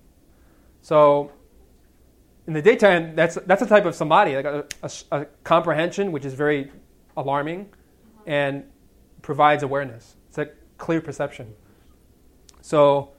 [0.85, 1.33] So
[2.47, 6.27] in the daytime, that's, that's a type of samadhi, like a, a, a comprehension, which
[6.27, 6.71] is very
[7.17, 7.71] alarming
[8.27, 8.65] and
[9.23, 10.17] provides awareness.
[10.29, 11.55] It's a clear perception.
[12.61, 13.13] So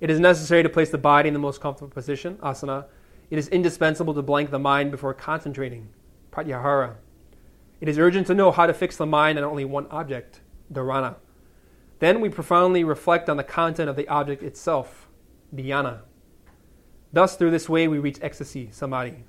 [0.00, 2.86] it is necessary to place the body in the most comfortable position, asana.
[3.28, 5.90] It is indispensable to blank the mind before concentrating,
[6.32, 6.94] pratyahara.
[7.82, 10.40] It is urgent to know how to fix the mind on only one object,
[10.72, 11.16] dharana.
[11.98, 15.06] Then we profoundly reflect on the content of the object itself,
[15.54, 16.00] dhyana.
[17.12, 19.24] Thus, through this way, we reach ecstasy, samadhi.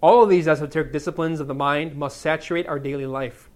[0.00, 3.50] All of these esoteric disciplines of the mind must saturate our daily life.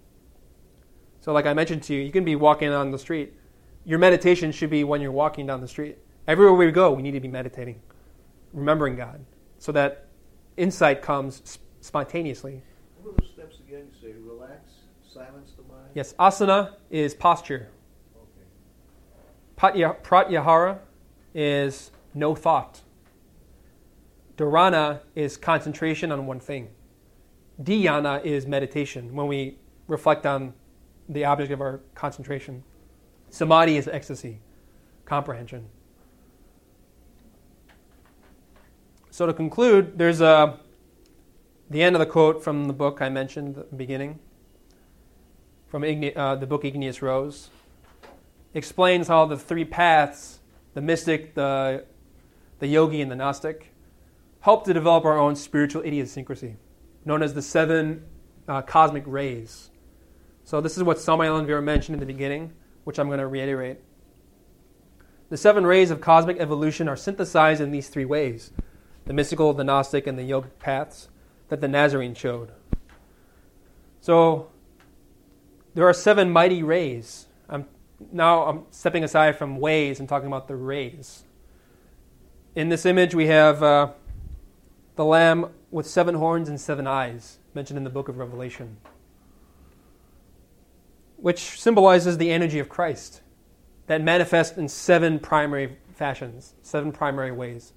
[1.20, 3.34] So, like I mentioned to you, you can be walking on the street.
[3.84, 5.98] Your meditation should be when you're walking down the street.
[6.26, 7.80] Everywhere we go, we need to be meditating,
[8.52, 9.24] remembering God,
[9.58, 10.06] so that
[10.56, 12.62] insight comes spontaneously.
[13.02, 13.86] What are those steps again?
[13.92, 14.70] You say relax,
[15.12, 15.88] silence the mind?
[15.94, 17.68] Yes, asana is posture.
[19.58, 19.82] Okay.
[20.02, 20.78] Pratyahara
[21.34, 22.80] is no thought.
[24.40, 26.70] Dharana is concentration on one thing.
[27.62, 30.54] Dhyana is meditation, when we reflect on
[31.10, 32.64] the object of our concentration.
[33.28, 34.40] Samadhi is ecstasy,
[35.04, 35.68] comprehension.
[39.10, 40.58] So to conclude, there's a,
[41.68, 44.20] the end of the quote from the book I mentioned at the beginning,
[45.68, 47.50] from Igne- uh, the book Igneous Rose.
[48.54, 50.38] Explains how the three paths,
[50.72, 51.84] the mystic, the,
[52.58, 53.69] the yogi, and the Gnostic,
[54.40, 56.56] help to develop our own spiritual idiosyncrasy,
[57.04, 58.04] known as the seven
[58.48, 59.70] uh, cosmic rays.
[60.44, 62.52] So this is what Samael Aun Weor mentioned in the beginning,
[62.84, 63.78] which I'm going to reiterate.
[65.28, 68.50] The seven rays of cosmic evolution are synthesized in these three ways
[69.06, 71.08] the mystical, the Gnostic, and the yogic paths
[71.48, 72.52] that the Nazarene showed.
[74.00, 74.50] So
[75.74, 77.26] there are seven mighty rays.
[77.48, 77.66] I'm,
[78.12, 81.24] now I'm stepping aside from ways and talking about the rays.
[82.54, 83.90] In this image, we have uh,
[85.00, 88.76] the lamb with seven horns and seven eyes, mentioned in the book of Revelation,
[91.16, 93.22] which symbolizes the energy of Christ
[93.86, 97.72] that manifests in seven primary fashions, seven primary ways.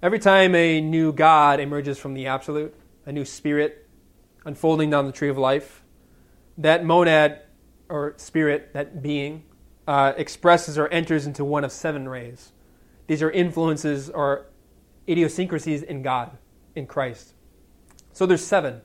[0.00, 2.72] Every time a new God emerges from the Absolute,
[3.04, 3.88] a new spirit
[4.44, 5.82] unfolding down the tree of life,
[6.56, 7.40] that monad
[7.88, 9.42] or spirit, that being,
[9.88, 12.52] uh, expresses or enters into one of seven rays.
[13.08, 14.46] These are influences or
[15.08, 16.36] idiosyncrasies in God,
[16.74, 17.34] in Christ.
[18.12, 18.80] So there's seven.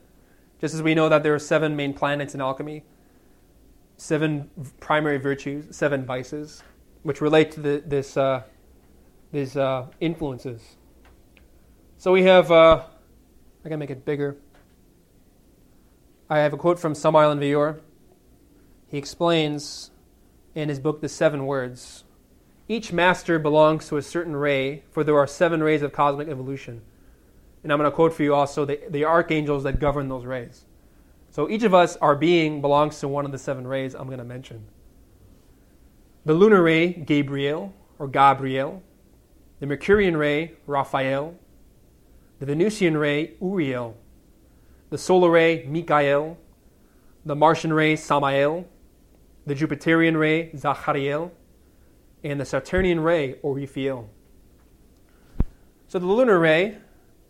[0.60, 2.84] Just as we know that there are seven main planets in alchemy,
[3.98, 4.49] seven
[4.80, 6.64] primary virtues, seven vices,
[7.03, 8.43] which relate to the, this, uh,
[9.31, 10.77] these uh, influences.
[11.98, 12.84] So we have, uh,
[13.65, 14.38] I can make it bigger.
[16.30, 17.80] I have a quote from Samael Aun Weor.
[18.88, 19.91] He explains
[20.56, 22.03] in his book, The Seven Words
[22.72, 26.81] Each master belongs to a certain ray, for there are seven rays of cosmic evolution.
[27.64, 30.64] And I'm going to quote for you also the, the archangels that govern those rays.
[31.31, 34.19] So each of us, our being, belongs to one of the seven rays I'm going
[34.19, 34.68] to mention.
[36.23, 38.81] The lunar ray, Gabriel, or Gabriel.
[39.60, 41.35] The Mercurian ray, Raphael.
[42.39, 43.98] The Venusian ray, Uriel.
[44.91, 46.38] The solar ray, Michael.
[47.26, 48.65] The Martian ray, Samael.
[49.45, 51.34] The Jupiterian ray, Zachariel.
[52.23, 54.07] And the Saturnian ray, Orifiel.
[55.88, 56.77] So the lunar ray,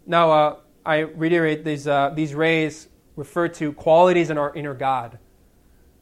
[0.05, 0.55] now uh,
[0.85, 5.17] I reiterate these, uh, these rays refer to qualities in our inner God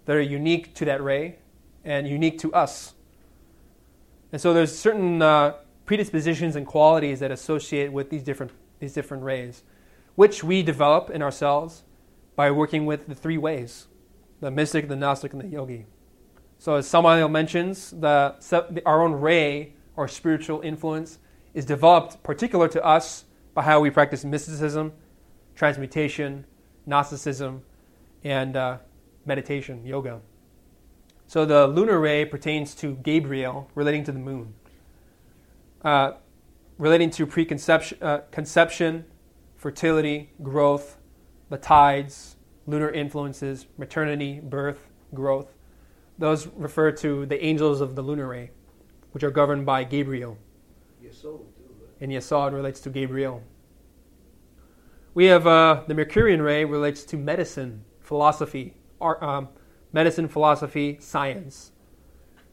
[0.05, 1.37] that are unique to that ray
[1.83, 2.93] and unique to us.
[4.31, 5.53] And so there's certain uh,
[5.85, 9.63] predispositions and qualities that associate with these different, these different rays,
[10.15, 11.83] which we develop in ourselves
[12.35, 13.87] by working with the three ways
[14.39, 15.85] the mystic, the Gnostic, and the yogi.
[16.59, 18.35] So, as Samael mentions, the,
[18.85, 21.19] our own ray or spiritual influence
[21.53, 23.23] is developed particular to us
[23.53, 24.91] by how we practice mysticism,
[25.55, 26.45] transmutation,
[26.85, 27.61] Gnosticism,
[28.25, 28.77] and uh,
[29.25, 30.19] meditation, yoga.
[31.27, 34.53] So the lunar ray pertains to Gabriel, relating to the moon,
[35.83, 36.13] uh,
[36.77, 39.05] relating to preconception, uh, conception,
[39.55, 40.97] fertility, growth,
[41.49, 42.35] the tides,
[42.67, 45.53] lunar influences, maternity, birth, growth.
[46.19, 48.51] Those refer to the angels of the lunar ray,
[49.13, 50.37] which are governed by Gabriel.
[51.01, 51.41] Yesod, too,
[51.79, 51.89] right?
[52.01, 53.41] And Yesod relates to Gabriel.
[55.13, 59.47] We have uh, the Mercurian ray relates to medicine, philosophy, art, um,
[59.93, 61.71] medicine, philosophy, science,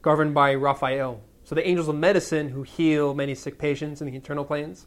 [0.01, 1.21] governed by Raphael.
[1.43, 4.87] So the angels of medicine who heal many sick patients in the internal planes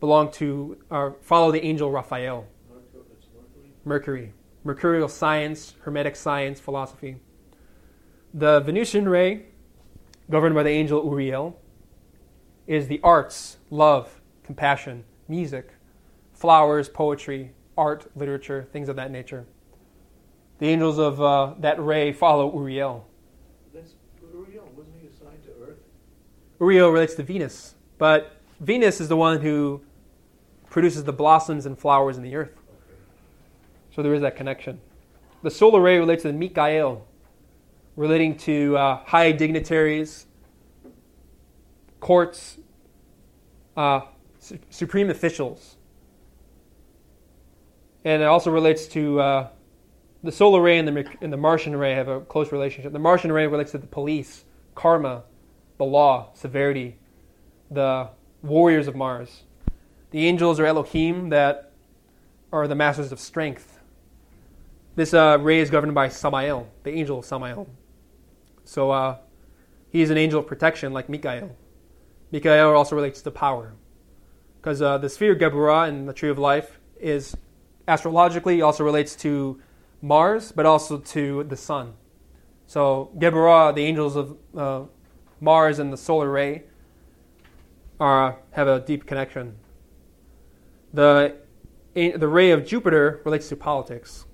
[0.00, 2.46] belong to uh, follow the angel Raphael.
[2.68, 3.02] Mercury,
[3.34, 3.72] Mercury.
[3.84, 4.32] Mercury,
[4.64, 7.16] mercurial science, hermetic science, philosophy.
[8.36, 9.46] The Venusian ray,
[10.30, 11.58] governed by the angel Uriel,
[12.66, 15.70] is the arts, love, compassion, music,
[16.34, 19.46] flowers, poetry, art, literature, things of that nature.
[20.58, 23.08] The angels of uh, that ray follow Uriel.
[23.72, 25.78] That's Uriel, wasn't he assigned to Earth?
[26.60, 29.80] Uriel relates to Venus, but Venus is the one who
[30.68, 32.52] produces the blossoms and flowers in the earth.
[32.52, 33.00] Okay.
[33.94, 34.78] So there is that connection.
[35.42, 37.06] the solar ray relates to the Mikael,
[37.96, 40.26] relating to uh, high dignitaries,
[41.98, 42.58] courts,
[43.76, 44.00] uh,
[44.38, 45.76] su- supreme officials.
[48.04, 49.48] And it also relates to uh,
[50.22, 52.92] the solar ray and the, and the Martian ray have a close relationship.
[52.92, 54.44] The Martian ray relates to the police,
[54.74, 55.24] karma,
[55.78, 56.98] the law, severity,
[57.70, 58.08] the
[58.42, 59.42] warriors of Mars.
[60.10, 61.72] The angels are Elohim that
[62.52, 63.80] are the masters of strength.
[64.94, 67.68] This uh, ray is governed by Samael, the angel of Samael.
[68.66, 69.18] So uh,
[69.88, 71.56] he is an angel of protection like Mikael.
[72.32, 73.74] Mikael also relates to power.
[74.60, 77.36] Because uh, the sphere Geburah in the Tree of Life is
[77.86, 79.60] astrologically also relates to
[80.02, 81.94] Mars, but also to the sun.
[82.66, 84.82] So Geburah, the angels of uh,
[85.40, 86.64] Mars and the solar ray,
[88.00, 89.56] are, have a deep connection.
[90.92, 91.36] The,
[91.94, 94.26] the ray of Jupiter relates to politics.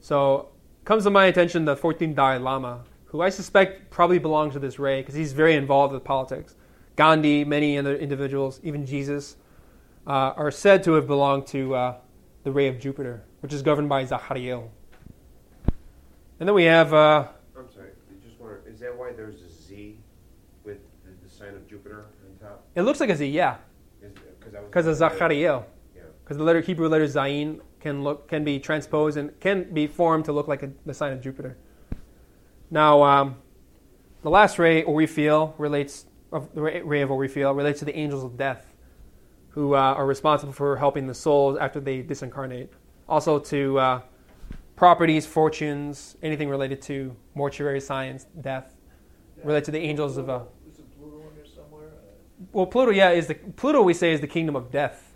[0.00, 0.50] So
[0.84, 4.78] comes to my attention the 14th Dalai Lama, who I suspect probably belongs to this
[4.78, 6.54] ray because he's very involved with politics.
[6.96, 9.36] Gandhi, many other individuals, even Jesus,
[10.06, 11.96] uh, are said to have belonged to uh,
[12.44, 14.70] the ray of Jupiter, which is governed by Zachariel.
[16.40, 16.92] And then we have.
[16.92, 19.98] Uh, I'm sorry, I just wonder, is that why there's a Z
[20.64, 22.64] with the, the sign of Jupiter on top?
[22.74, 23.56] it looks like a Z, yeah,
[24.66, 25.66] Because of Zachariel.
[25.96, 26.02] Yeah.
[26.22, 30.26] Because the letter Hebrew letter Zayin can look can be transposed and can be formed
[30.26, 31.56] to look like a, the sign of Jupiter.
[32.70, 33.36] Now, um,
[34.22, 38.36] the last ray, Orifiel, relates of the ray of Orifiel relates to the angels of
[38.36, 38.74] death,
[39.50, 42.68] who uh, are responsible for helping the souls after they disincarnate.
[43.08, 44.00] Also to uh,
[44.76, 48.76] properties, fortunes, anything related to mortuary science, death,
[49.42, 50.28] relate to the angels of.
[50.28, 50.40] Uh,
[50.70, 51.88] Is it Pluto in somewhere?
[52.52, 55.14] Well, Pluto, yeah, is the Pluto we say is the kingdom of death,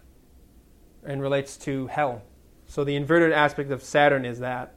[1.05, 2.23] and relates to hell.
[2.66, 4.74] So the inverted aspect of Saturn is that.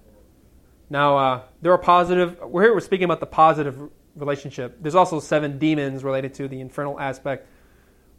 [0.89, 2.39] Now uh, there are positive.
[2.41, 2.73] We're here.
[2.73, 4.77] We're speaking about the positive relationship.
[4.81, 7.47] There's also seven demons related to the infernal aspect,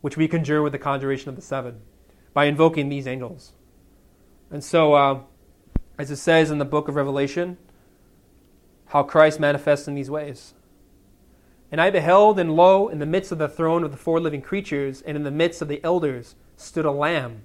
[0.00, 1.80] which we conjure with the conjuration of the seven,
[2.34, 3.52] by invoking these angels.
[4.50, 5.20] And so, uh,
[5.98, 7.56] as it says in the book of Revelation,
[8.86, 10.54] how Christ manifests in these ways.
[11.72, 14.40] And I beheld, and lo, in the midst of the throne of the four living
[14.40, 17.42] creatures, and in the midst of the elders, stood a lamb,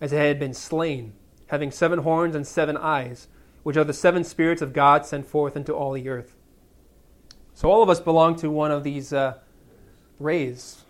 [0.00, 1.14] as it had been slain,
[1.46, 3.28] having seven horns and seven eyes,
[3.62, 6.34] which are the seven spirits of God sent forth into all the earth.
[7.54, 9.38] So all of us belong to one of these uh,
[10.18, 10.84] rays.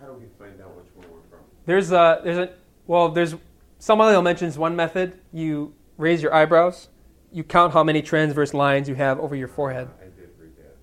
[0.00, 1.44] How do we find out which one we're from?
[1.66, 2.50] There's a, there's a,
[2.86, 3.34] well, there's,
[3.78, 5.18] Samael mentions one method.
[5.32, 6.88] You raise your eyebrows,
[7.32, 9.88] you count how many transverse lines you have over your forehead.
[10.00, 10.76] I did read that.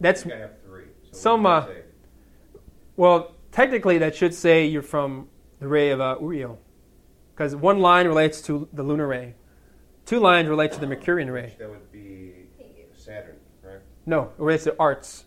[0.00, 0.84] That's I I have three.
[1.10, 1.66] So Some, uh?
[2.96, 5.28] Well, technically, that should say you're from
[5.60, 6.58] the ray of uh, Uriel.
[7.34, 9.34] Because one line relates to the lunar ray,
[10.06, 11.54] two lines relate to the Mercurian ray.
[11.58, 12.32] That would be
[12.94, 13.84] Saturn, correct?
[14.06, 15.24] No, it relates to arts.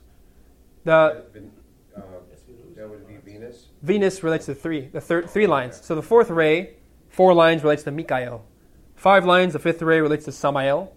[0.84, 1.52] The That would-
[1.96, 2.76] uh, Venus.
[2.76, 3.68] that would be Venus.
[3.82, 5.82] Venus relates to three, the third, three lines.
[5.84, 6.76] So the fourth ray,
[7.10, 8.44] four lines relates to Mikael.
[8.96, 10.94] Five lines, the fifth ray relates to Samael.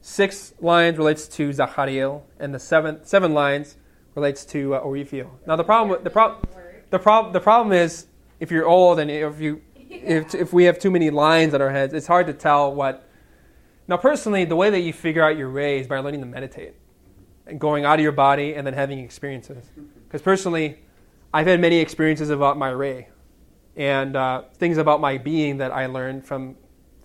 [0.00, 3.76] Six lines relates to Zachariel, and the seventh, seven lines
[4.14, 5.30] relates to uh, Orifiel.
[5.46, 6.42] Now the problem, the problem,
[6.90, 8.06] the problem, the problem is
[8.38, 11.70] if you're old and if you, if if we have too many lines on our
[11.70, 13.07] heads, it's hard to tell what.
[13.88, 16.74] Now, personally, the way that you figure out your ray is by learning to meditate
[17.46, 19.64] and going out of your body and then having experiences.
[20.04, 20.78] Because personally,
[21.32, 23.08] I've had many experiences about my ray
[23.76, 26.56] and uh, things about my being that I learned from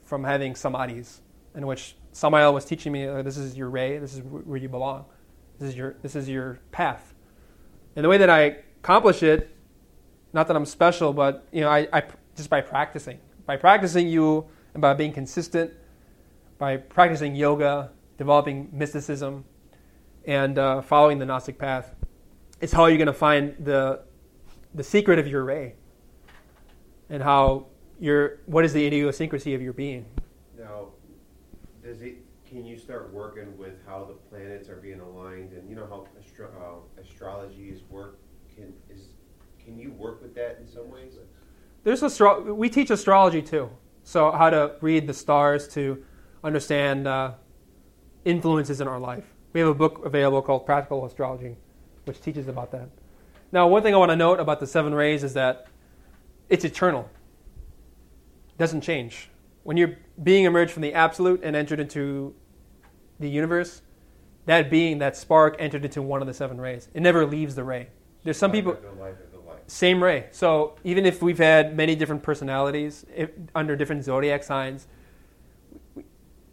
[0.03, 1.22] from having samadhis,
[1.55, 4.69] in which Samael was teaching me, uh, this is your ray, this is where you
[4.69, 5.05] belong,
[5.60, 7.14] this is your this is your path.
[7.95, 9.55] And the way that I accomplish it,
[10.34, 12.03] not that I'm special, but you know, I, I
[12.35, 15.72] just by practicing, by practicing you, and by being consistent,
[16.64, 19.44] by practicing yoga, developing mysticism,
[20.23, 21.94] and uh, following the Gnostic path,
[22.61, 23.99] is how you're going to find the
[24.73, 25.76] the secret of your ray,
[27.10, 27.65] and how
[27.99, 30.06] your what is the idiosyncrasy of your being.
[30.57, 30.94] Now,
[31.84, 32.15] does it?
[32.45, 36.07] Can you start working with how the planets are being aligned, and you know how
[36.18, 38.19] astro- uh, astrology is work?
[38.56, 39.10] Can is
[39.61, 41.15] can you work with that in some ways?
[41.84, 43.69] There's astro- we teach astrology too,
[44.06, 46.06] so how to read the stars to
[46.44, 47.32] understand uh,
[48.26, 49.24] influences in our life.
[49.53, 51.56] We have a book available called Practical Astrology,
[52.06, 52.90] which teaches about that.
[53.52, 55.68] Now, one thing I want to note about the seven rays is that
[56.49, 57.10] it's eternal.
[58.49, 59.30] It doesn't change.
[59.64, 62.34] When you're being emerged from the absolute and entered into
[63.20, 63.82] the universe,
[64.45, 66.90] that being, that spark, entered into one of the seven rays.
[66.94, 67.88] It never leaves the ray.
[68.24, 68.74] There's some people.
[68.74, 69.60] after life after life.
[69.68, 70.26] Same ray.
[70.32, 74.88] So even if we've had many different personalities if, under different zodiac signs,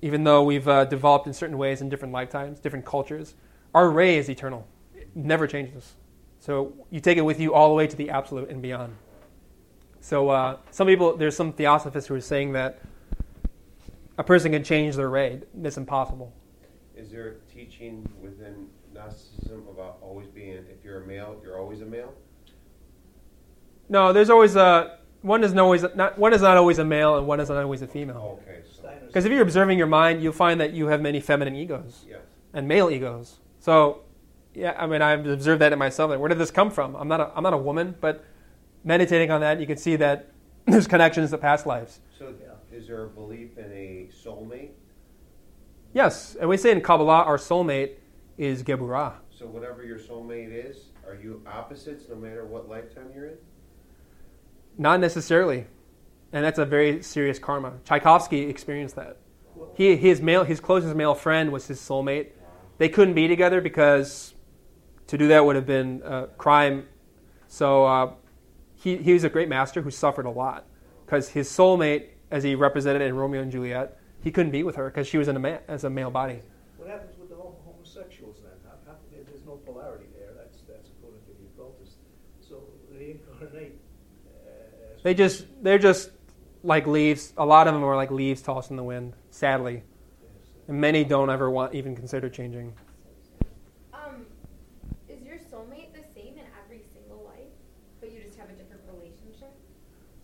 [0.02, 3.34] even though we've uh, developed in certain ways in different lifetimes, different cultures,
[3.74, 4.66] our ray is eternal.
[4.94, 5.94] It never changes.
[6.38, 8.96] So you take it with you all the way to the absolute and beyond.
[10.00, 12.80] So uh, some people, there's some theosophists who are saying that
[14.16, 15.42] a person can change their ray.
[15.54, 16.32] That's impossible.
[16.96, 21.80] Is there a teaching within Gnosticism about always being, if you're a male, you're always
[21.82, 22.12] a male?
[23.88, 27.18] No, there's always a one is not always not one is not always a male
[27.18, 28.40] and one is not always a female.
[28.42, 28.69] Okay, so, Steiner's-
[29.10, 32.20] Because if you're observing your mind, you'll find that you have many feminine egos yes.
[32.52, 33.40] and male egos.
[33.58, 34.02] So,
[34.54, 36.10] yeah, I mean, I've observed that in myself.
[36.10, 36.94] Like, where did this come from?
[36.94, 38.24] I'm not a, I'm not a woman, but
[38.84, 40.30] meditating on that, you can see that
[40.66, 41.98] there's connections to past lives.
[42.16, 42.76] So Yeah.
[42.76, 44.70] is there a belief in a soulmate?
[45.92, 47.94] Yes, and we say in Kabbalah, our soulmate
[48.38, 49.14] is Geburah.
[49.36, 53.38] So whatever your soulmate is, are you opposites no matter what lifetime you're in?
[54.78, 55.66] Not necessarily,
[56.32, 57.74] and that's a very serious karma.
[57.84, 59.16] Tchaikovsky experienced that.
[59.74, 62.28] He, his male, his closest male friend was his soulmate.
[62.78, 64.34] They couldn't be together because
[65.08, 66.86] to do that would have been a crime.
[67.48, 68.12] So uh,
[68.74, 70.66] he, he was a great master who suffered a lot
[71.04, 74.88] because his soulmate, as he represented in Romeo and Juliet, he couldn't be with her
[74.88, 76.40] because she was in a ma- as a male body.
[76.76, 78.52] What happens with the homosexuals then?
[78.64, 81.96] How, how, there's no polarity there, that's, that's according to the occultists.
[82.40, 82.62] So
[82.92, 83.80] they incarnate
[84.26, 85.00] uh.
[85.02, 86.10] They just they're just
[86.62, 87.32] like leaves.
[87.36, 89.14] A lot of them are like leaves tossed in the wind.
[89.30, 89.82] Sadly,
[90.68, 92.72] and many don't ever want even consider changing.
[93.92, 94.26] Um,
[95.08, 97.52] is your soulmate the same in every single life,
[98.00, 99.52] but you just have a different relationship?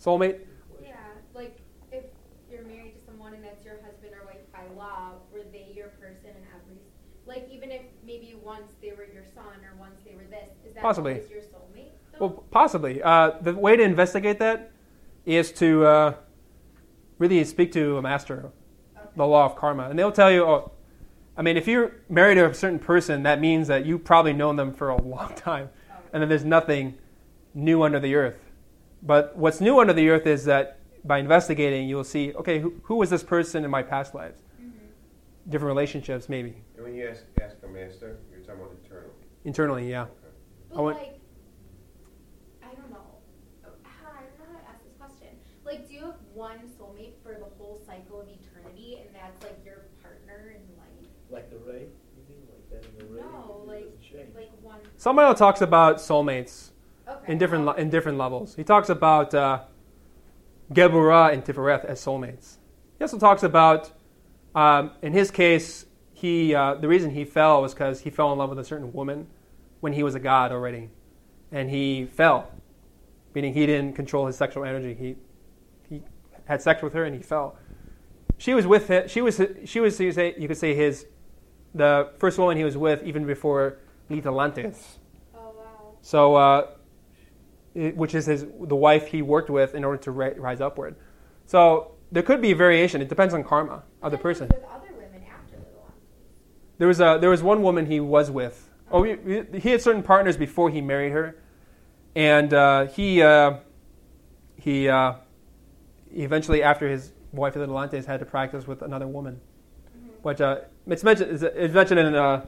[0.03, 0.41] Soulmate.
[0.83, 0.97] Yeah,
[1.35, 1.59] like
[1.91, 2.05] if
[2.51, 5.89] you're married to someone and that's your husband or wife by law, were they your
[5.89, 6.77] person in every?
[7.27, 10.75] Like even if maybe once they were your son or once they were this, is
[10.75, 11.15] that Possibly.
[11.31, 11.91] your soulmate?
[12.13, 12.27] Though?
[12.27, 13.03] Well, possibly.
[13.03, 14.71] Uh, the way to investigate that
[15.25, 16.15] is to uh,
[17.19, 18.51] really speak to a master,
[18.97, 19.07] Okay.
[19.17, 20.45] the law of karma, and they'll tell you.
[20.45, 20.73] Oh,
[21.39, 24.57] I mean, if you're married to a certain person, that means that you've probably known
[24.57, 25.69] them for a long time,
[26.13, 26.95] and that there's nothing
[27.55, 28.39] new under the earth.
[29.03, 32.97] But what's new under the earth is that by investigating, you'll see, okay, who, who
[32.97, 34.41] was this person in my past lives?
[34.61, 34.73] Mhm.
[35.49, 39.11] Different relationships, maybe And when you ask, ask a master, you're talking about eternal.
[39.45, 40.07] internally, yeah.
[40.71, 41.21] But I want- like,
[42.63, 43.05] I don't know.
[43.85, 45.29] How, I don't know how to ask this question.
[45.65, 49.63] Like, do you have one soulmate for the whole cycle of eternity, and that's like
[49.65, 51.09] your partner in life?
[51.31, 51.87] Like the ray,
[52.17, 53.21] you mean, like that in the ray?
[53.23, 54.35] No, It like, doesn't change.
[54.35, 54.51] like
[55.07, 56.70] Samael talks about soulmates
[57.07, 57.31] Okay.
[57.33, 58.57] in different in different levels.
[58.57, 59.61] He talks about uh,
[60.73, 62.57] Geburah and Tifereth as soulmates.
[62.99, 63.93] He also talks about,
[64.57, 68.39] um, in his case, he uh, the reason he fell was because he fell in
[68.39, 69.28] love with a certain woman
[69.78, 70.91] when he was a god already,
[71.53, 72.51] and he fell,
[73.33, 74.93] meaning he didn't control his sexual energy.
[74.93, 75.15] He
[75.89, 76.03] he
[76.47, 77.57] had sex with her and he fell.
[78.39, 79.07] She was with him.
[79.07, 81.07] She was she was you, say, you could say his
[81.77, 83.78] the first woman he was with even before
[84.11, 84.95] Litelantes.
[86.07, 86.66] So, uh,
[87.74, 90.95] it- which is his the wife he worked with in order to ri- rise upward.
[91.47, 93.03] So there could be variation.
[93.03, 94.47] It depends on karma of the person.
[94.47, 95.91] With other women after Little
[96.78, 98.70] There was a there was one woman he was with.
[98.93, 101.35] Oh, we- he had certain partners before he married her,
[102.15, 103.55] and uh, he uh,
[104.55, 105.15] he uh,
[106.15, 109.41] eventually after his wife Litelantes had to practice with another woman,
[110.23, 112.47] which uh, it's mentioned it's, it's mentioned in uh,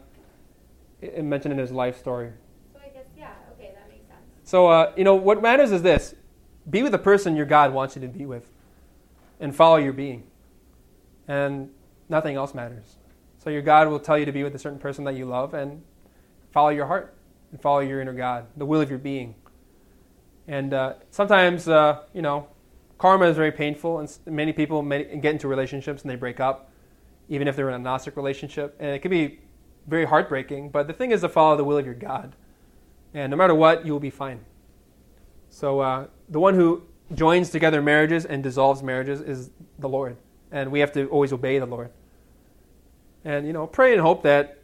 [1.00, 2.30] it mentioned in his life story.
[2.72, 3.32] So I guess yeah.
[3.54, 4.28] Okay, that makes sense.
[4.48, 6.14] So, uh, you know, what matters is this
[6.70, 8.50] be with the person your God wants you to be with
[9.40, 10.22] and follow your being.
[11.28, 11.68] And
[12.08, 12.96] nothing else matters.
[13.36, 15.52] So, your God will tell you to be with a certain person that you love
[15.52, 15.82] and
[16.50, 17.14] follow your heart
[17.52, 19.34] and follow your inner God, the will of your being.
[20.46, 22.48] And uh, sometimes, uh, you know,
[22.96, 26.72] karma is very painful, and many people get into relationships and they break up,
[27.28, 28.76] even if they're in a Gnostic relationship.
[28.80, 29.40] And it can be
[29.86, 32.34] very heartbreaking, but the thing is to follow the will of your God.
[33.14, 34.40] And no matter what, you will be fine.
[35.50, 36.82] So uh, the one who
[37.14, 40.16] joins together marriages and dissolves marriages is the Lord,
[40.52, 41.90] and we have to always obey the Lord.
[43.24, 44.58] And you know, pray and hope that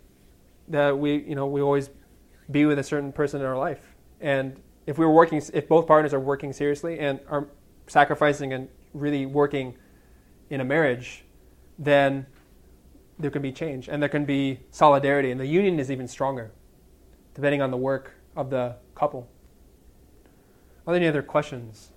[0.68, 1.90] that we you know we always
[2.50, 3.94] be with a certain person in our life.
[4.20, 7.48] And if we're working, if both partners are working seriously and are
[7.86, 9.74] sacrificing and really working
[10.50, 11.24] in a marriage,
[11.78, 12.26] then
[13.18, 16.52] there can be change and there can be solidarity, and the union is even stronger,
[17.34, 19.28] depending on the work of the couple.
[20.86, 21.90] Are there any other questions?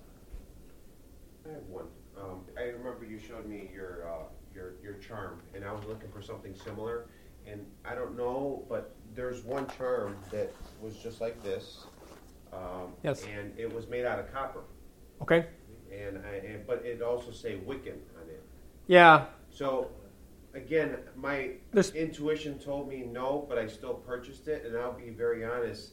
[1.46, 1.86] I have one.
[2.18, 4.22] Um, I remember you showed me your, uh,
[4.54, 7.06] your, your charm, and I was looking for something similar.
[7.46, 10.52] And I don't know, but there's one charm that
[10.82, 11.86] was just like this.
[12.52, 13.24] Um, Yes.
[13.24, 14.60] And it was made out of copper.
[15.22, 15.46] Okay.
[15.92, 18.42] And I, and, but it also say Wiccan on it.
[18.86, 19.26] Yeah.
[19.50, 19.90] So
[20.54, 25.10] again, my There's- intuition told me no, but I still purchased it, and I'll be
[25.10, 25.92] very honest.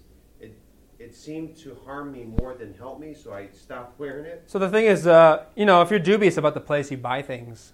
[0.97, 4.43] It seemed to harm me more than help me, so I stopped wearing it.
[4.47, 7.21] So the thing is, uh, you know, if you're dubious about the place you buy
[7.21, 7.73] things,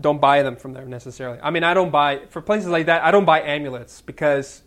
[0.00, 1.38] don't buy them from there necessarily.
[1.40, 3.02] I mean, I don't buy for places like that.
[3.04, 4.62] I don't buy amulets because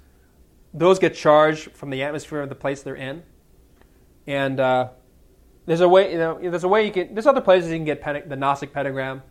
[0.73, 3.23] those get charged from the atmosphere of the place they're in,
[4.27, 4.89] and uh,
[5.65, 6.11] there's a way.
[6.11, 7.13] You know, there's a way you can.
[7.13, 9.21] There's other places you can get the Gnostic pentagram,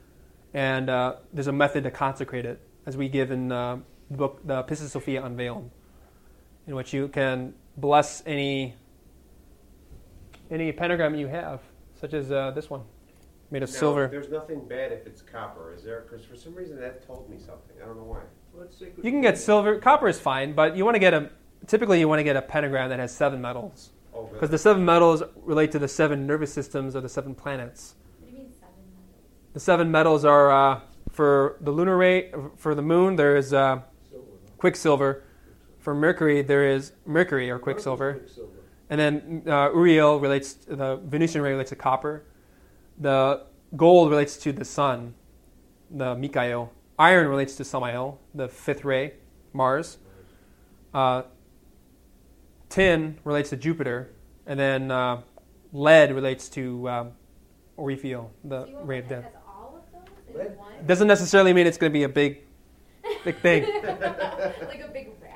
[0.54, 3.78] and uh, there's a method to consecrate it, as we give in uh,
[4.10, 5.70] the book, the Pistis Sophia Unveiled,
[6.66, 8.74] in which you can bless any
[10.50, 11.60] any pentagram you have,
[12.00, 12.82] such as uh, this one,
[13.50, 14.08] made of Now, silver.
[14.08, 16.00] There's nothing bad if it's copper, is there?
[16.08, 17.76] Because for some reason that told me something.
[17.82, 18.20] I don't know why.
[18.54, 19.78] Let's say good You can get silver.
[19.78, 21.30] Copper is fine, but you want to get a.
[21.66, 24.32] Typically, you want to get a pentagram that has seven metals, Oh, really?
[24.32, 27.94] because the seven metals relate to the seven nervous systems of the seven planets.
[28.18, 29.52] What do you mean seven metals?
[29.52, 30.80] The seven metals are uh,
[31.12, 33.82] for the lunar rate, For the moon, there is uh,
[34.58, 35.22] quicksilver.
[35.80, 38.14] For Mercury, there is mercury or quicksilver.
[38.14, 38.50] Quicksilver.
[38.90, 42.24] And then uh, Uriel relates, the Venusian ray relates to copper.
[42.98, 43.44] The
[43.76, 45.14] gold relates to the sun,
[45.90, 46.72] the Mikael.
[46.98, 49.14] Iron relates to Samael, the fifth ray,
[49.52, 49.98] Mars.
[50.92, 51.22] Uh,
[52.68, 54.10] tin relates to Jupiter.
[54.46, 55.22] And then uh,
[55.72, 57.12] lead relates to um,
[57.78, 59.24] Oriphiel, the So ray of death.
[59.46, 60.04] all of
[60.34, 60.72] those in one?
[60.86, 62.38] Doesn't necessarily mean it's going to be a big,
[63.24, 63.62] big thing.
[63.84, 65.29] like a big wrapper.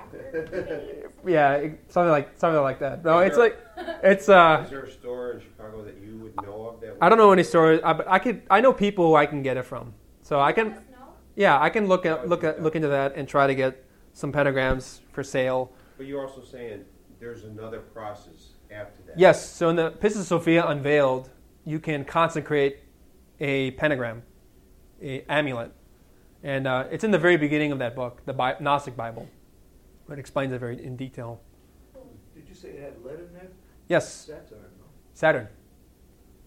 [1.26, 3.04] Yeah, something like something like that.
[3.04, 3.58] No, it's like
[4.02, 4.62] it's uh.
[4.64, 6.96] Is there a store in Chicago that you would know of that?
[7.00, 7.80] I don't know any stores.
[7.84, 8.42] I, but I could.
[8.50, 9.94] I know people who I can get it from.
[10.22, 10.68] So I can.
[10.68, 10.96] Let us know.
[11.36, 14.32] Yeah, I can look at look at look into that and try to get some
[14.32, 15.72] pentagrams for sale.
[15.96, 16.84] But you're also saying
[17.20, 19.18] there's another process after that.
[19.18, 19.48] Yes.
[19.48, 21.30] So in the Pistis Sophia Unveiled,
[21.64, 22.80] you can consecrate
[23.40, 24.22] a pentagram,
[25.02, 25.72] a amulet,
[26.42, 29.28] and uh, it's in the very beginning of that book, the Bi- Gnostic Bible.
[30.10, 31.40] It explains it very in detail.
[32.34, 33.48] Did you say it had lead in there?
[33.88, 34.84] Yes, Saturn, no?
[35.14, 35.48] Saturn.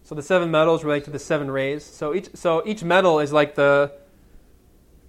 [0.04, 1.84] So the seven metals relate to the seven rays.
[1.84, 3.92] So each so each metal is like the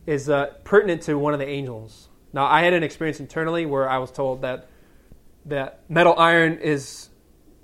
[0.07, 2.09] is uh, pertinent to one of the angels.
[2.33, 4.69] Now I had an experience internally where I was told that
[5.45, 7.11] that metal iron is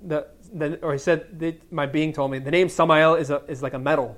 [0.01, 3.61] the, the or he said my being told me the name Samael is a, is
[3.61, 4.17] like a metal.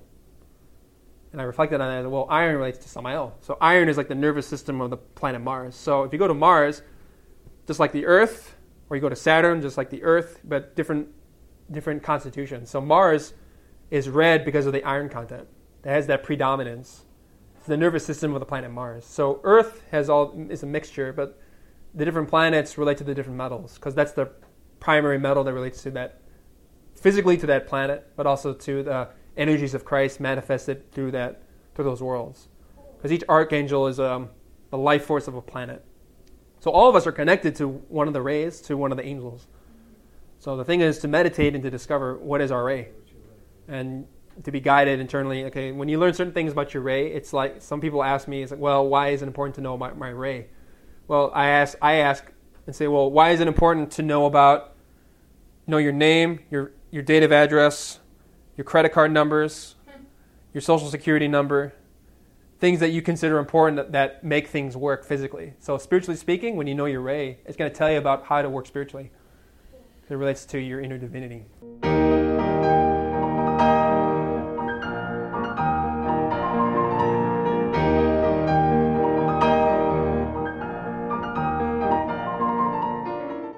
[1.38, 2.10] And I reflected on that.
[2.10, 3.38] Well, iron relates to Samael.
[3.42, 5.76] So iron is like the nervous system of the planet Mars.
[5.76, 6.82] So if you go to Mars,
[7.68, 8.56] just like the Earth,
[8.90, 11.10] or you go to Saturn, just like the Earth, but different
[11.70, 12.72] different constitutions.
[12.72, 13.36] So Mars
[13.92, 15.48] is red because of the iron content.
[15.84, 17.06] That has that predominance.
[17.58, 19.06] It's the nervous system of the planet Mars.
[19.06, 21.40] So Earth has all is a mixture, but
[21.94, 24.32] the different planets relate to the different metals because that's the
[24.80, 26.20] primary metal that relates to that
[26.96, 31.42] physically to that planet, but also to the energies of Christ manifested through that
[31.76, 32.48] through those worlds.
[32.98, 34.30] Because each archangel is um,
[34.72, 35.86] the life force of a planet.
[36.60, 39.06] So all of us are connected to one of the rays, to one of the
[39.06, 39.48] angels.
[40.40, 42.90] So the thing is to meditate and to discover what is our ray,
[43.68, 44.08] and
[44.44, 45.46] to be guided internally.
[45.46, 48.44] Okay, when you learn certain things about your ray, it's like some people ask me,
[48.44, 50.48] "It's like, well, why is it important to know about my ray?"
[51.08, 52.32] Well, I ask, I ask,
[52.66, 54.76] and say, "Well, why is it important to know about,
[55.66, 58.00] know your name, your your date of address,
[58.58, 60.04] your credit card numbers, hmm.
[60.54, 61.74] your social security number,
[62.60, 65.54] things that you consider important that, that make things work physically.
[65.60, 68.42] So spiritually speaking, when you know your ray, it's going to tell you about how
[68.42, 69.12] to work spiritually.
[70.10, 71.46] It relates to your inner divinity.